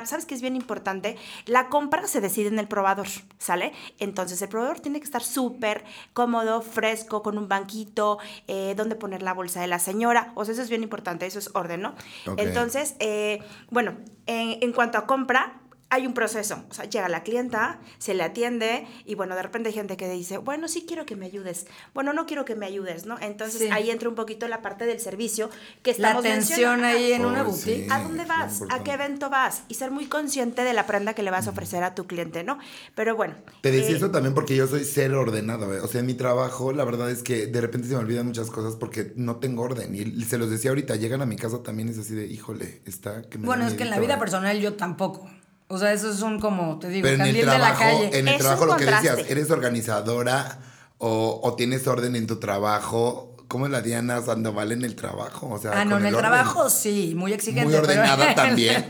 ¿Sabes 0.06 0.25
qué 0.25 0.36
es 0.36 0.41
bien 0.41 0.56
importante? 0.56 1.17
La 1.45 1.69
compra 1.69 2.08
se 2.08 2.21
decide 2.21 2.47
en 2.47 2.60
el 2.60 2.67
probador, 2.67 3.08
¿sale? 3.38 3.73
Entonces 3.99 4.41
el 4.41 4.49
probador 4.49 4.79
tiene 4.79 4.99
que 4.99 5.06
estar 5.06 5.23
súper 5.23 5.84
cómodo, 6.13 6.62
fresco, 6.62 7.21
con 7.21 7.38
un 7.38 7.47
banquito, 7.47 8.17
eh, 8.47 8.73
donde 8.75 8.95
poner 8.95 9.21
la 9.21 9.34
bolsa 9.34 9.62
de 9.62 9.67
la 9.67 9.79
señora. 9.79 10.32
O 10.36 10.45
sea, 10.45 10.53
eso 10.53 10.62
es 10.62 10.69
bien 10.69 10.84
importante, 10.84 11.25
eso 11.25 11.39
es 11.39 11.49
orden, 11.53 11.82
¿no? 11.82 11.95
Entonces, 12.38 12.95
eh, 12.99 13.39
bueno, 13.69 13.95
en, 14.25 14.58
en 14.62 14.71
cuanto 14.73 14.97
a 14.97 15.06
compra, 15.06 15.62
hay 15.93 16.08
un 16.08 16.13
proceso. 16.15 16.63
O 16.69 16.73
sea, 16.73 16.86
llega 16.86 17.08
la 17.08 17.21
clienta, 17.21 17.79
se 17.99 18.15
le 18.15 18.23
atiende 18.23 18.88
y 19.06 19.13
bueno, 19.13 19.36
de 19.36 19.43
repente 19.43 19.69
hay 19.69 19.75
gente 19.75 19.95
que 19.95 20.10
dice, 20.10 20.38
bueno, 20.39 20.67
sí 20.67 20.86
quiero 20.88 21.06
que 21.06 21.15
me 21.15 21.27
ayudes. 21.27 21.67
Bueno, 21.93 22.13
no 22.13 22.25
quiero 22.25 22.45
que 22.45 22.56
me 22.56 22.65
ayudes, 22.65 23.06
¿no? 23.06 23.17
Entonces 23.19 23.62
Sí. 23.62 23.69
ahí 23.71 23.91
entra 23.91 24.10
un 24.10 24.15
poquito 24.15 24.47
la 24.47 24.63
parte 24.63 24.86
del 24.88 24.99
servicio 24.99 25.51
que 25.84 25.91
La 25.91 26.10
estamos 26.10 26.25
atención 26.25 26.82
mencionando. 26.82 26.97
ahí 26.97 27.13
en 27.13 27.25
una 27.25 27.39
Ay, 27.41 27.45
boutique. 27.45 27.84
sí. 27.84 27.88
¿A 27.91 27.99
dónde 28.01 28.25
vas? 28.25 28.63
¿A 28.71 28.84
qué 28.84 28.93
evento 28.93 29.29
vas? 29.29 29.63
Y 29.67 29.75
ser 29.75 29.91
muy 29.91 30.08
consciente 30.08 30.63
de 30.63 30.73
la 30.73 30.88
prenda 30.88 31.13
que 31.13 31.21
le 31.21 31.29
vas 31.29 31.45
a 31.45 31.51
ofrecer 31.51 31.84
a 31.84 31.93
tu 31.93 32.08
cliente, 32.08 32.43
¿no? 32.43 32.58
Pero 32.95 33.15
bueno. 33.15 33.36
Te 33.62 33.69
decía 33.71 33.91
eh, 33.91 33.97
eso 33.97 34.10
también 34.10 34.34
porque 34.34 34.56
yo 34.56 34.65
soy 34.67 34.84
cero 34.86 35.21
ordenado. 35.21 35.73
¿eh? 35.75 35.79
O 35.82 35.88
sea, 35.88 35.99
en 35.99 36.08
mi 36.08 36.15
trabajo, 36.15 36.73
la 36.73 36.86
verdad 36.86 37.12
es 37.12 37.21
que 37.21 37.45
de 37.45 37.62
repente 37.62 37.88
se 37.88 37.93
me 37.93 37.99
olvidan 37.99 38.25
muchas 38.25 38.49
cosas 38.49 38.75
porque 38.75 39.13
no 39.15 39.36
tengo 39.36 39.62
orden. 39.62 39.93
Y 39.93 40.23
se 40.23 40.39
los 40.39 40.49
decía 40.49 40.71
ahorita, 40.71 40.95
llegan 40.95 41.21
a 41.21 41.25
mi 41.27 41.36
casa 41.36 41.62
también 41.62 41.89
es 41.89 41.99
así 41.99 42.15
de, 42.15 42.25
híjole, 42.25 42.82
está 42.86 43.21
que 43.29 43.38
me 43.38 43.45
Bueno, 43.45 43.67
es 43.67 43.75
que 43.75 43.84
en 43.84 43.91
la 43.91 43.99
vida 43.99 44.15
¿eh? 44.15 44.19
personal 44.19 44.60
yo 44.60 44.73
tampoco. 44.73 45.29
O 45.73 45.77
sea, 45.79 45.91
eso 45.93 46.09
es 46.12 46.21
un 46.21 46.39
como, 46.39 46.77
te 46.79 46.89
digo, 46.89 47.03
Pero 47.03 47.15
en 47.15 47.21
el 47.21 47.27
candil 47.27 47.41
de 47.45 47.57
la 47.57 47.73
trabajo, 47.75 47.79
calle. 47.79 48.19
en 48.19 48.27
el 48.27 48.33
Es 48.36 48.39
trabajo 48.41 48.63
un 48.63 48.69
lo 48.69 48.75
que 48.77 48.86
decías, 48.86 49.17
eres 49.29 49.49
organizadora 49.51 50.59
o, 50.97 51.39
o 51.43 51.55
tienes 51.55 51.88
orden 51.88 52.15
en 52.15 52.27
tu 52.27 52.38
trabajo. 52.39 53.29
¿Cómo 53.47 53.65
es 53.67 53.71
la 53.71 53.81
Diana 53.81 54.19
Sandoval 54.21 54.71
en 54.71 54.83
el 54.83 54.95
trabajo? 54.95 55.47
O 55.49 55.59
sea, 55.59 55.71
Ah, 55.75 55.86
no, 55.86 55.91
con 55.91 56.01
en 56.01 56.07
el 56.07 56.15
orden. 56.15 56.29
trabajo 56.31 56.69
sí, 56.69 57.13
muy 57.15 57.33
exigente. 57.33 57.65
Muy 57.65 57.73
pero 57.73 57.83
ordenada 57.83 58.29
en- 58.29 58.36
también. 58.47 58.88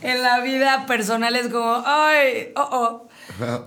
En 0.00 0.22
la 0.22 0.40
vida 0.40 0.86
personal 0.86 1.36
es 1.36 1.48
como, 1.48 1.82
ay, 1.84 2.52
oh, 2.56 2.68
oh. 2.72 3.08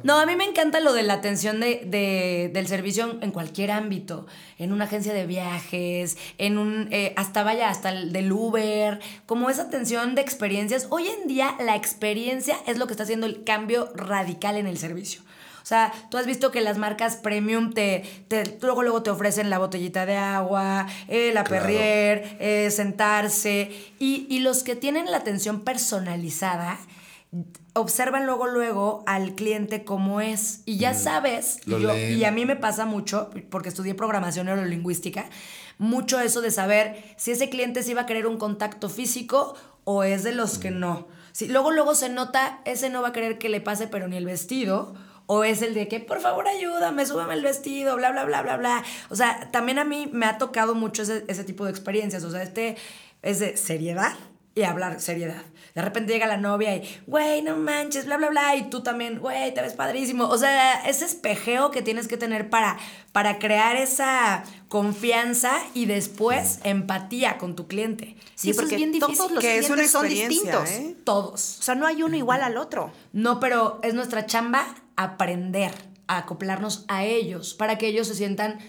No, 0.04 0.18
a 0.20 0.26
mí 0.26 0.36
me 0.36 0.46
encanta 0.46 0.80
lo 0.80 0.94
de 0.94 1.04
la 1.04 1.14
atención 1.16 1.60
de, 1.60 1.82
de- 1.86 2.50
del 2.54 2.68
servicio 2.68 3.18
en, 3.22 3.32
cualquier 3.32 3.72
ámbito. 3.72 4.26
En 4.58 4.72
una 4.74 4.86
agencia 4.86 5.14
de 5.14 5.26
viajes, 5.28 6.18
en 6.38 6.58
un, 6.58 6.88
eh, 6.92 7.14
hasta 7.18 7.44
vaya, 7.44 7.70
hasta 7.70 7.90
el 7.90 8.12
del 8.14 8.32
Uber, 8.32 9.00
como 9.26 9.50
esa 9.50 9.64
atención 9.64 10.16
de 10.16 10.22
experiencias. 10.22 10.88
Hoy 10.90 11.08
en 11.08 11.28
día 11.28 11.56
la 11.60 11.76
experiencia 11.76 12.58
es 12.68 12.78
lo 12.78 12.88
que 12.88 12.94
está 12.94 13.04
haciendo 13.04 13.26
el 13.26 13.44
cambio 13.44 13.92
radical 13.96 14.56
en 14.58 14.68
el 14.68 14.78
servicio. 14.78 15.22
O 15.62 15.66
sea, 15.70 15.92
tú 16.10 16.18
has 16.18 16.26
visto 16.26 16.50
que 16.52 16.62
las 16.62 16.78
marcas 16.80 17.18
premium 17.18 17.74
te, 17.74 18.04
te- 18.28 18.58
luego, 18.62 18.82
luego 18.82 19.04
te 19.04 19.12
ofrecen 19.12 19.50
la 19.52 19.60
botellita 19.60 20.06
de 20.08 20.16
agua, 20.18 20.88
eh, 21.10 21.32
la 21.34 21.44
Claro. 21.44 21.64
perrier, 21.66 22.38
eh, 22.40 22.72
sentarse. 22.72 23.70
Y, 24.00 24.26
y 24.30 24.40
los 24.40 24.64
que 24.64 24.76
tienen 24.76 25.12
la 25.12 25.18
atención 25.18 25.60
personalizada, 25.62 26.80
observan 27.74 28.26
luego, 28.26 28.48
luego 28.48 29.04
al 29.06 29.36
cliente 29.36 29.84
cómo 29.84 30.22
es. 30.22 30.62
Y 30.66 30.78
ya 30.78 30.94
sabes, 30.94 31.60
yo- 31.80 31.90
y 32.18 32.24
a 32.26 32.32
mí 32.32 32.46
me 32.46 32.56
pasa 32.56 32.86
mucho, 32.86 33.30
porque 33.50 33.70
estudié 33.70 33.94
programación 33.96 34.48
neurolingüística, 34.48 35.26
mucho 35.78 36.20
eso 36.20 36.42
de 36.42 36.52
saber 36.52 37.04
si 37.18 37.32
ese 37.32 37.50
cliente 37.50 37.84
sí 37.84 37.94
va 37.94 38.02
a 38.02 38.06
querer 38.06 38.28
un 38.28 38.38
contacto 38.38 38.90
físico 38.90 39.56
o 39.84 40.04
es 40.04 40.24
de 40.24 40.34
los 40.34 40.58
que 40.58 40.72
no. 40.72 41.08
Si, 41.32 41.48
luego, 41.48 41.72
luego 41.72 41.96
se 41.96 42.10
nota, 42.10 42.60
ese 42.66 42.90
no 42.90 43.02
va 43.02 43.10
a 43.10 43.14
querer 43.14 43.38
que 43.38 43.50
le 43.50 43.62
pase, 43.62 43.88
pero 43.88 44.08
ni 44.08 44.18
el 44.18 44.26
vestido. 44.26 44.96
O 45.32 45.44
es 45.44 45.62
el 45.62 45.76
de 45.76 45.88
que, 45.88 46.00
por 46.00 46.20
favor, 46.22 46.48
ayúdame, 46.48 47.06
súbame 47.06 47.36
el 47.36 47.44
vestido, 47.44 47.96
bla, 47.96 48.12
bla, 48.12 48.26
bla, 48.26 48.42
bla, 48.42 48.58
bla. 48.58 48.84
O 49.12 49.16
sea, 49.16 49.48
también 49.52 49.78
a 49.78 49.84
mí 49.84 50.10
me 50.12 50.26
ha 50.26 50.40
tocado 50.40 50.74
mucho 50.74 51.04
ese, 51.04 51.24
ese 51.28 51.44
tipo 51.44 51.66
de 51.66 51.70
experiencias. 51.72 52.24
O 52.24 52.32
sea, 52.32 52.42
este 52.42 52.78
es 53.22 53.38
de 53.38 53.56
seriedad 53.56 54.14
y 54.60 54.64
hablar 54.64 55.00
seriedad. 55.00 55.42
De 55.76 55.82
repente 55.82 56.12
llega 56.12 56.28
la 56.28 56.38
novia 56.38 56.76
y, 56.76 57.02
güey, 57.08 57.42
no 57.42 57.56
manches, 57.56 58.06
bla, 58.06 58.18
bla, 58.18 58.30
bla. 58.30 58.56
Y 58.56 58.70
tú 58.70 58.82
también, 58.82 59.20
güey, 59.20 59.54
te 59.54 59.62
ves 59.62 59.74
padrísimo. 59.74 60.26
O 60.26 60.38
sea, 60.38 60.82
ese 60.88 61.06
espejeo 61.06 61.72
que 61.72 61.82
tienes 61.82 62.08
que 62.08 62.18
tener 62.18 62.50
para, 62.50 62.78
para 63.12 63.40
crear 63.40 63.76
esa 63.78 64.44
confianza 64.68 65.54
y 65.74 65.86
después 65.86 66.60
empatía 66.64 67.38
con 67.38 67.56
tu 67.56 67.68
cliente. 67.68 68.18
Sí, 68.36 68.48
y 68.48 68.52
eso 68.52 68.62
es 68.62 68.66
porque 68.66 68.76
bien 68.76 68.92
difícil. 68.92 69.18
todos 69.18 69.32
los 69.32 69.42
Que 69.42 69.60
es 69.60 69.66
clientes 69.68 69.92
son 69.92 70.08
distintos. 70.08 70.70
¿eh? 70.72 70.96
Todos. 71.04 71.60
O 71.60 71.64
sea, 71.64 71.76
no 71.76 71.88
hay 71.88 72.04
uno 72.04 72.18
igual 72.18 72.42
al 72.42 72.58
otro. 72.58 72.92
No, 73.14 73.40
pero 73.40 73.80
es 73.84 73.94
nuestra 73.94 74.26
chamba 74.26 74.76
aprender 74.96 75.72
a 76.08 76.18
acoplarnos 76.18 76.86
a 76.88 77.06
ellos 77.06 77.54
para 77.54 77.78
que 77.78 77.88
ellos 77.88 78.08
se 78.08 78.16
sientan 78.16 78.60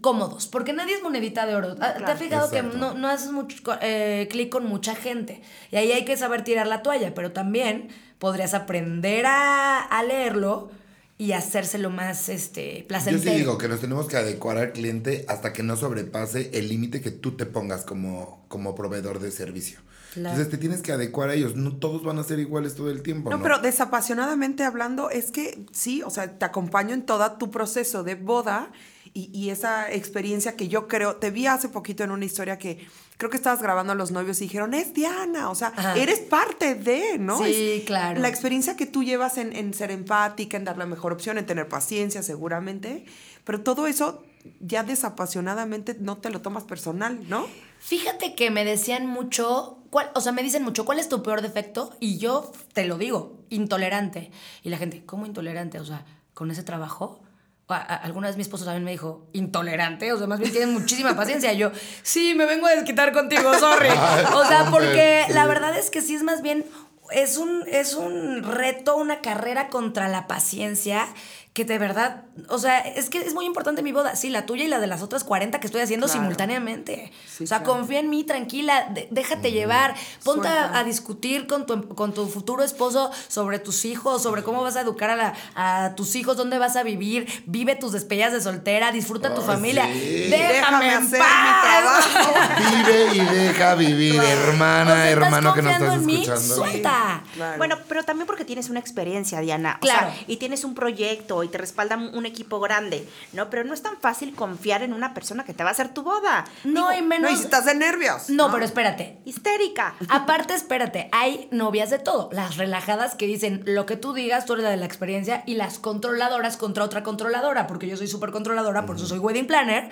cómodos, 0.00 0.46
porque 0.46 0.72
nadie 0.72 0.94
es 0.94 1.02
monedita 1.02 1.46
de 1.46 1.54
oro. 1.56 1.76
Ah, 1.80 1.92
¿Te 1.92 1.98
Claro. 1.98 2.12
has 2.12 2.18
fijado 2.18 2.46
Exacto. 2.46 2.70
que 2.72 2.76
no, 2.78 2.94
no 2.94 3.08
haces 3.08 3.32
mucho 3.32 3.56
eh, 3.80 4.28
clic 4.30 4.50
con 4.50 4.66
mucha 4.66 4.94
gente? 4.94 5.40
Y 5.70 5.76
ahí 5.76 5.92
hay 5.92 6.04
que 6.04 6.16
saber 6.16 6.44
tirar 6.44 6.66
la 6.66 6.82
toalla, 6.82 7.14
pero 7.14 7.32
también 7.32 7.88
podrías 8.18 8.54
aprender 8.54 9.26
a, 9.26 9.80
a 9.80 10.02
leerlo 10.02 10.70
y 11.18 11.32
hacérselo 11.32 11.88
más 11.90 12.28
este, 12.28 12.80
Yo 12.82 12.86
placentero. 12.88 13.32
sí 13.32 13.38
digo 13.38 13.56
que 13.58 13.68
nos 13.68 13.80
tenemos 13.80 14.06
que 14.06 14.16
adecuar 14.18 14.58
al 14.58 14.72
cliente 14.72 15.24
hasta 15.28 15.52
que 15.54 15.62
no 15.62 15.76
sobrepase 15.76 16.50
el 16.52 16.68
límite 16.68 17.00
que 17.00 17.10
tú 17.10 17.36
te 17.36 17.46
pongas 17.46 17.84
como, 17.84 18.44
como 18.48 18.74
proveedor 18.74 19.18
de 19.20 19.30
servicio. 19.30 19.80
Claro. 20.12 20.30
Entonces 20.30 20.50
te 20.50 20.58
tienes 20.58 20.82
que 20.82 20.92
adecuar 20.92 21.30
a 21.30 21.34
ellos. 21.34 21.56
No 21.56 21.76
todos 21.76 22.02
van 22.02 22.18
a 22.18 22.22
ser 22.22 22.38
iguales 22.38 22.74
todo 22.74 22.90
el 22.90 23.02
tiempo. 23.02 23.30
No, 23.30 23.36
No, 23.38 23.42
pero 23.42 23.58
desapasionadamente 23.58 24.62
hablando, 24.64 25.08
es 25.10 25.30
que 25.30 25.64
sí, 25.72 26.02
o 26.02 26.10
sea, 26.10 26.38
te 26.38 26.44
acompaño 26.44 26.92
en 26.94 27.02
todo 27.06 27.30
tu 27.32 27.50
proceso 27.50 28.02
de 28.02 28.14
boda 28.14 28.70
y, 29.16 29.30
y 29.32 29.48
esa 29.48 29.90
experiencia 29.90 30.56
que 30.56 30.68
yo 30.68 30.88
creo, 30.88 31.16
te 31.16 31.30
vi 31.30 31.46
hace 31.46 31.70
poquito 31.70 32.04
en 32.04 32.10
una 32.10 32.26
historia 32.26 32.58
que 32.58 32.86
creo 33.16 33.30
que 33.30 33.38
estabas 33.38 33.62
grabando 33.62 33.92
a 33.94 33.96
los 33.96 34.10
novios 34.10 34.38
y 34.42 34.44
dijeron, 34.44 34.74
es 34.74 34.92
Diana, 34.92 35.48
o 35.48 35.54
sea, 35.54 35.72
Ajá. 35.74 35.96
eres 35.96 36.18
parte 36.20 36.74
de, 36.74 37.16
¿no? 37.18 37.42
Sí, 37.42 37.78
Es 37.78 37.84
claro. 37.84 38.20
La 38.20 38.28
experiencia 38.28 38.76
que 38.76 38.84
tú 38.84 39.02
llevas 39.02 39.38
en, 39.38 39.56
en 39.56 39.72
ser 39.72 39.90
empática, 39.90 40.58
en 40.58 40.64
dar 40.64 40.76
la 40.76 40.84
mejor 40.84 41.14
opción, 41.14 41.38
en 41.38 41.46
tener 41.46 41.66
paciencia 41.66 42.22
seguramente, 42.22 43.06
pero 43.44 43.62
todo 43.62 43.86
eso 43.86 44.22
ya 44.60 44.82
desapasionadamente 44.82 45.96
no 45.98 46.18
te 46.18 46.28
lo 46.28 46.42
tomas 46.42 46.64
personal, 46.64 47.18
¿no? 47.28 47.46
Fíjate 47.78 48.34
que 48.34 48.50
me 48.50 48.66
decían 48.66 49.06
mucho, 49.06 49.78
¿cuál, 49.88 50.10
o 50.14 50.20
sea, 50.20 50.32
me 50.32 50.42
dicen 50.42 50.62
mucho, 50.62 50.84
¿cuál 50.84 50.98
es 50.98 51.08
tu 51.08 51.22
peor 51.22 51.40
defecto? 51.40 51.96
Y 52.00 52.18
yo 52.18 52.52
te 52.74 52.84
lo 52.84 52.98
digo, 52.98 53.38
intolerante. 53.48 54.30
Y 54.62 54.68
la 54.68 54.76
gente, 54.76 55.04
¿cómo 55.06 55.24
intolerante? 55.24 55.80
O 55.80 55.86
sea, 55.86 56.04
¿con 56.34 56.50
ese 56.50 56.62
trabajo? 56.62 57.20
Alguna 57.68 58.28
vez 58.28 58.36
mi 58.36 58.42
esposo 58.42 58.64
también 58.64 58.84
me 58.84 58.92
dijo, 58.92 59.26
¿intolerante? 59.32 60.12
O 60.12 60.18
sea, 60.18 60.26
más 60.26 60.38
bien 60.38 60.52
tienes 60.52 60.68
muchísima 60.68 61.16
paciencia. 61.16 61.52
Y 61.52 61.58
yo, 61.58 61.72
sí, 62.02 62.34
me 62.34 62.46
vengo 62.46 62.66
a 62.66 62.70
desquitar 62.70 63.12
contigo, 63.12 63.52
sorry. 63.58 63.88
O 64.34 64.44
sea, 64.44 64.68
porque 64.70 65.24
la 65.30 65.46
verdad 65.46 65.76
es 65.76 65.90
que 65.90 66.00
sí 66.00 66.14
es 66.14 66.22
más 66.22 66.42
bien 66.42 66.64
es 67.10 67.38
un, 67.38 67.64
es 67.68 67.94
un 67.94 68.42
reto, 68.42 68.96
una 68.96 69.20
carrera 69.20 69.68
contra 69.68 70.08
la 70.08 70.26
paciencia 70.26 71.06
que 71.52 71.64
de 71.64 71.78
verdad, 71.78 72.24
o 72.48 72.58
sea, 72.58 72.78
es 72.80 73.08
que 73.10 73.18
es 73.18 73.34
muy 73.34 73.44
importante 73.46 73.82
mi 73.82 73.92
boda, 73.92 74.14
sí, 74.16 74.28
la 74.30 74.46
tuya 74.46 74.64
y 74.64 74.68
la 74.68 74.78
de 74.80 74.86
las 74.86 75.02
otras 75.02 75.24
40 75.24 75.60
que 75.60 75.66
estoy 75.66 75.80
haciendo 75.82 76.06
Claro. 76.06 76.20
simultáneamente. 76.20 77.12
Sí, 77.26 77.44
o 77.44 77.46
sea, 77.46 77.58
claro. 77.62 77.74
confía 77.80 78.00
en 78.00 78.10
mí, 78.10 78.24
tranquila, 78.24 78.88
de- 78.90 79.08
déjate 79.10 79.52
llevar, 79.52 79.94
ponte 80.24 80.48
a, 80.48 80.52
Suelta. 80.60 80.78
a 80.78 80.84
discutir 80.84 81.46
con 81.46 81.66
tu, 81.66 81.88
con 81.94 82.12
tu 82.14 82.28
futuro 82.28 82.62
esposo 82.62 83.10
sobre 83.28 83.58
tus 83.58 83.84
hijos, 83.84 84.22
sobre 84.22 84.42
cómo 84.42 84.62
vas 84.62 84.76
a 84.76 84.80
educar 84.82 85.10
a, 85.10 85.16
la- 85.16 85.34
a 85.54 85.94
tus 85.96 86.14
hijos, 86.16 86.36
dónde 86.36 86.58
vas 86.58 86.76
a 86.76 86.82
vivir, 86.82 87.26
vive 87.46 87.74
tus 87.76 87.92
despellas 87.92 88.32
de 88.32 88.40
soltera, 88.40 88.92
disfruta 88.92 89.34
tu 89.34 89.42
familia. 89.42 89.86
sí. 89.92 90.26
Déjame, 90.30 90.52
Déjame 90.54 90.86
en 90.92 91.02
hacer 91.04 91.18
paz. 91.18 92.06
mi 92.06 92.12
trabajo. 92.12 92.34
Vive 92.76 93.14
y 93.14 93.20
deja 93.20 93.74
vivir, 93.74 94.16
hermana, 94.20 94.92
O 94.92 94.94
sea, 94.94 95.10
¿estás 95.10 95.24
hermano 95.24 95.54
que 95.54 95.62
nos 95.62 95.72
estás 95.72 95.94
en 95.94 96.06
mí? 96.06 96.14
escuchando. 96.22 96.54
Suelta. 96.56 97.22
Claro. 97.34 97.58
Bueno, 97.58 97.76
pero 97.88 98.02
también 98.04 98.26
porque 98.26 98.44
tienes 98.44 98.68
una 98.70 98.80
experiencia, 98.80 99.40
Diana. 99.40 99.76
O 99.76 99.80
Claro. 99.80 100.08
sea, 100.12 100.24
y 100.26 100.36
tienes 100.36 100.64
un 100.64 100.74
proyecto 100.74 101.42
y 101.44 101.48
te 101.48 101.58
respalda 101.58 101.96
un 101.96 102.25
equipo 102.26 102.60
grande, 102.60 103.08
¿no? 103.32 103.50
Pero 103.50 103.64
no 103.64 103.74
es 103.74 103.82
tan 103.82 103.96
fácil 103.96 104.34
confiar 104.34 104.82
en 104.82 104.92
una 104.92 105.14
persona 105.14 105.44
que 105.44 105.54
te 105.54 105.62
va 105.62 105.70
a 105.70 105.72
hacer 105.72 105.94
tu 105.94 106.02
boda. 106.02 106.44
No, 106.64 106.92
y 106.96 107.02
menos. 107.02 107.30
no, 107.30 107.34
y 107.34 107.38
si 107.38 107.44
estás 107.44 107.64
de 107.64 107.74
nervios. 107.74 108.28
no, 108.30 108.50
pero 108.52 108.64
espérate. 108.64 109.18
Histérica. 109.24 109.94
Aparte, 110.08 110.54
espérate, 110.54 111.08
hay 111.12 111.48
novias 111.50 111.90
de 111.90 111.98
todo. 111.98 112.28
Las 112.32 112.56
relajadas 112.56 113.14
que 113.14 113.26
dicen 113.26 113.62
lo 113.64 113.86
que 113.86 113.96
tú 113.96 114.12
digas, 114.12 114.44
tú 114.44 114.54
eres 114.54 114.64
la 114.64 114.70
de 114.70 114.76
la 114.76 114.86
experiencia, 114.86 115.42
y 115.46 115.54
las 115.54 115.78
controladoras 115.78 116.56
contra 116.56 116.84
otra 116.84 117.02
controladora, 117.02 117.66
porque 117.66 117.86
yo 117.86 117.96
soy 117.96 118.08
súper 118.08 118.30
controladora, 118.30 118.86
por 118.86 118.96
eso 118.96 119.06
soy 119.06 119.18
wedding 119.18 119.46
planner. 119.46 119.88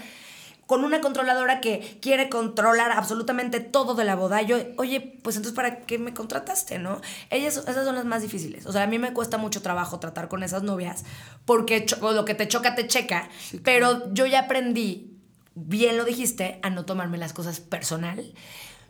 Con 0.66 0.84
una 0.84 1.00
controladora 1.00 1.60
que 1.60 1.98
quiere 2.00 2.28
controlar 2.28 2.92
absolutamente 2.92 3.60
todo 3.60 3.94
de 3.94 4.04
la 4.04 4.14
boda. 4.14 4.40
Yo, 4.42 4.56
oye, 4.76 5.18
pues 5.22 5.36
entonces, 5.36 5.54
¿para 5.54 5.80
qué 5.80 5.98
me 5.98 6.14
contrataste, 6.14 6.78
no? 6.78 7.00
Ellas, 7.30 7.56
esas 7.56 7.84
son 7.84 7.94
las 7.94 8.04
más 8.04 8.22
difíciles. 8.22 8.64
O 8.66 8.72
sea, 8.72 8.84
a 8.84 8.86
mí 8.86 8.98
me 8.98 9.12
cuesta 9.12 9.36
mucho 9.36 9.60
trabajo 9.62 10.00
tratar 10.00 10.28
con 10.28 10.42
esas 10.42 10.62
novias, 10.62 11.04
porque 11.44 11.86
lo 12.00 12.24
que 12.24 12.34
te 12.34 12.48
choca, 12.48 12.74
te 12.74 12.86
checa. 12.86 13.28
pero 13.62 14.12
yo 14.14 14.26
ya 14.26 14.40
aprendí 14.40 15.14
bien 15.54 15.96
lo 15.96 16.04
dijiste, 16.04 16.58
a 16.62 16.70
no 16.70 16.84
tomarme 16.84 17.18
las 17.18 17.32
cosas 17.32 17.60
personal. 17.60 18.32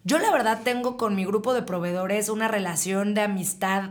Yo 0.04 0.18
la 0.18 0.30
verdad 0.30 0.60
tengo 0.64 0.96
con 0.96 1.14
mi 1.14 1.24
grupo 1.24 1.54
de 1.54 1.62
proveedores 1.62 2.28
una 2.28 2.48
relación 2.48 3.14
de 3.14 3.22
amistad 3.22 3.90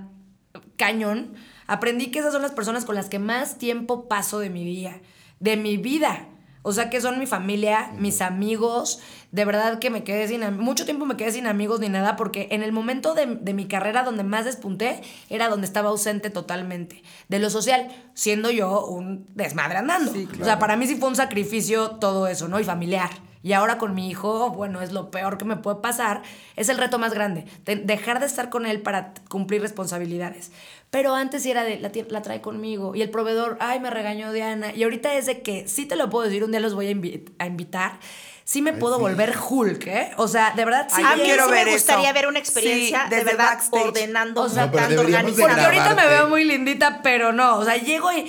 cañón. 0.77 1.33
Aprendí 1.65 2.07
que 2.11 2.19
esas 2.19 2.33
son 2.33 2.41
las 2.41 2.51
personas 2.51 2.85
con 2.85 2.95
las 2.95 3.09
que 3.09 3.19
más 3.19 3.57
tiempo 3.57 4.07
paso 4.07 4.39
de 4.39 4.49
mi 4.49 4.63
día, 4.63 5.01
de 5.39 5.57
mi 5.57 5.77
vida. 5.77 6.27
O 6.65 6.71
sea, 6.71 6.89
que 6.89 7.01
son 7.01 7.19
mi 7.19 7.25
familia, 7.25 7.91
mis 7.99 8.21
amigos. 8.21 8.99
De 9.31 9.45
verdad 9.45 9.79
que 9.79 9.89
me 9.89 10.03
quedé 10.03 10.27
sin... 10.27 10.57
Mucho 10.57 10.85
tiempo 10.85 11.05
me 11.05 11.17
quedé 11.17 11.31
sin 11.31 11.45
amigos 11.45 11.79
ni 11.81 11.89
nada 11.89 12.15
porque 12.15 12.47
en 12.51 12.63
el 12.63 12.71
momento 12.71 13.13
de, 13.13 13.25
de 13.25 13.53
mi 13.53 13.67
carrera 13.67 14.03
donde 14.03 14.23
más 14.23 14.45
despunté 14.45 15.01
era 15.29 15.49
donde 15.49 15.67
estaba 15.67 15.89
ausente 15.89 16.29
totalmente. 16.29 17.03
De 17.27 17.39
lo 17.39 17.49
social, 17.49 17.89
siendo 18.13 18.49
yo 18.49 18.85
un 18.85 19.25
desmadre 19.35 19.77
andando. 19.77 20.11
Sí, 20.13 20.27
O 20.41 20.43
sea, 20.45 20.57
para 20.57 20.75
mí 20.77 20.87
sí 20.87 20.95
fue 20.95 21.09
un 21.09 21.15
sacrificio 21.15 21.91
todo 21.99 22.27
eso, 22.27 22.47
¿no? 22.47 22.59
Y 22.59 22.63
familiar. 22.63 23.09
Y 23.45 23.51
ahora 23.51 23.77
con 23.77 23.93
mi 23.93 24.09
hijo, 24.09 24.51
bueno, 24.51 24.79
es 24.81 24.93
lo 24.93 25.11
peor 25.11 25.37
que 25.37 25.43
me 25.43 25.57
puede 25.57 25.81
pasar. 25.81 26.21
Es 26.55 26.69
el 26.69 26.77
reto 26.77 26.97
más 26.97 27.13
grande. 27.13 27.45
de- 27.65 27.75
dejar 27.75 28.21
de 28.21 28.25
estar 28.25 28.49
con 28.49 28.65
él 28.65 28.81
para 28.81 29.13
cumplir 29.29 29.61
responsabilidades. 29.61 30.51
Pero 30.93 31.15
antes 31.15 31.41
sí 31.41 31.49
era 31.49 31.63
de, 31.63 31.79
la, 31.79 31.91
la 32.09 32.21
trae 32.21 32.39
conmigo. 32.39 32.93
Y 32.93 33.01
el 33.01 33.09
proveedor, 33.09 33.57
ay, 33.59 33.79
me 33.79 33.89
regañó 33.89 34.31
Diana. 34.31 34.71
Y 34.75 34.83
ahorita 34.83 35.15
es 35.15 35.25
de 35.25 35.41
que 35.41 35.67
sí 35.67 35.87
te 35.87 35.95
lo 35.95 36.07
puedo 36.11 36.25
decir, 36.25 36.43
un 36.43 36.51
día 36.51 36.59
los 36.59 36.75
voy 36.75 36.85
a, 36.87 36.91
invi- 36.91 37.31
a 37.39 37.47
invitar. 37.47 37.99
Sí 38.43 38.61
me 38.61 38.73
puedo 38.73 38.99
volver 38.99 39.33
Hulk, 39.49 39.87
¿eh? 39.87 40.11
O 40.17 40.27
sea, 40.27 40.51
de 40.55 40.63
verdad 40.65 40.87
sí. 40.89 41.01
Ay, 41.03 41.03
a 41.05 41.11
yo 41.11 41.17
mí 41.17 41.23
quiero 41.23 41.45
sí 41.45 41.51
ver 41.51 41.65
me 41.65 41.73
eso. 41.73 41.77
gustaría 41.85 42.13
ver 42.13 42.27
una 42.27 42.37
experiencia 42.37 43.05
Sí, 43.09 43.15
de 43.15 43.23
verdad 43.23 43.37
backstage. 43.53 43.85
ordenando, 43.87 44.41
O 44.43 44.49
sea, 44.49 44.67
No, 44.67 44.71
deberíamos 44.71 45.35
de 45.35 45.41
Porque 45.41 45.53
organizando. 45.55 45.65
ahorita 45.65 45.95
me 45.95 46.07
veo 46.07 46.29
muy 46.29 46.43
lindita, 46.43 47.01
pero 47.01 47.33
no. 47.33 47.57
O 47.57 47.65
sea, 47.65 47.77
llego 47.77 48.11
y 48.13 48.27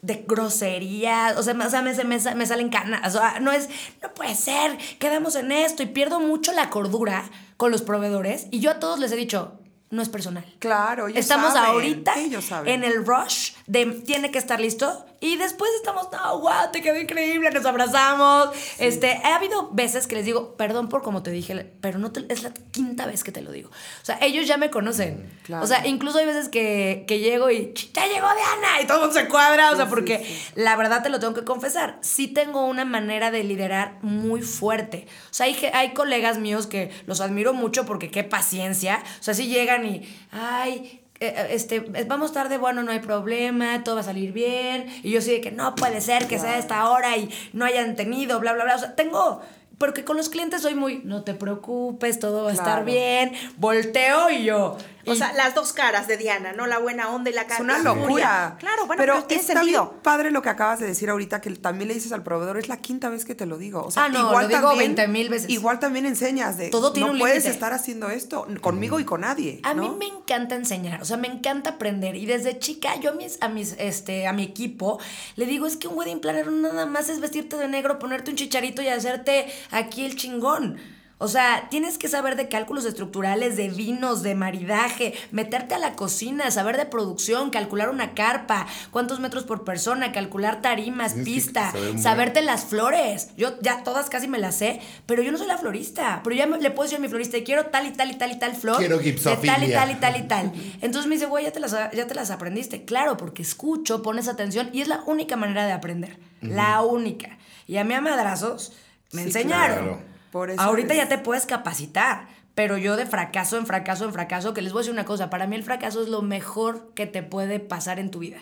de 0.00 0.24
groserías, 0.26 1.36
o 1.36 1.42
sea, 1.44 1.54
me, 1.54 1.64
o 1.66 1.70
sea, 1.70 1.82
me, 1.82 1.92
me, 1.94 2.18
me 2.34 2.46
salen 2.46 2.68
canas. 2.68 3.14
O 3.14 3.18
sea, 3.18 3.38
no 3.38 3.52
es, 3.52 3.68
no 4.02 4.12
puede 4.12 4.34
ser, 4.34 4.76
quedamos 4.98 5.36
en 5.36 5.52
esto 5.52 5.84
y 5.84 5.86
pierdo 5.86 6.18
mucho 6.18 6.52
la 6.52 6.68
cordura 6.68 7.22
con 7.56 7.70
los 7.70 7.82
proveedores. 7.82 8.46
Y 8.50 8.58
yo 8.58 8.72
a 8.72 8.80
todos 8.80 8.98
les 8.98 9.12
he 9.12 9.16
dicho, 9.16 9.60
no 9.92 10.02
es 10.02 10.08
personal. 10.08 10.44
Claro, 10.58 11.06
ellos 11.06 11.20
Estamos 11.20 11.52
saben, 11.52 11.70
ahorita 11.70 12.18
ellos 12.18 12.46
saben. 12.46 12.72
en 12.72 12.82
el 12.82 13.04
rush 13.06 13.52
de 13.66 13.86
tiene 13.86 14.30
que 14.30 14.38
estar 14.38 14.58
listo 14.58 15.04
y 15.22 15.36
después 15.36 15.70
estamos, 15.76 16.08
no, 16.12 16.40
wow, 16.40 16.70
te 16.72 16.82
quedó 16.82 16.98
increíble, 17.00 17.50
nos 17.50 17.64
abrazamos. 17.64 18.50
Este, 18.78 19.12
ha 19.24 19.36
habido 19.36 19.70
veces 19.70 20.06
que 20.06 20.16
les 20.16 20.26
digo, 20.26 20.56
perdón 20.56 20.88
por 20.88 21.02
como 21.02 21.22
te 21.22 21.30
dije, 21.30 21.72
pero 21.80 21.98
no 21.98 22.12
te- 22.12 22.26
es 22.28 22.42
la 22.42 22.52
quinta 22.72 23.06
vez 23.06 23.24
que 23.24 23.32
te 23.32 23.40
lo 23.40 23.52
digo. 23.52 23.70
O 23.70 24.04
sea, 24.04 24.18
ellos 24.20 24.46
ya 24.46 24.56
me 24.56 24.68
conocen. 24.70 25.30
Claro. 25.44 25.62
O 25.64 25.66
sea, 25.66 25.86
incluso 25.86 26.18
hay 26.18 26.26
veces 26.26 26.48
que, 26.48 27.04
que 27.06 27.20
llego 27.20 27.50
y 27.50 27.72
"Ch, 27.72 27.92
ya 27.92 28.06
llegó 28.06 28.26
Diana 28.26 28.82
y 28.82 28.86
todo 28.86 28.98
el 28.98 29.04
mundo 29.06 29.18
se 29.20 29.28
cuadra, 29.28 29.70
o 29.70 29.76
sea, 29.76 29.84
Sí, 29.86 29.90
porque 29.90 30.24
sí, 30.26 30.42
la 30.56 30.74
verdad 30.76 31.02
te 31.02 31.08
lo 31.08 31.20
tengo 31.20 31.34
que 31.34 31.44
confesar, 31.44 31.98
sí 32.02 32.26
tengo 32.28 32.64
una 32.66 32.84
manera 32.84 33.30
de 33.30 33.44
liderar 33.44 33.98
muy 34.02 34.42
fuerte. 34.42 35.06
O 35.30 35.34
sea, 35.34 35.46
hay, 35.46 35.56
hay 35.72 35.94
colegas 35.94 36.38
míos 36.38 36.66
que 36.66 36.90
los 37.06 37.20
admiro 37.20 37.54
mucho 37.54 37.86
porque 37.86 38.10
qué 38.10 38.24
paciencia. 38.24 39.02
O 39.20 39.22
sea, 39.22 39.34
si 39.34 39.46
llegan 39.46 39.86
y, 39.86 40.02
ay, 40.32 41.01
este, 41.50 41.76
eh, 41.76 42.04
vamos 42.06 42.32
tarde, 42.32 42.58
bueno, 42.58 42.82
no 42.82 42.92
hay 42.92 43.00
problema, 43.00 43.84
todo 43.84 43.96
va 43.96 44.00
a 44.00 44.04
salir 44.04 44.32
bien. 44.32 44.86
Y 45.02 45.10
yo 45.10 45.20
sí 45.20 45.30
de 45.30 45.40
que 45.40 45.50
no 45.50 45.74
puede 45.74 46.00
ser 46.00 46.26
que 46.26 46.38
sea 46.38 46.58
esta 46.58 46.90
hora 46.90 47.16
y 47.16 47.30
no 47.52 47.64
hayan 47.64 47.96
tenido, 47.96 48.40
bla, 48.40 48.52
bla, 48.52 48.64
bla. 48.64 48.76
O 48.76 48.78
sea, 48.78 48.94
tengo... 48.94 49.40
Porque 49.78 50.04
con 50.04 50.16
los 50.16 50.28
clientes 50.28 50.62
soy 50.62 50.76
muy, 50.76 51.00
no 51.02 51.24
te 51.24 51.34
preocupes, 51.34 52.20
todo 52.20 52.44
va 52.44 52.50
a 52.50 52.52
estar 52.52 52.84
bien. 52.84 53.32
Volteo 53.56 54.30
y 54.30 54.44
yo. 54.44 54.76
O 55.06 55.12
y- 55.14 55.16
sea, 55.16 55.32
las 55.32 55.54
dos 55.54 55.72
caras 55.72 56.06
de 56.06 56.16
Diana, 56.16 56.52
¿no? 56.52 56.66
La 56.66 56.78
buena 56.78 57.10
onda 57.10 57.30
y 57.30 57.32
la 57.32 57.42
cara. 57.46 57.56
Es 57.56 57.60
una 57.60 57.78
locura. 57.78 58.56
Claro, 58.58 58.86
bueno, 58.86 59.00
pero, 59.00 59.24
tiene 59.24 59.40
está 59.40 59.54
sentido. 59.60 59.86
bien 59.90 60.02
padre 60.02 60.30
lo 60.30 60.42
que 60.42 60.48
acabas 60.48 60.78
de 60.80 60.86
decir 60.86 61.10
ahorita, 61.10 61.40
que 61.40 61.50
también 61.50 61.88
le 61.88 61.94
dices 61.94 62.12
al 62.12 62.22
proveedor, 62.22 62.58
es 62.58 62.68
la 62.68 62.76
quinta 62.78 63.08
vez 63.08 63.24
que 63.24 63.34
te 63.34 63.46
lo 63.46 63.58
digo. 63.58 63.82
O 63.84 63.90
sea, 63.90 64.04
Ah, 64.04 64.08
no, 64.08 64.20
igual 64.20 64.42
lo 64.44 64.48
digo 64.48 64.68
también, 64.70 64.94
20,000 64.94 65.28
veces. 65.28 65.50
Igual 65.50 65.78
también 65.80 66.06
enseñas 66.06 66.56
de, 66.56 66.70
Todo 66.70 66.92
tiene 66.92 67.08
no 67.08 67.12
un 67.14 67.18
puedes 67.18 67.46
estar 67.46 67.72
haciendo 67.72 68.10
esto 68.10 68.46
conmigo 68.60 69.00
y 69.00 69.04
con 69.04 69.22
nadie. 69.22 69.60
A 69.64 69.74
¿no? 69.74 69.82
mí 69.82 69.96
me 69.98 70.06
encanta 70.06 70.54
enseñar, 70.54 71.02
o 71.02 71.04
sea, 71.04 71.16
me 71.16 71.28
encanta 71.28 71.70
aprender. 71.70 72.16
Y 72.16 72.26
desde 72.26 72.58
chica, 72.58 72.96
yo 73.00 73.10
a 73.10 73.14
mis, 73.14 73.38
a 73.42 73.48
mis, 73.48 73.74
este, 73.78 74.26
a 74.26 74.32
mi 74.32 74.42
equipo, 74.42 75.00
le 75.36 75.46
digo, 75.46 75.66
es 75.66 75.76
que 75.76 75.88
un 75.88 75.96
wedding 75.98 76.20
planner 76.20 76.50
nada 76.50 76.86
más 76.86 77.08
es 77.08 77.20
vestirte 77.20 77.56
de 77.56 77.68
negro, 77.68 77.98
ponerte 77.98 78.30
un 78.30 78.36
chicharito 78.36 78.82
y 78.82 78.88
hacerte 78.88 79.46
aquí 79.70 80.04
el 80.04 80.16
chingón. 80.16 80.78
O 81.18 81.28
sea, 81.28 81.68
tienes 81.70 81.98
que 81.98 82.08
saber 82.08 82.34
de 82.34 82.48
cálculos 82.48 82.84
estructurales, 82.84 83.56
de 83.56 83.68
vinos, 83.68 84.22
de 84.24 84.34
maridaje, 84.34 85.14
meterte 85.30 85.74
a 85.74 85.78
la 85.78 85.94
cocina, 85.94 86.50
saber 86.50 86.76
de 86.76 86.84
producción, 86.86 87.50
calcular 87.50 87.90
una 87.90 88.12
carpa, 88.14 88.66
cuántos 88.90 89.20
metros 89.20 89.44
por 89.44 89.62
persona, 89.64 90.10
calcular 90.10 90.60
tarimas, 90.62 91.14
Tienes 91.14 91.24
pista, 91.32 91.70
saber 91.70 91.98
saberte 92.00 92.42
las 92.42 92.64
flores. 92.64 93.28
Yo 93.36 93.60
ya 93.60 93.84
todas 93.84 94.10
casi 94.10 94.26
me 94.26 94.38
las 94.40 94.56
sé, 94.56 94.80
pero 95.06 95.22
yo 95.22 95.30
no 95.30 95.38
soy 95.38 95.46
la 95.46 95.58
florista. 95.58 96.20
Pero 96.24 96.34
ya 96.34 96.46
me- 96.48 96.58
le 96.58 96.70
puedo 96.72 96.84
decir 96.84 96.98
a 96.98 97.00
mi 97.00 97.08
florista, 97.08 97.38
quiero 97.44 97.66
tal 97.66 97.86
y 97.86 97.92
tal 97.92 98.10
y 98.10 98.14
tal 98.14 98.32
y 98.32 98.38
tal 98.40 98.56
flor. 98.56 98.78
Quiero 98.78 98.98
de 98.98 99.04
tal 99.04 99.12
y 99.12 99.12
gipsofilia. 99.12 99.78
tal 99.78 99.90
y 99.90 99.94
tal 99.94 100.16
y 100.16 100.22
tal. 100.28 100.52
Entonces 100.80 101.06
me 101.08 101.14
dice, 101.14 101.26
güey, 101.26 101.44
ya, 101.44 101.52
te 101.52 101.60
las, 101.60 101.70
ya 101.70 102.06
te 102.06 102.14
las 102.16 102.32
aprendiste. 102.32 102.84
Claro, 102.84 103.16
porque 103.16 103.42
escucho, 103.42 104.02
pones 104.02 104.26
atención 104.26 104.70
y 104.72 104.80
es 104.80 104.88
la 104.88 105.02
única 105.06 105.36
manera 105.36 105.66
de 105.66 105.72
aprender. 105.72 106.18
La 106.40 106.82
única. 106.82 107.38
Y 107.68 107.76
a 107.76 107.84
mí 107.84 107.94
a 107.94 108.00
madrazos 108.00 108.72
me 109.12 109.20
Sí, 109.22 109.26
enseñaron. 109.28 109.78
claro. 109.84 110.11
Por 110.32 110.50
eso 110.50 110.60
Ahorita 110.60 110.94
es- 110.94 110.98
ya 110.98 111.08
te 111.08 111.18
puedes 111.18 111.46
capacitar. 111.46 112.26
Pero 112.56 112.76
yo 112.76 112.96
de 112.96 113.06
fracaso 113.06 113.56
en 113.56 113.66
fracaso 113.66 114.04
en 114.04 114.12
fracaso, 114.12 114.52
que 114.52 114.60
les 114.62 114.72
voy 114.72 114.80
a 114.80 114.82
decir 114.82 114.92
una 114.92 115.04
cosa, 115.06 115.30
para 115.30 115.46
mí 115.46 115.54
el 115.56 115.62
fracaso 115.62 116.02
es 116.02 116.08
lo 116.08 116.20
mejor 116.22 116.92
que 116.94 117.06
te 117.06 117.22
puede 117.22 117.60
pasar 117.60 117.98
en 118.00 118.10
tu 118.10 118.18
vida. 118.18 118.38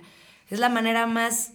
Es 0.49 0.59
la 0.59 0.69
manera 0.69 1.07
más 1.07 1.53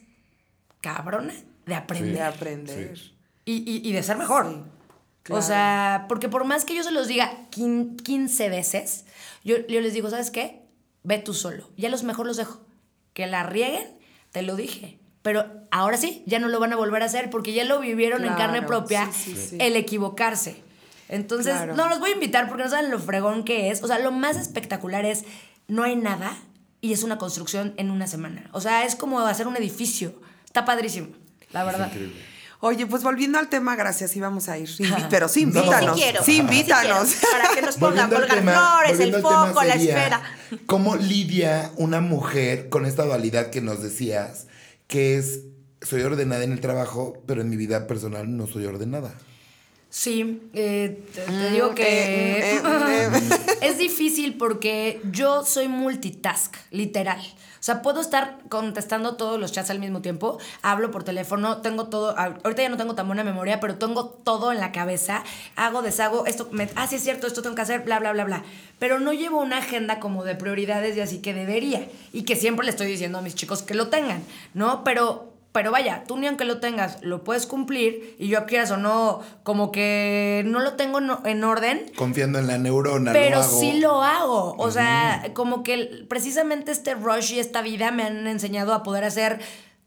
cabrona 0.82 1.34
de 1.66 1.76
aprender 1.76 2.14
de 2.14 2.22
aprender. 2.22 3.00
y, 3.46 3.54
y- 3.70 3.82
y 3.90 3.92
de 3.92 4.04
ser 4.04 4.18
mejor. 4.18 4.46
Sí, 4.46 4.52
O 4.54 5.24
claro. 5.24 5.42
sea, 5.42 6.06
porque 6.08 6.30
por 6.30 6.46
más 6.46 6.64
que 6.66 6.76
yo 6.76 6.84
se 6.84 6.92
los 6.92 7.08
diga 7.08 7.32
quin- 7.52 7.98
15 8.02 8.48
veces, 8.50 9.06
yo, 9.44 9.58
yo 9.68 9.82
les 9.82 9.94
digo, 9.94 10.10
¿sabes 10.10 10.32
qué? 10.32 10.62
Ve 11.04 11.18
tú 11.18 11.34
solo. 11.34 11.70
Ya 11.78 11.90
los 11.90 12.04
mejor 12.04 12.26
los 12.28 12.38
dejo. 12.38 12.62
Que 13.14 13.26
la 13.28 13.44
rieguen, 13.44 13.98
te 14.32 14.44
lo 14.44 14.56
dije. 14.56 15.00
Pero 15.26 15.44
ahora 15.72 15.98
sí, 15.98 16.22
ya 16.28 16.38
no 16.38 16.48
lo 16.50 16.60
van 16.60 16.72
a 16.72 16.76
volver 16.76 17.02
a 17.02 17.06
hacer 17.08 17.32
porque 17.32 17.52
ya 17.52 17.64
lo 17.64 17.80
vivieron 17.80 18.24
en 18.26 18.36
carne 18.36 18.62
propia 18.62 19.10
sí, 19.12 19.34
sí, 19.36 19.48
sí. 19.50 19.58
el 19.60 19.76
equivocarse. 19.76 20.58
Entonces, 21.10 21.54
Claro. 21.56 21.76
no 21.76 21.90
los 21.90 22.00
voy 22.00 22.12
a 22.12 22.14
invitar 22.14 22.48
porque 22.48 22.64
no 22.64 22.70
saben 22.70 22.92
lo 22.92 23.00
fregón 23.00 23.44
que 23.44 23.72
es. 23.72 23.82
O 23.82 23.88
sea, 23.88 23.98
lo 23.98 24.12
más 24.12 24.38
espectacular 24.38 25.04
es, 25.04 25.24
no 25.68 25.82
hay 25.82 25.96
nada 25.96 26.38
y 26.80 26.94
es 26.94 27.02
una 27.02 27.18
construcción 27.18 27.74
en 27.78 27.90
una 27.90 28.06
semana. 28.06 28.48
O 28.52 28.62
sea, 28.62 28.86
es 28.86 28.96
como 28.96 29.20
hacer 29.20 29.48
un 29.48 29.58
edificio. 29.58 30.14
Está 30.46 30.64
padrísimo, 30.64 31.08
la 31.52 31.64
verdad. 31.64 31.92
Oye, 32.60 32.86
pues 32.86 33.02
volviendo 33.02 33.40
al 33.40 33.50
tema, 33.50 33.76
gracias, 33.76 34.16
íbamos 34.16 34.48
a 34.48 34.60
ir. 34.60 34.70
Pero 35.10 35.28
sí, 35.28 35.48
No. 35.48 35.60
invítanos. 35.60 35.96
Sí 35.98 36.02
quiero. 36.04 36.24
Sí, 36.24 36.32
Sí 36.34 36.38
invítanos. 36.38 37.10
quiero, 37.16 37.32
para 37.32 37.50
que 37.56 37.62
nos 37.64 37.76
pongan 37.78 38.10
Volviendo 38.12 38.16
al 38.18 38.22
colgar 38.22 38.38
tema- 38.38 38.78
flores, 38.80 39.00
el 39.00 39.22
foco, 39.22 39.64
la 39.64 39.74
esfera. 39.74 40.22
¿Cómo 40.68 40.96
lidia 40.96 41.72
una 41.78 42.00
mujer 42.00 42.70
con 42.70 42.86
esta 42.86 43.04
dualidad 43.06 43.50
que 43.50 43.62
nos 43.62 43.82
decías, 43.82 44.48
que 44.88 45.18
es, 45.18 45.42
soy 45.82 46.02
ordenada 46.02 46.44
en 46.44 46.52
el 46.52 46.60
trabajo, 46.62 47.22
pero 47.28 47.42
en 47.42 47.50
mi 47.50 47.58
vida 47.58 47.88
personal 47.88 48.36
no 48.36 48.48
soy 48.48 48.66
ordenada? 48.66 49.14
Sí, 49.90 50.42
eh, 50.54 51.04
te, 51.14 51.22
te 51.22 51.32
Mm, 51.32 51.54
digo 51.54 51.74
que 51.74 51.84
eh, 51.84 52.56
eh, 52.58 52.62
eh, 53.10 53.10
es 53.62 53.78
difícil 53.78 54.36
porque 54.38 55.00
yo 55.12 55.46
soy 55.46 55.68
multitask, 55.70 56.54
literal. 56.72 57.22
O 57.66 57.72
sea, 57.74 57.82
puedo 57.82 58.00
estar 58.00 58.38
contestando 58.48 59.16
todos 59.16 59.40
los 59.40 59.52
chats 59.52 59.72
al 59.72 59.80
mismo 59.80 60.00
tiempo, 60.00 60.38
hablo 60.62 60.92
por 60.92 61.04
teléfono, 61.04 61.62
tengo 61.62 61.88
todo, 61.88 62.16
ahorita 62.16 62.62
ya 62.62 62.70
no 62.70 62.78
tengo 62.78 62.94
tan 62.94 63.08
buena 63.08 63.24
memoria, 63.24 63.60
pero 63.60 63.80
tengo 63.80 64.06
todo 64.06 64.52
en 64.52 64.60
la 64.60 64.72
cabeza, 64.72 65.24
hago, 65.56 65.82
deshago, 65.82 66.28
esto, 66.28 66.48
me, 66.52 66.70
ah, 66.76 66.86
sí 66.86 66.98
es 66.98 67.02
cierto, 67.02 67.26
esto 67.26 67.42
tengo 67.42 67.56
que 67.56 67.64
hacer, 67.64 67.82
bla, 67.82 67.98
bla, 67.98 68.14
bla, 68.14 68.24
bla. 68.24 68.44
Pero 68.78 69.00
no 69.00 69.14
llevo 69.14 69.42
una 69.42 69.58
agenda 69.58 70.00
como 70.00 70.24
de 70.24 70.36
prioridades 70.36 70.96
y 70.96 71.02
así 71.02 71.24
que 71.24 71.34
debería. 71.34 71.88
Y 72.14 72.22
que 72.22 72.36
siempre 72.36 72.66
le 72.66 72.70
estoy 72.70 72.86
diciendo 72.86 73.18
a 73.18 73.24
mis 73.24 73.34
chicos 73.34 73.64
que 73.64 73.74
lo 73.74 73.88
tengan, 73.88 74.24
¿no? 74.54 74.84
Pero 74.84 75.35
pero 75.56 75.72
vaya, 75.72 76.04
tú 76.06 76.18
ni 76.18 76.28
aunque 76.28 76.44
lo 76.44 76.60
tengas, 76.60 77.02
lo 77.02 77.24
puedes 77.24 77.46
cumplir 77.46 78.14
y 78.20 78.28
yo 78.28 78.46
quieras 78.46 78.72
o 78.72 78.78
no, 78.78 79.22
como 79.44 79.72
que 79.72 80.44
no 80.46 80.60
lo 80.60 80.74
tengo 80.74 81.00
en 81.24 81.44
orden, 81.46 81.94
Confiando 81.96 82.40
en 82.40 82.48
la 82.48 82.58
neurona. 82.58 83.14
pero 83.14 83.38
lo 83.38 83.44
hago. 83.44 83.60
sí 83.62 83.80
lo 83.80 84.04
hago. 84.04 84.56
O 84.58 84.70
sea, 84.70 85.32
como 85.34 85.64
que 85.64 86.06
precisamente 86.10 86.74
este 86.74 86.94
rush 86.96 87.32
y 87.32 87.40
esta 87.40 87.62
vida 87.62 87.92
me 87.92 88.04
han 88.04 88.28
enseñado 88.28 88.74
a 88.74 88.84
poder 88.84 89.06
hacer 89.06 89.40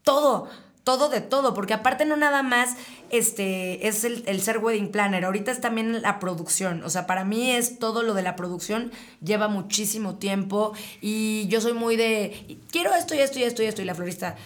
todo. 0.05 0.49
Todo 0.85 1.11
de 1.11 1.21
todo, 1.21 1.53
porque 1.53 1.75
aparte 1.75 2.07
no 2.07 2.17
nada 2.17 2.43
más 2.43 2.77
este, 3.11 3.87
es 3.89 4.05
el, 4.05 4.23
el 4.25 4.41
ser 4.41 4.57
wedding 4.57 4.91
planner, 4.91 5.27
ahorita 5.27 5.51
es 5.51 5.61
también 5.61 6.01
la 6.01 6.19
producción, 6.19 6.83
o 6.83 6.89
sea, 6.89 7.07
para 7.07 7.27
mí 7.27 7.51
es 7.51 7.79
todo 7.79 8.03
lo 8.03 8.15
de 8.15 8.23
la 8.23 8.37
producción, 8.37 8.91
lleva 9.23 9.49
muchísimo 9.49 10.15
tiempo 10.15 10.73
y 11.03 11.47
yo 11.49 11.61
soy 11.61 11.75
muy 11.75 11.97
de, 11.97 12.57
quiero 12.71 12.95
esto 12.95 13.15
y 13.15 13.19
esto 13.19 13.39
y 13.39 13.43
esto 13.43 13.63
y 13.63 13.67
esto, 13.67 13.83
y 13.83 13.85
la 13.85 13.95
florista, 13.95 14.37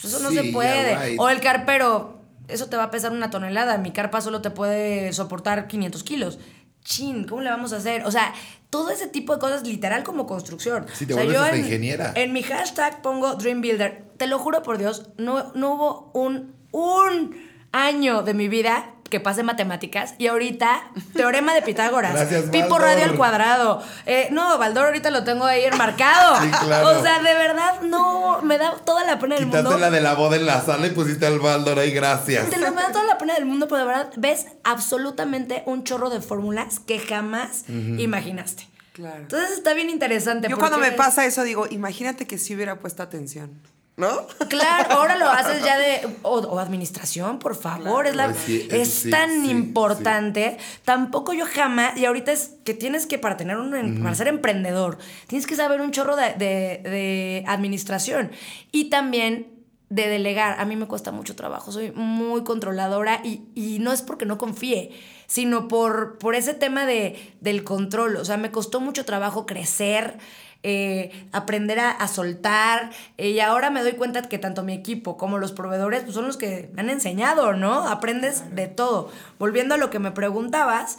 pues 0.00 0.12
eso 0.12 0.22
no 0.22 0.30
Sí, 0.30 0.36
se 0.36 0.44
puede. 0.52 0.96
right. 1.10 1.20
O 1.20 1.28
el 1.28 1.40
carpero, 1.40 2.20
eso 2.48 2.66
te 2.66 2.76
va 2.76 2.84
a 2.84 2.90
pesar 2.90 3.12
una 3.12 3.30
tonelada. 3.30 3.78
Mi 3.78 3.90
carpa 3.92 4.20
solo 4.20 4.40
te 4.42 4.50
puede 4.50 5.12
soportar 5.12 5.66
500 5.68 6.02
kilos. 6.04 6.38
Chin, 6.84 7.24
¿cómo 7.24 7.40
le 7.40 7.48
vamos 7.50 7.72
a 7.72 7.76
hacer? 7.76 8.04
O 8.04 8.10
sea, 8.10 8.34
todo 8.68 8.90
ese 8.90 9.06
tipo 9.06 9.32
de 9.32 9.38
cosas, 9.40 9.66
literal 9.66 10.02
como 10.04 10.26
construcción. 10.26 10.86
Sí, 10.92 11.06
te 11.06 11.14
o 11.14 11.16
sea, 11.16 11.24
vuelves 11.24 11.42
hasta 11.42 11.56
en, 11.56 11.64
ingeniera. 11.64 12.12
En 12.14 12.32
mi 12.32 12.42
hashtag 12.42 13.00
pongo 13.00 13.36
Dream 13.36 13.60
Builder. 13.62 14.04
Te 14.18 14.26
lo 14.26 14.38
juro 14.38 14.62
por 14.62 14.76
Dios, 14.78 15.08
no, 15.16 15.52
no 15.54 15.72
hubo 15.74 16.10
un, 16.12 16.54
un 16.72 17.36
año 17.72 18.22
de 18.22 18.34
mi 18.34 18.48
vida 18.48 18.90
que 19.14 19.20
pase 19.20 19.44
matemáticas 19.44 20.14
y 20.18 20.26
ahorita 20.26 20.90
teorema 21.14 21.54
de 21.54 21.62
Pitágoras, 21.62 22.14
Gracias, 22.14 22.46
Pipo 22.46 22.70
Baldor. 22.70 22.80
radio 22.80 23.04
al 23.04 23.14
cuadrado. 23.14 23.80
Eh, 24.06 24.26
no, 24.32 24.58
Baldor 24.58 24.86
ahorita 24.86 25.12
lo 25.12 25.22
tengo 25.22 25.44
ahí 25.44 25.62
enmarcado. 25.66 26.34
Sí, 26.42 26.50
claro. 26.64 26.88
O 26.88 27.00
sea, 27.00 27.18
de 27.20 27.32
verdad 27.34 27.80
no 27.82 28.42
me 28.42 28.58
da 28.58 28.74
toda 28.84 29.04
la 29.04 29.20
pena 29.20 29.36
del 29.36 29.44
Quitaste 29.44 29.68
mundo. 29.68 29.78
la 29.78 29.90
de 29.92 30.00
la 30.00 30.14
boda 30.14 30.34
en 30.34 30.46
la 30.46 30.60
sala 30.62 30.88
y 30.88 30.90
pusiste 30.90 31.26
al 31.26 31.38
Baldor 31.38 31.78
ahí, 31.78 31.92
gracias. 31.92 32.50
Te 32.50 32.58
lo 32.58 32.72
me 32.72 32.82
da 32.82 32.90
toda 32.90 33.04
la 33.04 33.16
pena 33.16 33.34
del 33.34 33.44
mundo, 33.46 33.68
pero 33.68 33.82
de 33.82 33.86
verdad 33.86 34.10
ves 34.16 34.46
absolutamente 34.64 35.62
un 35.66 35.84
chorro 35.84 36.10
de 36.10 36.20
fórmulas 36.20 36.80
que 36.80 36.98
jamás 36.98 37.66
imaginaste. 37.68 38.68
Claro. 38.94 39.18
Entonces 39.20 39.52
está 39.52 39.74
bien 39.74 39.90
interesante. 39.90 40.48
Yo 40.48 40.56
porque 40.56 40.70
cuando 40.70 40.84
me 40.84 40.90
pasa 40.90 41.24
eso 41.24 41.44
digo, 41.44 41.68
imagínate 41.70 42.26
que 42.26 42.36
si 42.36 42.56
hubiera 42.56 42.80
puesto 42.80 43.04
atención. 43.04 43.60
¿No? 43.96 44.26
Claro, 44.48 44.92
ahora 44.94 45.16
lo 45.16 45.28
haces 45.30 45.64
ya 45.64 45.78
de. 45.78 46.16
O, 46.22 46.38
o 46.40 46.58
administración, 46.58 47.38
por 47.38 47.54
favor. 47.54 48.08
Es, 48.08 48.16
la, 48.16 48.34
sí, 48.34 48.66
es 48.72 48.88
sí, 48.92 49.10
tan 49.10 49.44
sí, 49.44 49.50
importante. 49.50 50.58
Tampoco 50.84 51.32
yo 51.32 51.46
jamás. 51.46 51.96
Y 51.96 52.04
ahorita 52.04 52.32
es 52.32 52.52
que 52.64 52.74
tienes 52.74 53.06
que, 53.06 53.18
para 53.18 53.36
tener 53.36 53.56
un 53.56 54.00
para 54.02 54.14
ser 54.16 54.26
emprendedor, 54.26 54.98
tienes 55.28 55.46
que 55.46 55.54
saber 55.54 55.80
un 55.80 55.92
chorro 55.92 56.16
de, 56.16 56.32
de- 56.34 56.80
de 56.90 57.44
administración. 57.46 58.32
Y 58.72 58.90
también 58.90 59.46
de 59.90 60.08
delegar. 60.08 60.58
A 60.58 60.64
mí 60.64 60.74
me 60.74 60.86
cuesta 60.88 61.12
mucho 61.12 61.36
trabajo. 61.36 61.70
Soy 61.70 61.92
muy 61.92 62.42
controladora 62.42 63.20
y, 63.22 63.42
y 63.54 63.78
no 63.78 63.92
es 63.92 64.02
porque 64.02 64.26
no 64.26 64.38
confíe, 64.38 64.90
sino 65.28 65.68
por, 65.68 66.18
por 66.18 66.34
ese 66.34 66.54
tema 66.54 66.84
de, 66.84 67.34
del 67.40 67.62
control. 67.62 68.16
O 68.16 68.24
sea, 68.24 68.38
me 68.38 68.50
costó 68.50 68.80
mucho 68.80 69.04
trabajo 69.04 69.46
crecer 69.46 70.18
eh, 70.64 71.28
aprender 71.30 71.78
a, 71.78 71.90
a 71.90 72.08
soltar. 72.08 72.90
eh, 73.18 73.28
y 73.28 73.40
ahora 73.40 73.70
me 73.70 73.82
doy 73.82 73.92
cuenta 73.92 74.22
que 74.22 74.38
tanto 74.38 74.62
mi 74.62 74.72
equipo 74.72 75.16
como 75.18 75.38
los 75.38 75.52
proveedores 75.52 76.02
pues, 76.02 76.14
son 76.14 76.26
los 76.26 76.38
que 76.38 76.70
me 76.72 76.80
han 76.80 76.90
enseñado, 76.90 77.52
¿no? 77.52 77.86
Aprendes 77.86 78.56
de 78.56 78.66
todo. 78.66 79.10
Volviendo 79.38 79.74
a 79.74 79.78
lo 79.78 79.90
que 79.90 79.98
me 79.98 80.10
preguntabas, 80.10 80.98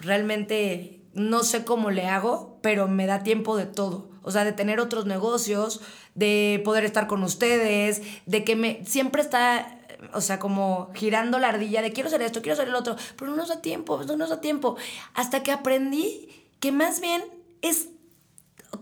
realmente 0.00 1.00
no 1.14 1.44
sé 1.44 1.64
cómo 1.64 1.90
le 1.90 2.06
hago, 2.06 2.58
pero 2.60 2.88
me 2.88 3.06
da 3.06 3.22
tiempo 3.22 3.56
de 3.56 3.66
todo. 3.66 4.10
O 4.22 4.32
sea, 4.32 4.44
de 4.44 4.52
tener 4.52 4.80
otros 4.80 5.06
negocios, 5.06 5.80
de 6.16 6.60
poder 6.64 6.84
estar 6.84 7.06
con 7.06 7.22
ustedes, 7.22 8.02
de 8.26 8.44
que 8.44 8.56
me 8.56 8.84
siempre 8.84 9.22
está 9.22 9.74
o 10.12 10.20
sea, 10.20 10.38
como 10.38 10.90
girando 10.94 11.38
la 11.38 11.48
ardilla 11.48 11.82
de 11.82 11.92
quiero 11.92 12.08
hacer 12.08 12.22
esto, 12.22 12.40
quiero 12.40 12.54
hacer 12.54 12.68
el 12.68 12.74
otro, 12.74 12.96
pero 13.16 13.30
no 13.30 13.36
nos 13.36 13.48
da 13.48 13.60
tiempo, 13.60 14.02
no 14.04 14.16
nos 14.16 14.30
da 14.30 14.40
tiempo. 14.40 14.76
Hasta 15.14 15.42
que 15.42 15.52
aprendí 15.52 16.28
que 16.60 16.72
más 16.72 17.00
bien 17.00 17.22
es 17.62 17.88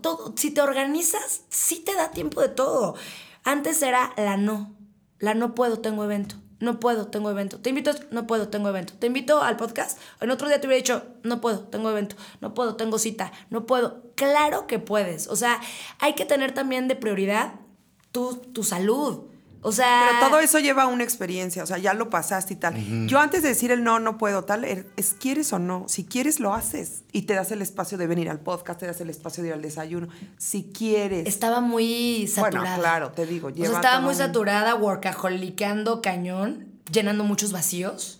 todo, 0.01 0.33
si 0.35 0.51
te 0.51 0.61
organizas, 0.61 1.41
sí 1.49 1.79
te 1.79 1.93
da 1.95 2.11
tiempo 2.11 2.41
de 2.41 2.49
todo. 2.49 2.95
Antes 3.43 3.81
era 3.81 4.13
la 4.17 4.37
no. 4.37 4.75
La 5.19 5.33
no 5.33 5.55
puedo, 5.55 5.79
tengo 5.79 6.03
evento. 6.03 6.35
No 6.59 6.79
puedo, 6.79 7.07
tengo 7.07 7.29
evento. 7.29 7.59
Te 7.59 7.69
invito 7.69 7.91
no 8.11 8.25
puedo, 8.25 8.49
tengo 8.49 8.69
evento. 8.69 8.93
Te 8.99 9.07
invito 9.07 9.41
al 9.41 9.57
podcast. 9.57 9.99
En 10.21 10.31
otro 10.31 10.47
día 10.47 10.59
te 10.59 10.67
hubiera 10.67 10.81
dicho, 10.81 11.03
no 11.23 11.39
puedo, 11.39 11.59
tengo 11.59 11.89
evento. 11.89 12.15
No 12.41 12.53
puedo, 12.53 12.75
tengo 12.75 12.97
cita. 12.97 13.31
No 13.49 13.65
puedo. 13.65 14.03
Claro 14.15 14.65
que 14.65 14.79
puedes. 14.79 15.27
O 15.27 15.35
sea, 15.35 15.61
hay 15.99 16.13
que 16.13 16.25
tener 16.25 16.53
también 16.53 16.87
de 16.87 16.95
prioridad 16.95 17.53
tu, 18.11 18.35
tu 18.35 18.63
salud. 18.63 19.25
O 19.61 19.71
sea. 19.71 20.09
Pero 20.19 20.29
todo 20.29 20.39
eso 20.39 20.59
lleva 20.59 20.85
una 20.87 21.03
experiencia, 21.03 21.63
o 21.63 21.65
sea, 21.65 21.77
ya 21.77 21.93
lo 21.93 22.09
pasaste 22.09 22.53
y 22.53 22.57
tal. 22.57 23.07
Yo 23.07 23.19
antes 23.19 23.41
de 23.43 23.49
decir 23.49 23.71
el 23.71 23.83
no, 23.83 23.99
no 23.99 24.17
puedo, 24.17 24.43
tal, 24.43 24.63
er- 24.63 24.85
es 24.97 25.13
quieres 25.13 25.51
o 25.53 25.59
no. 25.59 25.85
Si 25.87 26.05
quieres, 26.05 26.39
lo 26.39 26.53
haces. 26.53 27.01
Y 27.11 27.23
te 27.23 27.33
das 27.33 27.51
el 27.51 27.61
espacio 27.61 27.97
de 27.97 28.07
venir 28.07 28.29
al 28.29 28.39
podcast, 28.39 28.79
te 28.79 28.85
das 28.87 29.01
el 29.01 29.09
espacio 29.09 29.41
de 29.43 29.49
ir 29.49 29.53
al 29.55 29.61
desayuno. 29.61 30.07
Si 30.37 30.63
quieres. 30.73 31.27
Estaba 31.27 31.59
muy 31.61 32.27
saturada. 32.27 32.67
Bueno, 32.69 32.81
claro, 32.81 33.11
te 33.11 33.25
digo, 33.25 33.49
O 33.49 33.53
sea, 33.53 33.65
estaba 33.65 33.99
muy 33.99 34.11
un- 34.11 34.15
saturada, 34.17 34.75
workaholicando 34.75 36.01
cañón, 36.01 36.67
llenando 36.91 37.23
muchos 37.23 37.51
vacíos. 37.51 38.19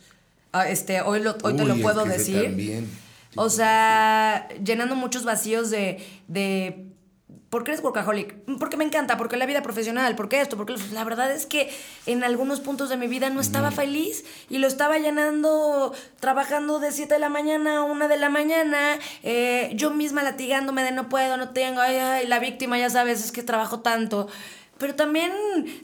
Ah, 0.53 0.67
Este, 0.67 1.01
hoy 1.01 1.21
lo, 1.21 1.37
hoy 1.43 1.55
te 1.55 1.65
lo 1.65 1.73
es 1.75 1.81
puedo 1.81 2.03
decir. 2.05 2.43
también. 2.43 2.89
O 3.35 3.49
sea, 3.49 4.47
llenando 4.63 4.95
muchos 4.95 5.23
vacíos 5.23 5.69
de, 5.69 6.03
de 6.27 6.86
¿Por 7.49 7.63
qué 7.63 7.71
eres 7.71 7.83
workaholic? 7.83 8.35
Porque 8.59 8.75
me 8.75 8.83
encanta, 8.83 9.15
porque 9.15 9.37
la 9.37 9.45
vida 9.45 9.63
profesional, 9.63 10.15
porque 10.15 10.41
esto, 10.41 10.57
porque 10.57 10.75
la 10.91 11.05
verdad 11.05 11.31
es 11.31 11.45
que 11.45 11.69
en 12.05 12.25
algunos 12.25 12.59
puntos 12.59 12.89
de 12.89 12.97
mi 12.97 13.07
vida 13.07 13.29
no 13.29 13.39
estaba 13.39 13.71
feliz 13.71 14.25
y 14.49 14.57
lo 14.57 14.67
estaba 14.67 14.97
llenando 14.97 15.93
trabajando 16.19 16.79
de 16.79 16.91
7 16.91 17.13
de 17.13 17.19
la 17.21 17.29
mañana 17.29 17.77
a 17.77 17.83
1 17.83 18.09
de 18.09 18.17
la 18.17 18.29
mañana, 18.29 18.99
eh, 19.23 19.71
yo 19.75 19.91
misma 19.91 20.23
latigándome 20.23 20.83
de 20.83 20.91
no 20.91 21.07
puedo, 21.07 21.37
no 21.37 21.49
tengo, 21.51 21.79
ay, 21.79 21.95
ay, 21.95 22.27
la 22.27 22.39
víctima, 22.39 22.77
ya 22.77 22.89
sabes, 22.89 23.23
es 23.23 23.31
que 23.31 23.43
trabajo 23.43 23.79
tanto. 23.79 24.27
Pero 24.77 24.95
también 24.95 25.31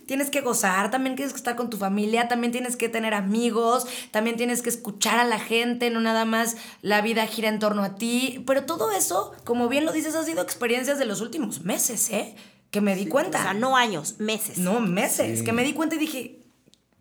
tienes 0.06 0.30
que 0.30 0.42
gozar, 0.42 0.92
también 0.92 1.16
tienes 1.16 1.34
que 1.34 1.38
estar 1.38 1.56
con 1.56 1.70
tu 1.70 1.78
familia, 1.78 2.28
también 2.28 2.52
tienes 2.52 2.76
que 2.76 2.90
tener 2.90 3.14
amigos, 3.14 3.86
también 4.12 4.38
tienes 4.38 4.62
que 4.62 4.70
escuchar 4.70 5.20
a 5.20 5.24
la 5.24 5.40
gente, 5.40 5.90
no 5.90 6.00
nada 6.00 6.26
más 6.26 6.58
la 6.82 7.02
vida 7.02 7.26
gira 7.26 7.50
en 7.50 7.60
torno 7.60 7.84
a 7.84 7.96
ti. 7.96 8.44
Pero 8.46 8.66
todo 8.66 8.92
eso, 8.92 9.34
como 9.44 9.68
bien 9.68 9.86
lo 9.86 9.92
dices, 9.92 10.16
ha 10.16 10.24
sido 10.24 10.42
experiencias 10.42 11.00
de 11.00 11.06
los 11.06 11.22
últimos 11.22 11.62
meses, 11.62 12.10
¿eh? 12.12 12.36
Que 12.72 12.82
me 12.82 12.96
di 12.96 13.06
cuenta. 13.06 13.40
O 13.40 13.44
sea, 13.44 13.54
no 13.54 13.78
años, 13.78 14.16
meses. 14.20 14.58
No, 14.58 14.80
meses. 14.80 15.44
Que 15.44 15.54
me 15.54 15.64
di 15.64 15.74
cuenta 15.74 15.96
y 15.96 16.00
dije, 16.00 16.40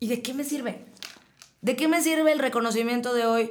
¿y 0.00 0.08
de 0.08 0.20
qué 0.20 0.34
me 0.34 0.44
sirve? 0.44 0.84
¿De 1.62 1.76
qué 1.76 1.88
me 1.88 2.02
sirve 2.02 2.32
el 2.32 2.38
reconocimiento 2.38 3.14
de 3.14 3.24
hoy? 3.24 3.50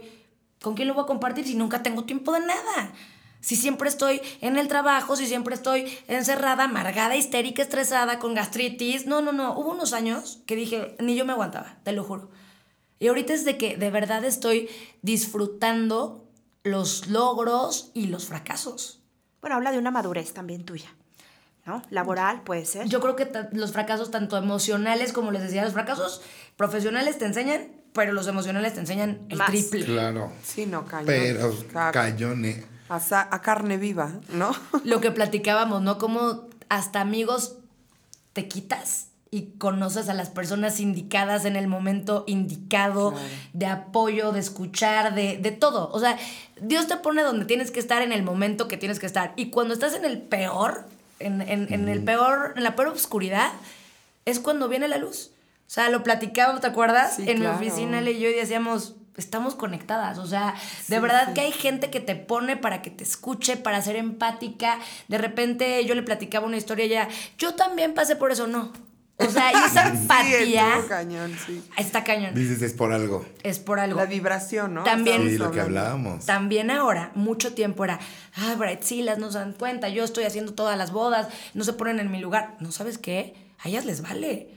¿Con 0.62 0.76
quién 0.76 0.88
lo 0.88 0.94
voy 0.94 1.04
a 1.04 1.08
compartir 1.08 1.46
si 1.46 1.56
nunca 1.56 1.82
tengo 1.82 2.04
tiempo 2.04 2.32
de 2.34 2.42
nada? 2.42 2.94
Si 3.42 3.56
siempre 3.56 3.90
estoy 3.90 4.22
en 4.40 4.58
el 4.58 4.68
trabajo, 4.68 5.16
si 5.16 5.26
siempre 5.26 5.56
estoy 5.56 5.92
encerrada, 6.08 6.66
amargada, 6.66 7.16
histérica, 7.16 7.62
estresada, 7.64 8.20
con 8.20 8.36
gastritis. 8.36 9.08
No, 9.08 9.22
no, 9.22 9.32
no. 9.32 9.58
Hubo 9.58 9.72
unos 9.72 9.94
años 9.94 10.42
que 10.46 10.56
dije, 10.56 10.96
ni 11.00 11.16
yo 11.16 11.26
me 11.26 11.34
aguantaba, 11.34 11.78
te 11.84 11.92
lo 11.92 12.04
juro. 12.04 12.30
Y 13.00 13.08
ahorita 13.08 13.34
es 13.34 13.44
de 13.46 13.58
que 13.58 13.78
de 13.78 13.90
verdad 13.90 14.24
estoy 14.26 14.70
disfrutando 15.02 16.28
los 16.64 17.08
logros 17.08 17.90
y 17.94 18.08
los 18.08 18.26
fracasos. 18.26 19.02
Bueno, 19.42 19.56
habla 19.56 19.72
de 19.72 19.80
una 19.80 19.90
madurez 19.90 20.34
también 20.34 20.66
tuya, 20.66 20.90
¿no? 21.66 21.82
Laboral 21.90 22.44
puede 22.44 22.66
ser. 22.66 22.88
Yo 22.88 23.00
creo 23.00 23.16
que 23.16 23.28
los 23.54 23.72
fracasos, 23.72 24.12
tanto 24.12 24.38
emocionales 24.38 25.14
como 25.14 25.32
les 25.32 25.42
decía, 25.42 25.64
los 25.64 25.74
fracasos 25.74 26.22
profesionales 26.58 27.18
te 27.18 27.26
enseñan, 27.26 27.70
pero 27.94 28.14
los 28.14 28.28
emocionales 28.28 28.74
te 28.76 28.82
enseñan 28.82 29.26
el 29.30 29.38
Más. 29.40 29.48
triple. 29.50 29.86
Claro. 29.86 30.32
Sí, 30.44 30.66
no, 30.68 30.86
cañón. 30.86 31.08
Pero 31.08 31.56
Ca- 31.74 31.92
cañone. 31.92 32.64
A, 32.96 33.28
a 33.36 33.42
carne 33.42 33.78
viva, 33.78 34.12
¿no? 34.30 34.52
Lo 34.84 35.02
que 35.02 35.12
platicábamos, 35.12 35.82
¿no? 35.82 35.98
Como 35.98 36.48
hasta 36.70 37.02
amigos 37.02 37.56
te 38.34 38.48
quitas 38.48 39.08
y 39.34 39.44
conoces 39.58 40.10
a 40.10 40.14
las 40.14 40.30
personas 40.30 40.80
indicadas 40.82 41.46
en 41.46 41.56
el 41.56 41.68
momento 41.68 42.26
indicado, 42.28 43.14
de 43.54 43.66
apoyo, 43.66 44.32
de 44.34 44.42
escuchar, 44.42 45.16
de, 45.16 45.38
de 45.38 45.52
todo. 45.52 45.90
O 45.94 46.00
sea, 46.02 46.18
Dios 46.62 46.88
te 46.88 46.98
pone 46.98 47.22
donde 47.24 47.46
tienes 47.46 47.72
que 47.72 47.80
estar 47.80 48.02
en 48.02 48.12
el 48.12 48.24
momento 48.24 48.68
que 48.68 48.76
tienes 48.76 49.00
que 49.00 49.06
estar. 49.06 49.32
Y 49.38 49.50
cuando 49.50 49.74
estás 49.74 49.94
en 49.94 50.04
el 50.04 50.22
peor, 50.22 50.86
en, 51.20 51.42
en- 51.42 51.72
en 51.74 51.88
el 51.88 52.04
peor, 52.04 52.54
en 52.58 52.64
la 52.64 52.76
peor 52.76 52.90
oscuridad, 52.90 53.52
es 54.26 54.40
cuando 54.42 54.68
viene 54.68 54.90
la 54.90 54.98
luz. 54.98 55.32
O 55.68 55.74
sea, 55.74 55.90
lo 55.90 56.04
platicábamos, 56.04 56.60
¿te 56.60 56.68
acuerdas? 56.68 57.16
Sí, 57.16 57.30
en 57.30 57.38
claro. 57.40 57.58
mi 57.58 57.68
oficina, 57.68 58.00
él 58.00 58.10
y 58.10 58.20
yo 58.20 58.28
y 58.30 58.34
decíamos, 58.34 58.96
estamos 59.18 59.56
conectadas. 59.56 60.18
O 60.18 60.26
sea, 60.28 60.56
de 60.88 61.00
verdad 61.00 61.34
que 61.34 61.42
hay 61.42 61.52
gente 61.52 61.90
que 61.90 62.00
te 62.00 62.16
pone 62.16 62.58
para 62.58 62.82
que 62.82 62.90
te 62.90 63.04
escuche, 63.04 63.58
para 63.58 63.82
ser 63.82 63.96
empática. 63.96 64.80
De 65.08 65.18
repente 65.18 65.84
yo 65.86 65.96
le 65.96 66.04
platicaba 66.04 66.46
una 66.48 66.58
historia 66.58 66.86
y 66.86 66.90
ella, 66.90 67.08
yo 67.38 67.56
también 67.56 67.94
pasé 67.94 68.16
por 68.16 68.32
eso, 68.32 68.48
no. 68.48 68.72
O 69.18 69.30
sea, 69.30 69.52
y 69.52 69.56
esa 69.68 69.88
empatía 69.90 70.70
estuvo 70.70 70.88
cañón, 70.88 71.36
sí. 71.46 71.64
está 71.78 72.04
cañón. 72.04 72.34
Dices, 72.34 72.60
es 72.64 72.74
por 72.74 72.92
algo. 72.92 73.24
Es 73.44 73.60
por 73.60 73.80
algo. 73.80 74.00
La 74.00 74.06
vibración, 74.08 74.74
¿no? 74.74 74.84
También- 74.84 75.22
Sí, 75.30 75.38
lo 75.38 75.52
que 75.52 75.62
hablábamos. 75.62 76.26
También 76.26 76.72
ahora, 76.72 77.12
mucho 77.14 77.54
tiempo 77.54 77.86
era, 77.86 78.00
ah, 78.36 78.56
Brightsilas 78.58 79.20
no 79.20 79.32
se 79.32 79.38
dan 79.38 79.54
cuenta, 79.54 79.90
yo 79.90 80.04
estoy 80.04 80.24
haciendo 80.24 80.54
todas 80.56 80.76
las 80.76 80.92
bodas, 80.92 81.28
no 81.54 81.64
se 81.64 81.74
ponen 81.74 82.00
en 82.00 82.10
mi 82.12 82.20
lugar. 82.20 82.56
¿No 82.62 82.72
sabes 82.72 82.98
qué? 82.98 83.36
A 83.64 83.68
ellas 83.70 83.86
les 83.86 84.02
vale. 84.02 84.50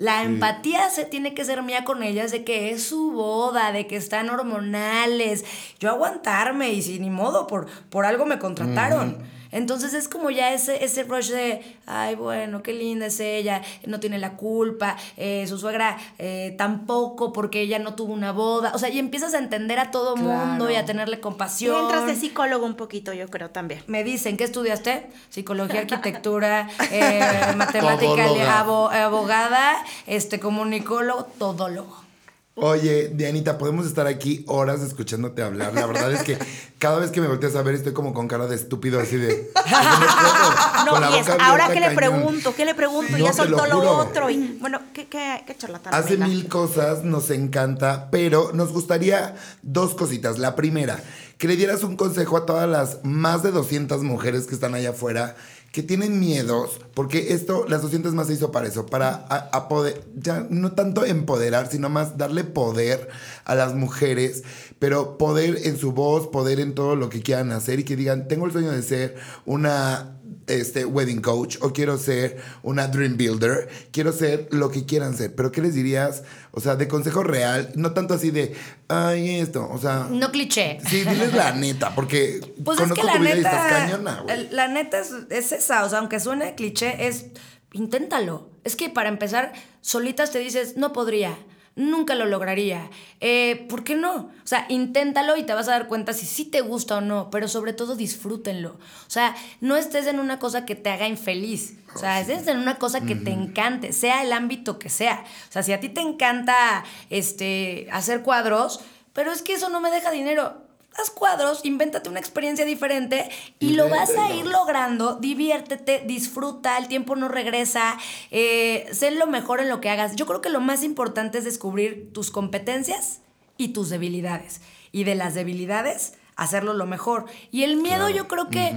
La 0.00 0.22
empatía 0.22 0.88
se 0.88 1.04
tiene 1.04 1.34
que 1.34 1.44
ser 1.44 1.62
mía 1.62 1.84
con 1.84 2.02
ellas 2.02 2.32
de 2.32 2.42
que 2.42 2.70
es 2.70 2.82
su 2.84 3.12
boda, 3.12 3.70
de 3.70 3.86
que 3.86 3.96
están 3.96 4.30
hormonales. 4.30 5.44
Yo 5.78 5.90
aguantarme 5.90 6.72
y 6.72 6.80
si 6.80 6.98
ni 6.98 7.10
modo, 7.10 7.46
por, 7.46 7.66
por 7.90 8.06
algo 8.06 8.24
me 8.24 8.38
contrataron. 8.38 9.18
Entonces 9.52 9.94
es 9.94 10.08
como 10.08 10.30
ya 10.30 10.52
ese, 10.52 10.84
ese 10.84 11.04
rush 11.04 11.30
de, 11.30 11.62
ay, 11.86 12.14
bueno, 12.14 12.62
qué 12.62 12.72
linda 12.72 13.06
es 13.06 13.20
ella, 13.20 13.62
no 13.86 14.00
tiene 14.00 14.18
la 14.18 14.36
culpa, 14.36 14.96
eh, 15.16 15.44
su 15.48 15.58
suegra 15.58 15.98
eh, 16.18 16.54
tampoco 16.56 17.32
porque 17.32 17.62
ella 17.62 17.78
no 17.78 17.94
tuvo 17.94 18.12
una 18.12 18.32
boda. 18.32 18.72
O 18.74 18.78
sea, 18.78 18.88
y 18.88 18.98
empiezas 18.98 19.34
a 19.34 19.38
entender 19.38 19.78
a 19.78 19.90
todo 19.90 20.16
mundo 20.16 20.70
y 20.70 20.76
a 20.76 20.84
tenerle 20.84 21.16
Y 21.16 21.20
compasión. 21.20 21.76
entras 21.84 22.06
de 22.06 22.16
psicólogo 22.16 22.64
un 22.66 22.74
poquito, 22.74 23.12
yo 23.12 23.28
creo 23.28 23.50
también. 23.50 23.82
Me 23.86 24.04
dicen, 24.04 24.36
¿qué 24.36 24.44
estudiaste? 24.44 25.10
Psicología, 25.30 25.80
arquitectura, 25.90 26.68
eh, 26.90 27.20
matemática, 27.56 28.60
abogada, 28.60 29.84
este, 30.06 30.38
comunicólogo, 30.40 31.24
todólogo. 31.24 32.09
Oye, 32.56 33.08
Dianita, 33.14 33.56
podemos 33.58 33.86
estar 33.86 34.06
aquí 34.06 34.44
horas 34.48 34.80
escuchándote 34.82 35.42
hablar. 35.42 35.72
La 35.72 35.86
verdad 35.86 36.12
es 36.12 36.22
que 36.22 36.36
cada 36.78 36.98
vez 36.98 37.10
que 37.10 37.20
me 37.20 37.28
volteas 37.28 37.54
a 37.54 37.62
ver 37.62 37.76
estoy 37.76 37.92
como 37.92 38.12
con 38.12 38.26
cara 38.26 38.48
de 38.48 38.56
estúpido, 38.56 39.00
así 39.00 39.16
de. 39.16 39.50
no 40.84 41.16
y 41.16 41.18
es, 41.20 41.28
ahora 41.28 41.72
que 41.72 41.80
le 41.80 41.92
pregunto, 41.92 42.54
¿qué 42.54 42.64
le 42.64 42.74
pregunto? 42.74 43.12
No, 43.12 43.24
ya 43.24 43.32
soltó 43.32 43.66
lo 43.66 43.98
otro. 43.98 44.28
Y, 44.30 44.58
bueno, 44.60 44.80
¿qué, 44.92 45.06
qué, 45.08 45.42
qué 45.46 45.56
charlatán? 45.56 45.94
Hace 45.94 46.14
venga. 46.14 46.26
mil 46.26 46.48
cosas, 46.48 47.04
nos 47.04 47.30
encanta, 47.30 48.08
pero 48.10 48.50
nos 48.52 48.72
gustaría 48.72 49.36
dos 49.62 49.94
cositas. 49.94 50.38
La 50.38 50.56
primera, 50.56 51.00
que 51.38 51.48
le 51.48 51.56
dieras 51.56 51.82
un 51.84 51.96
consejo 51.96 52.36
a 52.36 52.46
todas 52.46 52.68
las 52.68 52.98
más 53.04 53.42
de 53.42 53.52
200 53.52 54.02
mujeres 54.02 54.46
que 54.46 54.54
están 54.54 54.74
allá 54.74 54.90
afuera 54.90 55.36
que 55.72 55.84
tienen 55.84 56.18
miedos, 56.18 56.80
porque 56.94 57.32
esto, 57.32 57.64
las 57.68 57.82
200 57.82 58.12
más 58.12 58.26
se 58.26 58.32
hizo 58.32 58.50
para 58.50 58.66
eso, 58.66 58.86
para 58.86 59.10
a, 59.12 59.68
poder, 59.68 60.04
ya 60.16 60.44
no 60.50 60.72
tanto 60.72 61.04
empoderar, 61.04 61.70
sino 61.70 61.88
más 61.88 62.18
darle 62.18 62.42
poder 62.42 63.08
a 63.44 63.54
las 63.54 63.74
mujeres, 63.74 64.42
pero 64.80 65.16
poder 65.16 65.58
en 65.64 65.78
su 65.78 65.92
voz, 65.92 66.26
poder 66.26 66.58
en 66.58 66.74
todo 66.74 66.96
lo 66.96 67.08
que 67.08 67.22
quieran 67.22 67.52
hacer 67.52 67.78
y 67.78 67.84
que 67.84 67.94
digan, 67.94 68.26
tengo 68.26 68.46
el 68.46 68.52
sueño 68.52 68.72
de 68.72 68.82
ser 68.82 69.16
una 69.46 70.19
este, 70.50 70.84
wedding 70.84 71.20
coach 71.20 71.56
o 71.60 71.72
quiero 71.72 71.96
ser 71.98 72.38
una 72.62 72.88
dream 72.88 73.16
builder, 73.16 73.68
quiero 73.92 74.12
ser 74.12 74.48
lo 74.50 74.70
que 74.70 74.84
quieran 74.84 75.16
ser, 75.16 75.34
pero 75.34 75.52
¿qué 75.52 75.60
les 75.60 75.74
dirías? 75.74 76.22
O 76.52 76.60
sea, 76.60 76.76
de 76.76 76.88
consejo 76.88 77.22
real, 77.22 77.70
no 77.76 77.92
tanto 77.92 78.14
así 78.14 78.30
de, 78.30 78.54
ay, 78.88 79.40
esto, 79.40 79.68
o 79.70 79.78
sea, 79.78 80.08
No 80.10 80.30
cliché. 80.32 80.78
sí, 80.88 81.04
diles 81.04 81.32
la 81.32 81.52
neta, 81.52 81.94
porque 81.94 82.40
Pues 82.64 82.78
es 82.78 82.82
conozco 82.84 83.02
que 83.02 83.06
la 83.06 83.12
tu 83.14 83.20
vida 83.20 83.34
y 83.34 83.38
estás 83.38 83.52
neta, 83.64 83.68
cañona, 83.68 84.20
güey. 84.22 84.48
la 84.50 84.68
neta 84.68 85.00
es, 85.00 85.12
es 85.30 85.52
esa, 85.52 85.84
o 85.84 85.88
sea, 85.88 85.98
aunque 86.00 86.20
suene 86.20 86.54
cliché, 86.54 87.06
es 87.06 87.26
inténtalo. 87.72 88.50
Es 88.64 88.76
que 88.76 88.90
para 88.90 89.08
empezar, 89.08 89.52
solitas 89.80 90.32
te 90.32 90.38
dices, 90.38 90.76
no 90.76 90.92
podría, 90.92 91.36
nunca 91.76 92.14
lo 92.14 92.26
lograría. 92.26 92.90
Eh, 93.20 93.66
¿Por 93.68 93.84
qué 93.84 93.94
no? 93.94 94.14
O 94.14 94.46
sea, 94.46 94.66
inténtalo 94.68 95.36
y 95.36 95.44
te 95.44 95.54
vas 95.54 95.68
a 95.68 95.72
dar 95.72 95.86
cuenta 95.86 96.12
si 96.12 96.26
sí 96.26 96.44
te 96.44 96.60
gusta 96.60 96.98
o 96.98 97.00
no, 97.00 97.30
pero 97.30 97.48
sobre 97.48 97.72
todo 97.72 97.96
disfrútenlo. 97.96 98.70
O 98.72 99.10
sea, 99.10 99.34
no 99.60 99.76
estés 99.76 100.06
en 100.06 100.20
una 100.20 100.38
cosa 100.38 100.64
que 100.64 100.74
te 100.74 100.90
haga 100.90 101.08
infeliz. 101.08 101.78
O 101.94 101.98
sea, 101.98 102.20
estés 102.20 102.46
en 102.46 102.58
una 102.58 102.78
cosa 102.78 103.00
que 103.00 103.16
te 103.16 103.30
encante, 103.30 103.92
sea 103.92 104.22
el 104.22 104.32
ámbito 104.32 104.78
que 104.78 104.88
sea. 104.88 105.24
O 105.48 105.52
sea, 105.52 105.62
si 105.62 105.72
a 105.72 105.80
ti 105.80 105.88
te 105.88 106.00
encanta 106.00 106.84
este, 107.08 107.88
hacer 107.90 108.22
cuadros, 108.22 108.80
pero 109.12 109.32
es 109.32 109.42
que 109.42 109.54
eso 109.54 109.68
no 109.70 109.80
me 109.80 109.90
deja 109.90 110.10
dinero 110.10 110.69
haz 110.96 111.10
cuadros, 111.10 111.64
invéntate 111.64 112.08
una 112.08 112.20
experiencia 112.20 112.64
diferente 112.64 113.28
y 113.58 113.74
lo 113.74 113.88
vas 113.88 114.10
a 114.16 114.32
ir 114.32 114.46
logrando. 114.46 115.16
Diviértete, 115.16 116.02
disfruta, 116.06 116.78
el 116.78 116.88
tiempo 116.88 117.16
no 117.16 117.28
regresa, 117.28 117.96
eh, 118.30 118.88
sé 118.92 119.10
lo 119.12 119.26
mejor 119.26 119.60
en 119.60 119.68
lo 119.68 119.80
que 119.80 119.90
hagas. 119.90 120.16
Yo 120.16 120.26
creo 120.26 120.40
que 120.40 120.50
lo 120.50 120.60
más 120.60 120.82
importante 120.82 121.38
es 121.38 121.44
descubrir 121.44 122.12
tus 122.12 122.30
competencias 122.30 123.20
y 123.56 123.68
tus 123.68 123.90
debilidades. 123.90 124.60
Y 124.92 125.04
de 125.04 125.14
las 125.14 125.34
debilidades, 125.34 126.14
hacerlo 126.36 126.72
lo 126.72 126.86
mejor. 126.86 127.26
Y 127.50 127.62
el 127.62 127.76
miedo, 127.76 128.08
yo 128.08 128.26
creo 128.26 128.48
que 128.48 128.74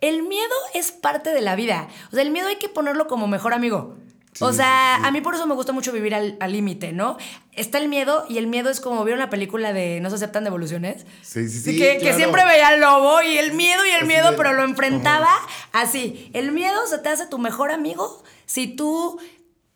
el 0.00 0.22
miedo 0.22 0.54
es 0.74 0.92
parte 0.92 1.32
de 1.32 1.40
la 1.40 1.56
vida. 1.56 1.88
O 2.10 2.14
sea, 2.14 2.22
el 2.22 2.30
miedo 2.30 2.48
hay 2.48 2.56
que 2.56 2.68
ponerlo 2.68 3.06
como 3.06 3.26
mejor 3.28 3.54
amigo. 3.54 3.96
O 4.40 4.52
sea, 4.52 4.96
a 4.96 5.10
mí 5.10 5.20
por 5.20 5.34
eso 5.34 5.46
me 5.46 5.54
gusta 5.54 5.72
mucho 5.72 5.92
vivir 5.92 6.14
al 6.14 6.52
límite, 6.52 6.92
¿no? 6.92 7.16
Está 7.52 7.78
el 7.78 7.88
miedo 7.88 8.24
y 8.28 8.38
el 8.38 8.46
miedo 8.46 8.68
es 8.70 8.80
como 8.80 9.02
vieron 9.04 9.18
la 9.18 9.30
película 9.30 9.72
de 9.72 10.00
No 10.00 10.10
se 10.10 10.16
aceptan 10.16 10.44
devoluciones. 10.44 11.06
Sí, 11.22 11.48
sí, 11.48 11.60
Sí, 11.60 11.78
que, 11.78 12.12
siempre 12.14 12.44
veía 12.44 12.68
al 12.68 12.80
lobo 12.80 13.22
y 13.22 13.38
el 13.38 13.52
miedo 13.54 13.84
y 13.86 13.90
el 13.90 13.96
Así 13.96 14.06
miedo, 14.06 14.30
de- 14.32 14.36
pero 14.36 14.52
lo 14.52 14.62
enfrentaba 14.62 15.30
así. 15.72 16.30
El 16.34 16.52
miedo 16.52 16.86
se 16.86 16.98
te 16.98 17.08
hace 17.08 17.26
tu 17.26 17.38
mejor 17.38 17.70
amigo 17.70 18.22
si 18.44 18.68
tú 18.68 19.18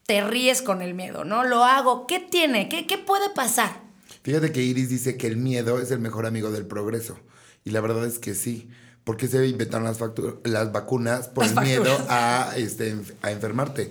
te 0.06 0.22
ríes 0.22 0.61
con 0.61 0.82
el 0.82 0.94
miedo, 0.94 1.24
¿no? 1.24 1.44
Lo 1.44 1.64
hago. 1.64 2.06
¿Qué 2.06 2.18
tiene? 2.18 2.68
¿Qué, 2.68 2.86
qué 2.86 2.98
puede 2.98 3.30
pasar? 3.30 3.80
Fíjate 4.22 4.52
que 4.52 4.61
Iris 4.62 4.88
dice 4.90 5.16
que 5.16 5.26
el 5.26 5.36
miedo 5.36 5.80
es 5.80 5.90
el 5.90 6.00
mejor 6.00 6.26
amigo 6.26 6.50
del 6.50 6.66
progreso. 6.66 7.18
Y 7.64 7.70
la 7.70 7.80
verdad 7.80 8.04
es 8.04 8.18
que 8.18 8.34
sí. 8.34 8.68
Porque 9.04 9.28
se 9.28 9.46
inventaron 9.46 9.84
las, 9.86 9.98
las 10.44 10.72
vacunas 10.72 11.28
por 11.28 11.44
Las 11.46 11.56
el 11.56 11.62
miedo 11.62 12.06
a, 12.08 12.52
este, 12.56 12.94
a 13.22 13.30
enfermarte. 13.30 13.90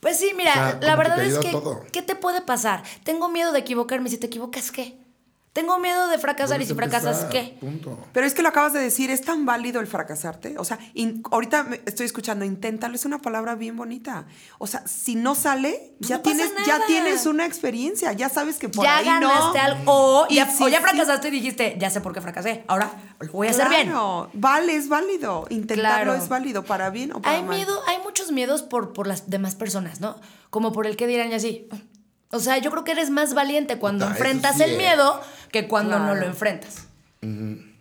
Pues 0.00 0.18
sí, 0.18 0.32
mira, 0.36 0.50
O 0.50 0.54
sea, 0.54 0.78
la 0.80 0.96
verdad 0.96 1.22
es 1.22 1.38
que, 1.38 1.50
todo. 1.50 1.84
¿qué 1.92 2.02
te 2.02 2.14
puede 2.14 2.40
pasar? 2.40 2.82
Tengo 3.04 3.28
miedo 3.28 3.52
de 3.52 3.60
equivocarme. 3.60 4.08
Si 4.08 4.18
te 4.18 4.26
equivocas, 4.26 4.72
¿qué? 4.72 4.98
Tengo 5.52 5.80
miedo 5.80 6.06
de 6.06 6.16
fracasar 6.18 6.62
y 6.62 6.64
si 6.66 6.74
fracasas, 6.74 7.22
empezar, 7.24 7.30
¿qué? 7.50 7.56
Punto. 7.58 7.98
Pero 8.12 8.24
es 8.24 8.34
que 8.34 8.42
lo 8.42 8.48
acabas 8.50 8.72
de 8.72 8.78
decir, 8.78 9.10
es 9.10 9.22
tan 9.22 9.44
válido 9.46 9.80
el 9.80 9.88
fracasarte. 9.88 10.54
O 10.58 10.64
sea, 10.64 10.78
in- 10.94 11.24
ahorita 11.28 11.64
me- 11.64 11.80
estoy 11.86 12.06
escuchando, 12.06 12.44
inténtalo, 12.44 12.94
es 12.94 13.04
una 13.04 13.18
palabra 13.18 13.56
bien 13.56 13.76
bonita. 13.76 14.26
O 14.58 14.68
sea, 14.68 14.86
si 14.86 15.16
no 15.16 15.34
sale, 15.34 15.92
Pues 15.98 16.08
ya, 16.08 16.16
no 16.18 16.22
tienes, 16.22 16.52
ya 16.64 16.74
nada. 16.74 16.86
tienes 16.86 17.26
una 17.26 17.46
experiencia, 17.46 18.12
ya 18.12 18.28
sabes 18.28 18.58
que 18.58 18.68
por 18.68 18.84
ya 18.84 18.98
ahí 18.98 19.04
ganaste 19.06 19.58
no. 19.58 19.64
algo. 19.64 19.82
O 19.86 20.26
Y 20.28 20.36
ya, 20.36 20.46
sí, 20.48 20.62
o 20.62 20.68
ya 20.68 20.78
sí. 20.78 20.82
fracasaste 20.84 21.26
y 21.26 21.30
dijiste, 21.32 21.76
ya 21.80 21.90
sé 21.90 22.00
por 22.00 22.14
qué 22.14 22.20
fracasé. 22.20 22.62
Ahora 22.68 22.92
lo 23.18 23.32
voy 23.32 23.48
a 23.48 23.50
hacer 23.50 23.68
bien. 23.70 23.88
Claro, 23.88 24.30
vale, 24.34 24.76
es 24.76 24.88
válido. 24.88 25.46
Intentarlo 25.50 26.12
Claro. 26.12 26.14
es 26.22 26.28
válido, 26.28 26.64
para 26.64 26.90
bien 26.90 27.12
o 27.12 27.20
para 27.22 27.34
Hay 27.36 27.42
mal. 27.42 27.56
miedo, 27.56 27.76
hay 27.88 27.98
muchos 28.04 28.30
miedos 28.30 28.62
por, 28.62 28.92
por 28.92 29.08
las 29.08 29.28
demás 29.28 29.56
personas, 29.56 30.00
¿no? 30.00 30.14
Como 30.50 30.70
por 30.70 30.86
el 30.86 30.96
que 30.96 31.08
dirán 31.08 31.32
y 31.32 31.34
así. 31.34 31.68
O 32.32 32.38
sea, 32.38 32.58
yo 32.58 32.70
creo 32.70 32.84
que 32.84 32.92
eres 32.92 33.10
más 33.10 33.34
valiente 33.34 33.78
cuando 33.80 34.04
Puta, 34.06 34.16
enfrentas 34.16 34.56
sí, 34.58 34.62
el 34.62 34.76
miedo 34.76 35.20
que 35.52 35.68
cuando 35.68 35.98
no 35.98 36.14
lo 36.14 36.26
enfrentas. 36.26 36.86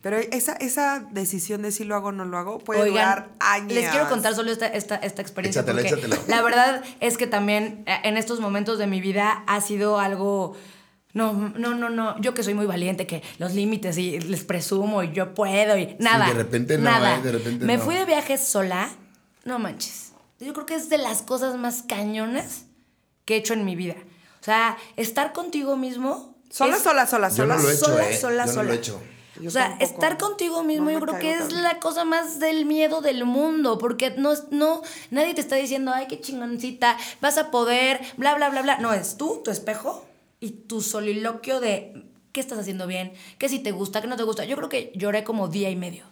Pero 0.02 0.18
esa, 0.18 0.54
esa 0.54 1.00
decisión 1.12 1.62
de 1.62 1.72
si 1.72 1.84
lo 1.84 1.96
hago 1.96 2.08
o 2.08 2.12
no 2.14 2.24
lo 2.24 2.38
hago 2.38 2.60
puede 2.60 2.82
Oigan, 2.84 2.94
durar 2.94 3.30
años. 3.42 3.74
les 3.74 3.90
quiero 3.90 4.08
contar 4.08 4.34
solo 4.34 4.50
esta, 4.52 4.68
esta, 4.68 4.96
esta 4.96 5.22
experiencia 5.22 5.62
Échatelo, 5.62 5.82
porque 5.82 5.96
échatelo. 5.96 6.22
la 6.28 6.42
verdad 6.42 6.84
es 7.02 7.18
que 7.18 7.28
también 7.28 7.84
eh, 7.86 7.98
en 8.04 8.16
estos 8.16 8.40
momentos 8.40 8.78
de 8.80 8.88
mi 8.88 9.02
vida 9.02 9.44
ha 9.48 9.60
sido 9.62 10.00
algo... 10.00 10.56
No, 11.12 11.34
no, 11.34 11.74
no, 11.74 11.90
no. 11.90 12.20
Yo 12.22 12.34
que 12.36 12.44
soy 12.44 12.54
muy 12.54 12.66
valiente, 12.68 13.08
que 13.08 13.24
los 13.40 13.54
límites 13.56 13.98
y 13.98 14.20
les 14.20 14.44
presumo 14.46 15.02
y 15.04 15.12
yo 15.12 15.34
puedo 15.34 15.76
y 15.78 15.96
nada. 16.00 16.28
de 16.28 16.34
repente 16.34 16.78
no, 16.78 16.84
nada. 16.84 17.18
¿eh? 17.18 17.22
De 17.22 17.32
repente 17.32 17.66
Me 17.66 17.78
no. 17.78 17.84
fui 17.84 17.96
de 17.96 18.06
viaje 18.06 18.38
sola. 18.38 18.90
No 19.44 19.58
manches. 19.58 20.14
Yo 20.40 20.54
creo 20.54 20.66
que 20.68 20.76
es 20.76 20.88
de 20.90 21.00
las 21.00 21.24
cosas 21.24 21.58
más 21.58 21.82
cañonas 21.82 22.66
que 23.26 23.34
he 23.34 23.38
hecho 23.38 23.54
en 23.54 23.66
mi 23.66 23.76
vida. 23.76 23.96
O 24.40 24.44
sea, 24.44 24.78
estar 24.98 25.34
contigo 25.34 25.76
mismo. 25.76 26.29
Sola, 26.50 26.76
es- 26.78 26.82
sola, 26.84 27.06
sola, 27.08 27.30
Yo 27.30 27.36
sola. 27.36 27.56
no 27.56 27.62
lo 27.64 27.70
he 27.70 27.74
hecho, 27.74 27.86
sola, 27.86 28.10
¿eh? 28.10 28.18
sola, 28.18 28.44
Yo 28.46 28.48
no 28.48 28.54
sola. 28.54 28.64
lo 28.68 28.74
he 28.74 28.76
hecho. 28.78 29.02
Yo 29.42 29.48
o 29.48 29.52
sea, 29.52 29.70
tampoco. 29.70 29.86
estar 29.86 30.18
contigo 30.18 30.64
mismo 30.64 30.86
No 30.86 30.92
yo 30.92 31.00
creo 31.00 31.20
que 31.20 31.34
es 31.34 31.54
la 31.54 31.80
cosa 31.80 32.04
más 32.04 32.40
del 32.40 32.66
miedo 32.66 33.00
del 33.02 33.24
mundo, 33.24 33.78
porque 33.78 34.12
no, 34.18 34.34
es- 34.34 34.44
no, 34.52 34.82
nadie 35.12 35.34
te 35.34 35.42
está 35.42 35.56
diciendo, 35.56 35.92
ay, 35.94 36.08
qué 36.08 36.20
chingoncita, 36.20 36.98
vas 37.22 37.38
a 37.38 37.50
poder, 37.52 38.02
bla, 38.18 38.36
bla, 38.36 38.50
bla, 38.50 38.62
bla. 38.64 38.78
No, 38.80 38.92
es 38.94 39.16
tú, 39.18 39.42
tu 39.44 39.50
espejo 39.52 40.06
y 40.42 40.50
tu 40.52 40.82
soliloquio 40.82 41.60
de 41.62 42.04
qué 42.34 42.42
estás 42.42 42.60
haciendo 42.60 42.86
bien, 42.86 43.14
qué 43.38 43.48
si 43.48 43.60
te 43.60 43.72
gusta, 43.72 44.02
qué 44.02 44.08
no 44.08 44.18
te 44.18 44.24
gusta. 44.24 44.44
Yo 44.46 44.58
creo 44.58 44.68
que 44.70 44.92
lloré 44.96 45.24
como 45.24 45.48
día 45.48 45.70
y 45.70 45.76
medio. 45.78 46.04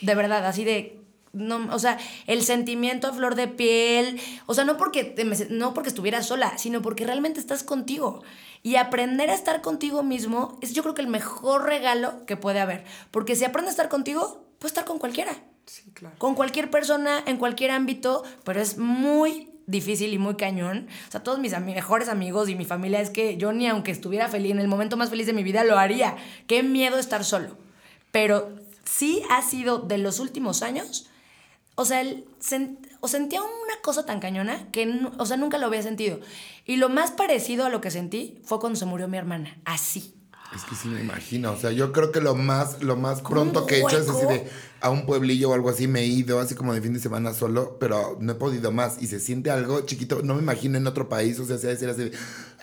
De 0.00 0.14
verdad, 0.14 0.44
así 0.46 0.64
de 0.64 0.98
no, 1.36 1.68
o 1.72 1.78
sea, 1.78 1.98
el 2.26 2.42
sentimiento 2.42 3.06
a 3.06 3.12
flor 3.12 3.34
de 3.34 3.48
piel, 3.48 4.20
o 4.46 4.54
sea, 4.54 4.64
no 4.64 4.76
porque, 4.76 5.04
te 5.04 5.24
no 5.50 5.74
porque 5.74 5.88
estuvieras 5.88 6.26
sola, 6.26 6.58
sino 6.58 6.82
porque 6.82 7.06
realmente 7.06 7.40
estás 7.40 7.62
contigo. 7.62 8.22
Y 8.62 8.76
aprender 8.76 9.30
a 9.30 9.34
estar 9.34 9.62
contigo 9.62 10.02
mismo 10.02 10.58
es 10.60 10.72
yo 10.72 10.82
creo 10.82 10.94
que 10.94 11.02
el 11.02 11.08
mejor 11.08 11.64
regalo 11.64 12.26
que 12.26 12.36
puede 12.36 12.60
haber. 12.60 12.84
Porque 13.10 13.36
si 13.36 13.44
aprendes 13.44 13.70
a 13.70 13.72
estar 13.72 13.88
contigo, 13.88 14.44
puedes 14.58 14.72
estar 14.72 14.84
con 14.84 14.98
cualquiera. 14.98 15.32
Sí, 15.66 15.90
claro. 15.94 16.16
Con 16.18 16.34
cualquier 16.34 16.70
persona, 16.70 17.22
en 17.26 17.36
cualquier 17.36 17.70
ámbito, 17.70 18.24
pero 18.44 18.60
es 18.60 18.78
muy 18.78 19.50
difícil 19.66 20.12
y 20.12 20.18
muy 20.18 20.36
cañón. 20.36 20.88
O 21.08 21.10
sea, 21.10 21.22
todos 21.22 21.38
mis 21.38 21.58
mejores 21.60 22.08
amigos 22.08 22.48
y 22.48 22.54
mi 22.54 22.64
familia 22.64 23.00
es 23.00 23.10
que 23.10 23.36
yo 23.36 23.52
ni 23.52 23.68
aunque 23.68 23.90
estuviera 23.90 24.28
feliz, 24.28 24.52
en 24.52 24.60
el 24.60 24.68
momento 24.68 24.96
más 24.96 25.10
feliz 25.10 25.26
de 25.26 25.32
mi 25.32 25.42
vida, 25.42 25.64
lo 25.64 25.78
haría. 25.78 26.16
Qué 26.46 26.62
miedo 26.62 26.98
estar 26.98 27.24
solo. 27.24 27.56
Pero 28.10 28.50
sí 28.84 29.22
ha 29.30 29.42
sido 29.42 29.78
de 29.78 29.98
los 29.98 30.20
últimos 30.20 30.62
años, 30.62 31.08
o 31.76 31.84
sea, 31.84 32.00
el 32.00 32.26
sen- 32.40 32.78
o 33.00 33.06
sentía 33.08 33.40
una 33.42 33.80
cosa 33.82 34.04
tan 34.04 34.18
cañona 34.18 34.68
que, 34.72 35.00
o 35.18 35.26
sea, 35.26 35.36
nunca 35.36 35.58
lo 35.58 35.66
había 35.66 35.82
sentido. 35.82 36.18
Y 36.64 36.76
lo 36.76 36.88
más 36.88 37.12
parecido 37.12 37.64
a 37.64 37.68
lo 37.68 37.80
que 37.80 37.90
sentí 37.92 38.40
fue 38.44 38.58
cuando 38.58 38.76
se 38.78 38.86
murió 38.86 39.06
mi 39.06 39.16
hermana. 39.18 39.56
Así. 39.64 40.12
Es 40.54 40.62
que 40.62 40.74
sí 40.76 40.88
me 40.88 41.00
imagino, 41.00 41.52
o 41.52 41.56
sea, 41.56 41.72
yo 41.72 41.92
creo 41.92 42.12
que 42.12 42.20
lo 42.20 42.34
más, 42.36 42.80
lo 42.82 42.96
más 42.96 43.20
pronto 43.20 43.66
que 43.66 43.76
he 43.76 43.80
hecho 43.80 43.98
es 43.98 44.08
así 44.08 44.26
de 44.26 44.48
a 44.80 44.90
un 44.90 45.04
pueblillo 45.04 45.50
o 45.50 45.54
algo 45.54 45.68
así, 45.68 45.88
me 45.88 46.00
he 46.00 46.06
ido 46.06 46.38
así 46.38 46.54
como 46.54 46.72
de 46.72 46.80
fin 46.80 46.92
de 46.94 47.00
semana 47.00 47.34
solo, 47.34 47.76
pero 47.80 48.16
no 48.20 48.32
he 48.32 48.34
podido 48.36 48.70
más 48.70 49.02
y 49.02 49.08
se 49.08 49.18
siente 49.18 49.50
algo 49.50 49.80
chiquito, 49.80 50.22
no 50.22 50.34
me 50.34 50.42
imagino 50.42 50.78
en 50.78 50.86
otro 50.86 51.08
país, 51.08 51.38
o 51.40 51.44
sea, 51.44 51.58
se 51.58 51.66
decir 51.66 51.88
así 51.90 52.04
de, 52.04 52.12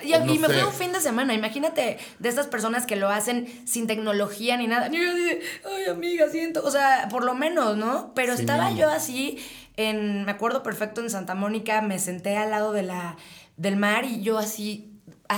Y, 0.02 0.12
no 0.12 0.34
y 0.34 0.40
me 0.40 0.48
fui 0.48 0.60
a 0.60 0.68
un 0.68 0.74
fin 0.74 0.92
de 0.92 1.00
semana. 1.00 1.34
Imagínate 1.34 1.98
de 2.20 2.30
estas 2.30 2.48
personas 2.48 2.86
que 2.86 2.96
lo 2.96 3.10
hacen 3.10 3.48
sin 3.66 3.86
tecnología 3.88 4.58
ni 4.58 4.68
nada. 4.68 4.88
Y 4.92 4.98
yo 4.98 5.12
así 5.12 5.40
ay, 5.66 5.86
amiga, 5.92 6.30
siento. 6.30 6.64
O 6.64 6.72
sea, 6.72 7.08
por 7.10 7.24
lo 7.24 7.36
menos, 7.36 7.78
¿no? 7.78 8.14
Pero 8.16 8.36
Sí. 8.36 8.42
estaba 8.42 8.72
yo 8.72 8.90
así, 8.90 9.38
en, 9.78 10.26
me 10.26 10.32
acuerdo 10.32 10.64
perfecto, 10.64 11.02
en 11.02 11.10
Santa 11.10 11.36
Mónica, 11.36 11.82
me 11.82 12.00
senté 12.00 12.38
al 12.38 12.52
lado 12.52 12.72
de 12.74 12.84
la, 12.84 13.18
del 13.58 13.76
mar 13.78 14.06
y 14.06 14.22
yo 14.22 14.38
así. 14.38 14.90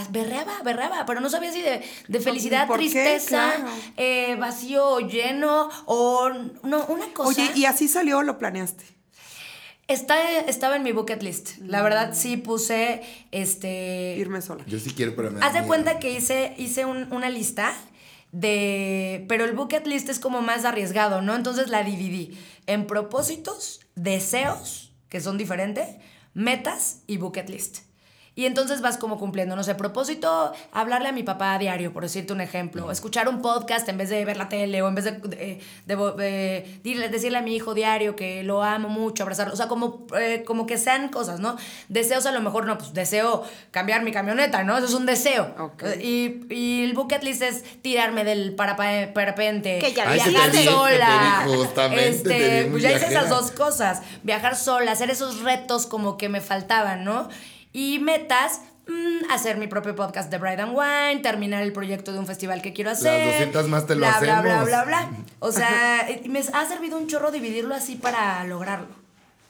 Berreaba, 0.09 0.61
berreaba, 0.63 1.05
pero 1.05 1.21
no 1.21 1.29
sabía 1.29 1.53
si 1.53 1.61
de, 1.61 1.81
de 2.09 2.19
felicidad, 2.19 2.67
tristeza, 2.67 3.53
Claro. 3.55 3.71
eh, 3.95 4.35
vacío 4.37 4.85
o 4.85 4.99
lleno, 4.99 5.69
o 5.85 6.29
no, 6.63 6.85
una 6.87 7.05
cosa. 7.13 7.29
Oye, 7.29 7.49
¿y 7.55 7.63
así 7.63 7.87
salió 7.87 8.17
o 8.17 8.21
lo 8.23 8.37
planeaste? 8.37 8.83
Está, 9.87 10.39
estaba 10.39 10.75
en 10.77 10.83
mi 10.83 10.91
bucket 10.93 11.21
list. 11.21 11.57
La 11.59 11.81
verdad, 11.83 12.13
sí 12.15 12.37
puse 12.37 13.01
este. 13.31 14.15
Irme 14.17 14.41
sola. 14.41 14.63
Yo 14.65 14.79
sí 14.79 14.91
quiero, 14.91 15.15
pero 15.15 15.29
me 15.31 15.39
Haz 15.45 15.53
de 15.53 15.61
cuenta 15.63 15.99
que 15.99 16.11
hice, 16.11 16.55
hice 16.57 16.85
un- 16.85 17.11
una 17.13 17.29
lista 17.29 17.73
de... 18.31 19.25
Pero 19.29 19.45
el 19.45 19.53
bucket 19.53 19.85
list 19.87 20.09
es 20.09 20.19
como 20.19 20.41
más 20.41 20.65
arriesgado, 20.65 21.21
¿no? 21.21 21.35
Entonces 21.35 21.69
la 21.69 21.83
dividí 21.83 22.37
en 22.65 22.87
propósitos, 22.87 23.81
deseos, 23.95 24.91
que 25.09 25.21
son 25.21 25.37
diferentes, 25.37 25.87
metas 26.33 27.01
y 27.07 27.17
bucket 27.17 27.47
list. 27.49 27.79
Y 28.37 28.45
entonces 28.45 28.81
vas 28.81 28.97
como 28.97 29.17
cumpliendo, 29.17 29.55
no 29.55 29.63
sé, 29.63 29.75
propósito, 29.75 30.51
hablarle 30.73 31.07
a 31.07 31.11
mi 31.13 31.23
papá 31.23 31.53
a 31.53 31.57
diario, 31.57 31.93
por 31.93 32.03
decirte 32.03 32.33
un 32.33 32.41
ejemplo, 32.41 32.91
escuchar 32.91 33.29
un 33.29 33.41
podcast 33.41 33.87
en 33.87 33.97
vez 33.97 34.09
de 34.09 34.25
ver 34.25 34.35
la 34.35 34.49
tele 34.49 34.81
o 34.81 34.89
en 34.89 34.95
vez 34.95 35.05
de, 35.05 35.11
de- 35.13 35.61
de- 35.85 35.95
de- 35.95 36.79
dile- 36.83 37.09
decirle 37.09 37.37
a 37.37 37.41
mi 37.41 37.55
hijo 37.55 37.73
diario 37.73 38.17
que 38.17 38.43
lo 38.43 38.61
amo 38.61 38.89
mucho, 38.89 39.23
abrazarlo, 39.23 39.53
o 39.53 39.55
sea, 39.55 39.67
como, 39.69 40.05
eh, 40.19 40.43
como 40.45 40.65
que 40.65 40.77
sean 40.77 41.07
cosas, 41.07 41.39
¿no? 41.39 41.55
Deseos 41.87 42.25
a 42.25 42.31
lo 42.33 42.41
mejor, 42.41 42.65
no, 42.65 42.77
pues 42.77 42.93
deseo 42.93 43.43
cambiar 43.71 44.03
mi 44.03 44.11
camioneta, 44.11 44.63
¿no? 44.63 44.77
Eso 44.77 44.87
es 44.87 44.93
un 44.95 45.05
deseo. 45.05 45.55
Y, 46.01 46.41
y 46.53 46.83
el 46.83 46.93
bucket 46.93 47.23
list 47.23 47.41
es 47.41 47.63
tirarme 47.81 48.25
del 48.25 48.53
parapente, 49.13 49.79
Que 49.79 49.93
ya 49.93 50.11
viajar 50.11 50.51
te 50.51 50.65
sola. 50.65 51.41
te 51.45 51.55
justamente, 51.55 52.09
este, 52.09 52.67
pues 52.69 52.83
ya 52.83 52.91
hice 52.91 53.07
esas 53.07 53.29
dos 53.29 53.51
cosas. 53.51 54.01
Viajar 54.23 54.55
sola, 54.55 54.91
hacer 54.91 55.09
esos 55.09 55.41
retos 55.41 55.85
como 55.87 56.17
que 56.17 56.29
me 56.29 56.41
faltaban, 56.41 57.03
¿no? 57.03 57.29
Y 57.75 57.99
metas, 57.99 58.61
mm, 58.87 59.29
hacer 59.29 59.57
mi 59.57 59.67
propio 59.67 59.97
podcast 59.97 60.31
de 60.31 60.37
Bride 60.37 60.61
and 60.61 60.77
Wine, 60.77 61.21
terminar 61.21 61.61
el 61.61 61.73
proyecto 61.73 62.13
de 62.13 62.19
un 62.19 62.25
festival 62.25 62.61
que 62.61 62.71
quiero 62.71 62.91
hacer. 62.91 63.33
200 63.33 63.67
más 63.67 63.85
te 63.85 63.95
lo 63.95 64.07
bla, 64.07 64.17
Bla, 64.21 64.41
bla, 64.41 64.63
bla, 64.63 64.83
bla. 64.85 65.09
O 65.39 65.51
sea, 65.51 66.07
y 66.09 66.29
me 66.29 66.39
ha 66.39 66.65
servido 66.65 66.97
un 66.97 67.07
chorro 67.07 67.31
dividirlo 67.31 67.75
así 67.75 67.97
para 67.97 68.45
lograrlo. 68.45 68.87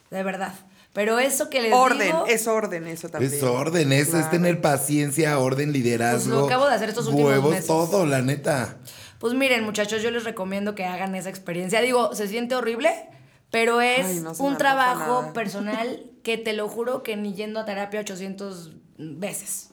De 0.09 0.23
verdad. 0.23 0.55
Pero 0.91 1.19
eso 1.19 1.51
que 1.51 1.61
les 1.61 1.71
Orden, 1.71 1.99
digo... 1.99 2.26
es 2.26 2.47
orden 2.47 2.88
eso 2.88 3.09
también. 3.09 3.32
Es 3.32 3.43
orden, 3.43 3.93
es, 3.93 4.11
es 4.15 4.32
tener 4.32 4.59
paciencia, 4.59 5.38
orden, 5.38 5.71
liderazgo. 5.71 6.32
Pues 6.32 6.39
lo 6.39 6.45
acabo 6.47 6.67
de 6.67 6.73
hacer 6.73 6.89
estos 6.89 7.05
últimos 7.05 7.32
huevos, 7.32 7.51
meses. 7.51 7.67
todo, 7.67 8.07
la 8.07 8.23
neta. 8.23 8.78
Pues 9.19 9.36
miren, 9.36 9.63
muchachos, 9.63 10.01
yo 10.01 10.09
les 10.09 10.23
recomiendo 10.23 10.73
que 10.73 10.86
hagan 10.86 11.13
esa 11.13 11.30
experiencia. 11.30 11.80
Digo, 11.82 12.15
se 12.15 12.28
siente 12.28 12.55
horrible, 12.55 12.91
pero 13.51 13.82
es 13.82 14.03
Ay, 14.03 14.19
no 14.21 14.32
un 14.39 14.57
trabajo 14.57 15.32
personal 15.32 16.09
que 16.26 16.38
te 16.39 16.51
lo 16.53 16.67
juro 16.67 17.03
que 17.03 17.15
ni 17.15 17.34
yendo 17.36 17.59
a 17.59 17.65
terapia 17.65 17.99
800 18.01 18.71
veces. 18.97 19.69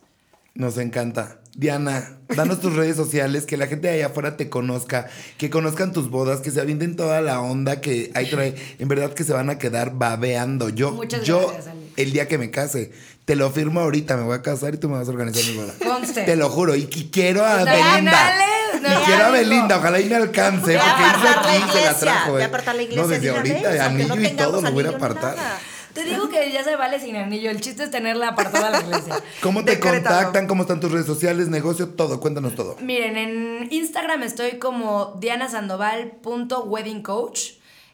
Nos 0.54 0.76
encanta. 0.76 1.38
Diana, 1.56 2.18
danos 2.36 2.60
tus 2.60 2.74
redes 2.76 2.94
sociales, 2.94 3.46
que 3.46 3.56
la 3.56 3.66
gente 3.66 3.88
de 3.88 3.94
allá 3.94 4.06
afuera 4.08 4.36
te 4.36 4.50
conozca, 4.50 5.08
que 5.38 5.48
conozcan 5.48 5.92
tus 5.92 6.10
bodas, 6.10 6.40
que 6.40 6.50
se 6.50 6.60
avienten 6.60 6.94
toda 6.94 7.22
la 7.22 7.40
onda 7.40 7.80
que 7.80 8.10
hay 8.14 8.28
trae. 8.28 8.54
En 8.78 8.86
verdad 8.88 9.14
que 9.14 9.24
se 9.24 9.32
van 9.32 9.48
a 9.48 9.56
quedar 9.58 9.94
babeando. 9.94 10.68
Yo, 10.68 10.92
Muchas 10.92 11.24
yo, 11.24 11.40
gracias, 11.40 11.68
Ale. 11.68 11.80
el 11.96 12.12
día 12.12 12.28
que 12.28 12.36
me 12.36 12.50
case, 12.50 12.92
te 13.24 13.34
lo 13.34 13.50
firmo 13.50 13.80
ahorita, 13.80 14.16
me 14.18 14.24
voy 14.24 14.34
a 14.36 14.42
casar 14.42 14.74
y 14.74 14.76
tú 14.76 14.90
me 14.90 14.98
vas 14.98 15.08
a 15.08 15.10
organizar 15.10 15.42
mi 15.50 15.56
boda. 15.58 15.72
Conste. 15.82 16.22
Te 16.24 16.36
lo 16.36 16.50
juro. 16.50 16.76
Y, 16.76 16.82
y 16.82 17.10
quiero 17.10 17.46
a 17.46 17.60
No, 17.60 17.64
Belinda. 17.64 18.10
dale, 18.12 18.44
y 18.78 18.80
no, 19.00 19.04
quiero 19.06 19.24
a. 19.24 19.30
Belinda, 19.30 19.78
ojalá 19.78 20.00
y 20.00 20.08
me 20.08 20.16
alcance, 20.16 20.60
porque 20.60 20.76
hizo 20.76 21.28
apartar 21.28 21.44
la 21.44 21.52
aquí, 21.52 21.52
se 21.52 21.58
la 21.60 21.66
iglesia, 21.80 21.98
trajo. 21.98 22.38
eh. 22.38 22.44
apartar 22.44 22.74
la 22.74 22.82
iglesia 22.82 23.02
No, 23.02 23.08
de 23.08 23.14
desde 23.20 23.30
ahorita, 23.36 23.70
vez, 23.70 23.80
anillo 23.80 24.16
no 24.16 24.22
y 24.22 24.28
todo 24.32 24.60
lo 24.60 24.72
voy 24.72 24.84
a 24.84 24.88
apartar. 24.90 25.36
nada. 25.36 25.58
Te 25.94 26.04
digo 26.04 26.28
que 26.28 26.50
ya 26.50 26.64
se 26.64 26.76
vale 26.76 26.98
sin 27.00 27.16
anillo. 27.16 27.50
El 27.50 27.60
chiste 27.60 27.84
es 27.84 27.90
tenerla 27.90 28.28
apartada 28.28 28.70
la 28.70 28.80
iglesia. 28.80 29.16
¿Cómo 29.42 29.64
te 29.64 29.72
Decrétalo. 29.72 30.16
contactan? 30.16 30.46
¿Cómo 30.46 30.62
están 30.62 30.80
tus 30.80 30.90
redes 30.92 31.06
sociales, 31.06 31.48
negocio, 31.48 31.90
todo? 31.90 32.20
Cuéntanos 32.20 32.54
todo. 32.54 32.76
Miren, 32.80 33.16
en 33.16 33.68
Instagram 33.70 34.22
estoy 34.22 34.58
como 34.58 35.16
dianasandoval.weddingcoach. 35.20 37.40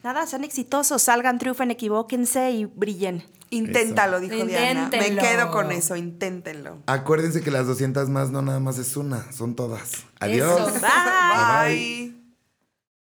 Nada, 0.03 0.27
sean 0.27 0.45
exitosos, 0.45 1.03
salgan, 1.03 1.39
triunfen, 1.39 1.71
equivóquense 1.71 2.51
y 2.53 2.65
brillen. 2.67 3.25
Inténtalo, 3.51 4.21
dijo 4.21 4.45
Diana. 4.45 4.89
Me 4.93 5.17
quedo 5.17 5.51
con 5.51 5.73
eso, 5.73 5.97
inténtenlo. 5.97 6.79
Acuérdense 6.87 7.41
que 7.41 7.51
las 7.51 7.67
200 7.67 8.09
más 8.09 8.31
no 8.31 8.43
nada 8.43 8.61
más 8.61 8.79
es 8.79 8.97
una, 8.97 9.31
son 9.33 9.55
todas. 9.55 10.05
Adiós. 10.21 10.61
Eso. 10.61 10.81
Bye. 10.81 11.75
Bye. 11.75 12.18